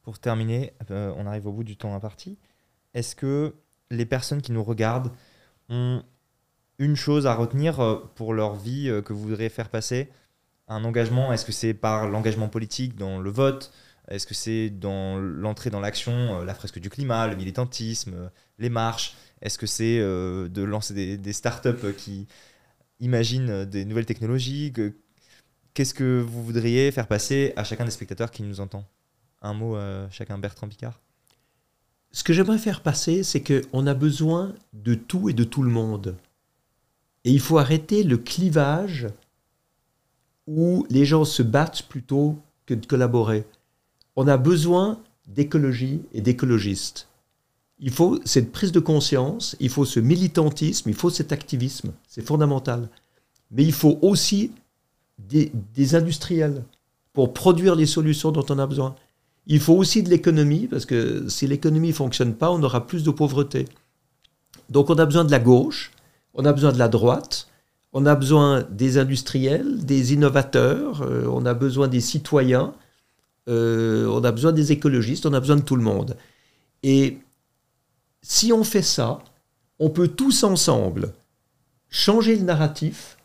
Pour 0.03 0.17
terminer, 0.19 0.73
euh, 0.91 1.11
on 1.17 1.25
arrive 1.25 1.47
au 1.47 1.51
bout 1.51 1.63
du 1.63 1.77
temps 1.77 1.95
imparti. 1.95 2.37
Est-ce 2.95 3.15
que 3.15 3.53
les 3.91 4.07
personnes 4.07 4.41
qui 4.41 4.51
nous 4.51 4.63
regardent 4.63 5.11
ont 5.69 6.01
une 6.79 6.95
chose 6.95 7.27
à 7.27 7.35
retenir 7.35 7.79
euh, 7.79 7.97
pour 8.15 8.33
leur 8.33 8.55
vie 8.55 8.89
euh, 8.89 9.03
que 9.03 9.13
vous 9.13 9.21
voudriez 9.21 9.49
faire 9.49 9.69
passer? 9.69 10.09
Un 10.67 10.83
engagement? 10.83 11.31
Est-ce 11.31 11.45
que 11.45 11.51
c'est 11.51 11.75
par 11.75 12.09
l'engagement 12.09 12.49
politique 12.49 12.95
dans 12.95 13.19
le 13.19 13.29
vote? 13.29 13.71
Est-ce 14.07 14.25
que 14.25 14.33
c'est 14.33 14.71
dans 14.71 15.17
l'entrée 15.17 15.69
dans 15.69 15.79
l'action, 15.79 16.13
euh, 16.41 16.45
la 16.45 16.55
fresque 16.55 16.79
du 16.79 16.89
climat, 16.89 17.27
le 17.27 17.35
militantisme, 17.35 18.31
les 18.57 18.69
marches? 18.69 19.15
Est-ce 19.41 19.57
que 19.59 19.67
c'est 19.67 19.99
de 19.99 20.63
lancer 20.63 20.93
des, 20.93 21.17
des 21.17 21.33
startups 21.33 21.93
qui 21.97 22.27
imaginent 22.99 23.65
des 23.65 23.85
nouvelles 23.85 24.05
technologies? 24.07 24.71
Que- 24.73 24.95
Qu'est-ce 25.73 25.93
que 25.93 26.21
vous 26.21 26.43
voudriez 26.43 26.91
faire 26.91 27.07
passer 27.07 27.53
à 27.57 27.63
chacun 27.63 27.85
des 27.85 27.91
spectateurs 27.91 28.31
qui 28.31 28.43
nous 28.43 28.59
entend? 28.61 28.85
Un 29.41 29.53
mot 29.53 29.75
à 29.75 30.09
chacun, 30.09 30.37
Bertrand 30.37 30.69
Picard? 30.69 31.01
Ce 32.15 32.23
que 32.23 32.31
j'aimerais 32.31 32.59
faire 32.59 32.79
passer, 32.79 33.23
c'est 33.23 33.43
qu'on 33.43 33.87
a 33.87 33.93
besoin 33.93 34.55
de 34.71 34.95
tout 34.95 35.27
et 35.27 35.33
de 35.33 35.43
tout 35.43 35.63
le 35.63 35.69
monde. 35.69 36.15
Et 37.25 37.31
il 37.31 37.41
faut 37.41 37.57
arrêter 37.57 38.03
le 38.03 38.17
clivage 38.17 39.09
où 40.47 40.87
les 40.89 41.03
gens 41.03 41.25
se 41.25 41.43
battent 41.43 41.83
plutôt 41.89 42.39
que 42.67 42.73
de 42.73 42.85
collaborer. 42.85 43.45
On 44.15 44.29
a 44.29 44.37
besoin 44.37 44.97
d'écologie 45.27 46.03
et 46.13 46.21
d'écologistes. 46.21 47.09
Il 47.79 47.91
faut 47.91 48.21
cette 48.23 48.53
prise 48.53 48.71
de 48.71 48.79
conscience, 48.79 49.57
il 49.59 49.69
faut 49.69 49.83
ce 49.83 49.99
militantisme, 49.99 50.87
il 50.87 50.95
faut 50.95 51.09
cet 51.09 51.33
activisme, 51.33 51.91
c'est 52.07 52.25
fondamental. 52.25 52.87
Mais 53.51 53.65
il 53.65 53.73
faut 53.73 53.99
aussi 54.01 54.53
des, 55.19 55.51
des 55.73 55.95
industriels 55.95 56.63
pour 57.11 57.33
produire 57.33 57.75
les 57.75 57.85
solutions 57.85 58.31
dont 58.31 58.45
on 58.47 58.57
a 58.57 58.67
besoin. 58.67 58.95
Il 59.47 59.59
faut 59.59 59.75
aussi 59.75 60.01
de 60.01 60.09
l'économie, 60.09 60.67
parce 60.67 60.85
que 60.85 61.27
si 61.29 61.47
l'économie 61.47 61.89
ne 61.89 61.93
fonctionne 61.93 62.33
pas, 62.33 62.51
on 62.51 62.61
aura 62.63 62.87
plus 62.87 63.03
de 63.03 63.11
pauvreté. 63.11 63.65
Donc 64.69 64.89
on 64.89 64.95
a 64.95 65.05
besoin 65.05 65.23
de 65.23 65.31
la 65.31 65.39
gauche, 65.39 65.91
on 66.33 66.45
a 66.45 66.53
besoin 66.53 66.71
de 66.71 66.79
la 66.79 66.87
droite, 66.87 67.47
on 67.93 68.05
a 68.05 68.15
besoin 68.15 68.63
des 68.69 68.97
industriels, 68.97 69.85
des 69.85 70.13
innovateurs, 70.13 71.01
euh, 71.03 71.27
on 71.31 71.45
a 71.45 71.53
besoin 71.53 71.87
des 71.87 72.01
citoyens, 72.01 72.73
euh, 73.47 74.07
on 74.07 74.23
a 74.23 74.31
besoin 74.31 74.51
des 74.51 74.71
écologistes, 74.71 75.25
on 75.25 75.33
a 75.33 75.39
besoin 75.39 75.57
de 75.57 75.61
tout 75.61 75.75
le 75.75 75.83
monde. 75.83 76.17
Et 76.83 77.19
si 78.21 78.51
on 78.51 78.63
fait 78.63 78.81
ça, 78.81 79.19
on 79.79 79.89
peut 79.89 80.07
tous 80.07 80.43
ensemble 80.43 81.13
changer 81.89 82.35
le 82.35 82.43
narratif 82.43 83.17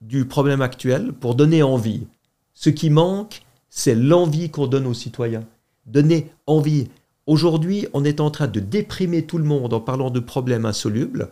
du 0.00 0.26
problème 0.26 0.60
actuel 0.60 1.12
pour 1.12 1.34
donner 1.34 1.62
envie. 1.62 2.06
Ce 2.54 2.70
qui 2.70 2.90
manque, 2.90 3.42
c'est 3.70 3.94
l'envie 3.94 4.50
qu'on 4.50 4.66
donne 4.66 4.86
aux 4.86 4.94
citoyens. 4.94 5.44
Donner 5.86 6.30
envie. 6.46 6.88
Aujourd'hui, 7.26 7.86
on 7.92 8.04
est 8.04 8.20
en 8.20 8.30
train 8.30 8.46
de 8.46 8.60
déprimer 8.60 9.24
tout 9.24 9.38
le 9.38 9.44
monde 9.44 9.72
en 9.72 9.80
parlant 9.80 10.10
de 10.10 10.20
problèmes 10.20 10.66
insolubles, 10.66 11.30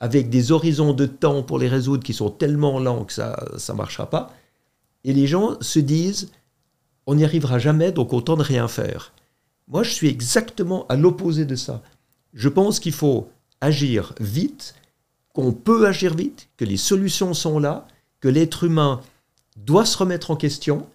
avec 0.00 0.28
des 0.30 0.52
horizons 0.52 0.92
de 0.92 1.06
temps 1.06 1.42
pour 1.42 1.58
les 1.58 1.68
résoudre 1.68 2.02
qui 2.02 2.12
sont 2.12 2.30
tellement 2.30 2.78
lents 2.78 3.04
que 3.04 3.12
ça 3.12 3.36
ne 3.68 3.72
marchera 3.74 4.10
pas. 4.10 4.32
Et 5.04 5.12
les 5.12 5.26
gens 5.26 5.56
se 5.60 5.78
disent, 5.78 6.30
on 7.06 7.14
n'y 7.14 7.24
arrivera 7.24 7.58
jamais, 7.58 7.92
donc 7.92 8.12
autant 8.12 8.36
de 8.36 8.42
rien 8.42 8.68
faire. 8.68 9.12
Moi, 9.68 9.82
je 9.82 9.90
suis 9.90 10.08
exactement 10.08 10.86
à 10.88 10.96
l'opposé 10.96 11.44
de 11.44 11.56
ça. 11.56 11.82
Je 12.34 12.48
pense 12.48 12.80
qu'il 12.80 12.92
faut 12.92 13.28
agir 13.60 14.14
vite, 14.20 14.74
qu'on 15.32 15.52
peut 15.52 15.86
agir 15.86 16.14
vite, 16.14 16.48
que 16.56 16.64
les 16.64 16.76
solutions 16.76 17.34
sont 17.34 17.58
là, 17.58 17.86
que 18.20 18.28
l'être 18.28 18.64
humain 18.64 19.00
doit 19.56 19.86
se 19.86 19.96
remettre 19.96 20.30
en 20.30 20.36
question, 20.36 20.86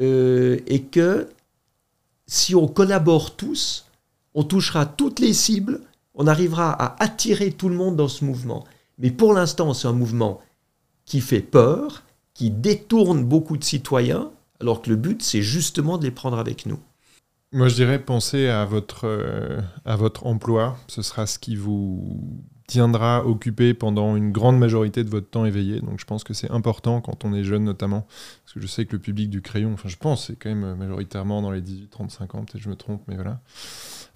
euh, 0.00 0.58
et 0.66 0.82
que 0.82 1.28
si 2.26 2.54
on 2.54 2.68
collabore 2.68 3.36
tous, 3.36 3.86
on 4.34 4.44
touchera 4.44 4.86
toutes 4.86 5.20
les 5.20 5.32
cibles, 5.32 5.80
on 6.14 6.26
arrivera 6.26 6.70
à 6.72 7.02
attirer 7.02 7.50
tout 7.52 7.68
le 7.68 7.74
monde 7.74 7.96
dans 7.96 8.08
ce 8.08 8.24
mouvement. 8.24 8.64
Mais 8.98 9.10
pour 9.10 9.32
l'instant, 9.32 9.74
c'est 9.74 9.88
un 9.88 9.92
mouvement 9.92 10.40
qui 11.04 11.20
fait 11.20 11.40
peur, 11.40 12.02
qui 12.34 12.50
détourne 12.50 13.24
beaucoup 13.24 13.56
de 13.56 13.64
citoyens, 13.64 14.30
alors 14.60 14.82
que 14.82 14.90
le 14.90 14.96
but, 14.96 15.22
c'est 15.22 15.42
justement 15.42 15.98
de 15.98 16.04
les 16.04 16.10
prendre 16.10 16.38
avec 16.38 16.66
nous. 16.66 16.78
Moi, 17.52 17.68
je 17.68 17.76
dirais 17.76 17.98
penser 17.98 18.48
à 18.48 18.64
votre, 18.66 19.06
euh, 19.06 19.60
à 19.84 19.96
votre 19.96 20.26
emploi. 20.26 20.76
Ce 20.86 21.00
sera 21.00 21.26
ce 21.26 21.38
qui 21.38 21.56
vous 21.56 22.42
tiendra 22.68 23.26
occupé 23.26 23.72
pendant 23.72 24.14
une 24.14 24.30
grande 24.30 24.58
majorité 24.58 25.02
de 25.02 25.08
votre 25.08 25.28
temps 25.28 25.46
éveillé. 25.46 25.80
Donc, 25.80 25.98
je 25.98 26.04
pense 26.04 26.22
que 26.22 26.34
c'est 26.34 26.50
important 26.50 27.00
quand 27.00 27.24
on 27.24 27.32
est 27.32 27.42
jeune, 27.42 27.64
notamment. 27.64 28.06
Parce 28.44 28.54
que 28.54 28.60
je 28.60 28.66
sais 28.66 28.84
que 28.84 28.92
le 28.92 28.98
public 28.98 29.30
du 29.30 29.40
crayon, 29.40 29.72
enfin, 29.72 29.88
je 29.88 29.96
pense, 29.96 30.26
c'est 30.26 30.36
quand 30.36 30.50
même 30.50 30.74
majoritairement 30.76 31.40
dans 31.40 31.50
les 31.50 31.62
18, 31.62 31.88
35 31.88 32.34
ans. 32.34 32.44
Peut-être 32.44 32.62
je 32.62 32.68
me 32.68 32.76
trompe, 32.76 33.02
mais 33.08 33.14
voilà. 33.14 33.40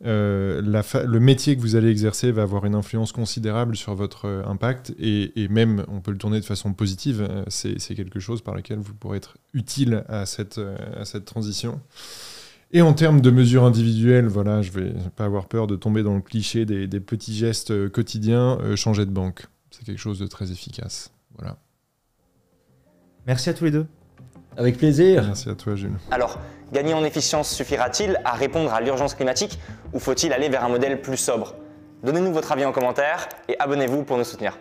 Euh, 0.05 0.61
le 0.61 1.21
métier 1.21 1.57
que 1.57 1.63
vous 1.63 1.77
allez 1.77 1.89
exercer 1.89 2.31
va 2.31 2.43
avoir 2.43 2.67
une 2.67 2.75
influence 2.75 3.13
considérable 3.13 3.75
sur 3.75 3.95
votre 3.95 4.27
euh, 4.27 4.45
impact 4.47 4.95
et, 4.99 5.49
même, 5.49 5.85
on 5.89 6.01
peut 6.01 6.11
le 6.11 6.19
tourner 6.19 6.39
de 6.39 6.45
façon 6.45 6.75
positive. 6.75 7.27
euh, 7.29 7.45
c'est 7.49 7.95
quelque 7.95 8.21
chose 8.21 8.43
par 8.43 8.55
lequel 8.55 8.79
vous 8.79 8.95
pourrez 8.95 9.17
être 9.17 9.39
utile 9.55 10.05
euh, 10.11 10.23
à 10.23 11.05
cette 11.07 11.25
transition. 11.25 11.81
Et 12.75 12.81
en 12.81 12.95
termes 12.95 13.21
de 13.21 13.31
mesures 13.31 13.65
individuelles, 13.65 14.27
voilà, 14.27 14.63
je 14.63 14.71
vais 14.71 14.95
pas 15.15 15.25
avoir 15.27 15.47
peur 15.47 15.67
de 15.67 15.77
tomber 15.77 16.03
dans 16.03 16.15
le 16.15 16.23
cliché 16.23 16.65
des, 16.65 16.87
des 16.87 17.01
petits 17.01 17.35
gestes 17.35 17.71
euh, 17.71 17.91
quotidiens. 17.91 18.59
euh, 18.63 18.77
changer 18.77 19.05
de 19.05 19.11
banque, 19.11 19.47
c'est 19.71 19.85
quelque 19.85 19.99
chose 19.99 20.19
de 20.19 20.27
très 20.27 20.51
efficace. 20.53 21.13
Voilà. 21.37 21.59
Merci 23.27 23.51
à 23.51 23.55
tous 23.55 23.65
les 23.65 23.71
deux. 23.71 23.87
Avec 24.57 24.79
plaisir. 24.79 25.23
Merci 25.25 25.51
à 25.51 25.55
toi, 25.55 25.75
Jules. 25.77 25.99
Alors, 26.11 26.39
gagner 26.73 26.95
en 26.95 27.05
efficience 27.05 27.51
suffira-t-il 27.51 28.19
à 28.25 28.33
répondre 28.33 28.73
à 28.73 28.81
l'urgence 28.81 29.15
climatique 29.15 29.59
ou 29.93 29.99
faut-il 29.99 30.33
aller 30.33 30.49
vers 30.49 30.65
un 30.65 30.69
modèle 30.71 31.01
plus 31.03 31.19
sobre? 31.19 31.55
Donnez-nous 32.03 32.33
votre 32.33 32.53
avis 32.53 32.65
en 32.65 32.73
commentaire 32.73 33.29
et 33.49 33.57
abonnez-vous 33.59 34.05
pour 34.05 34.17
nous 34.17 34.25
soutenir. 34.25 34.59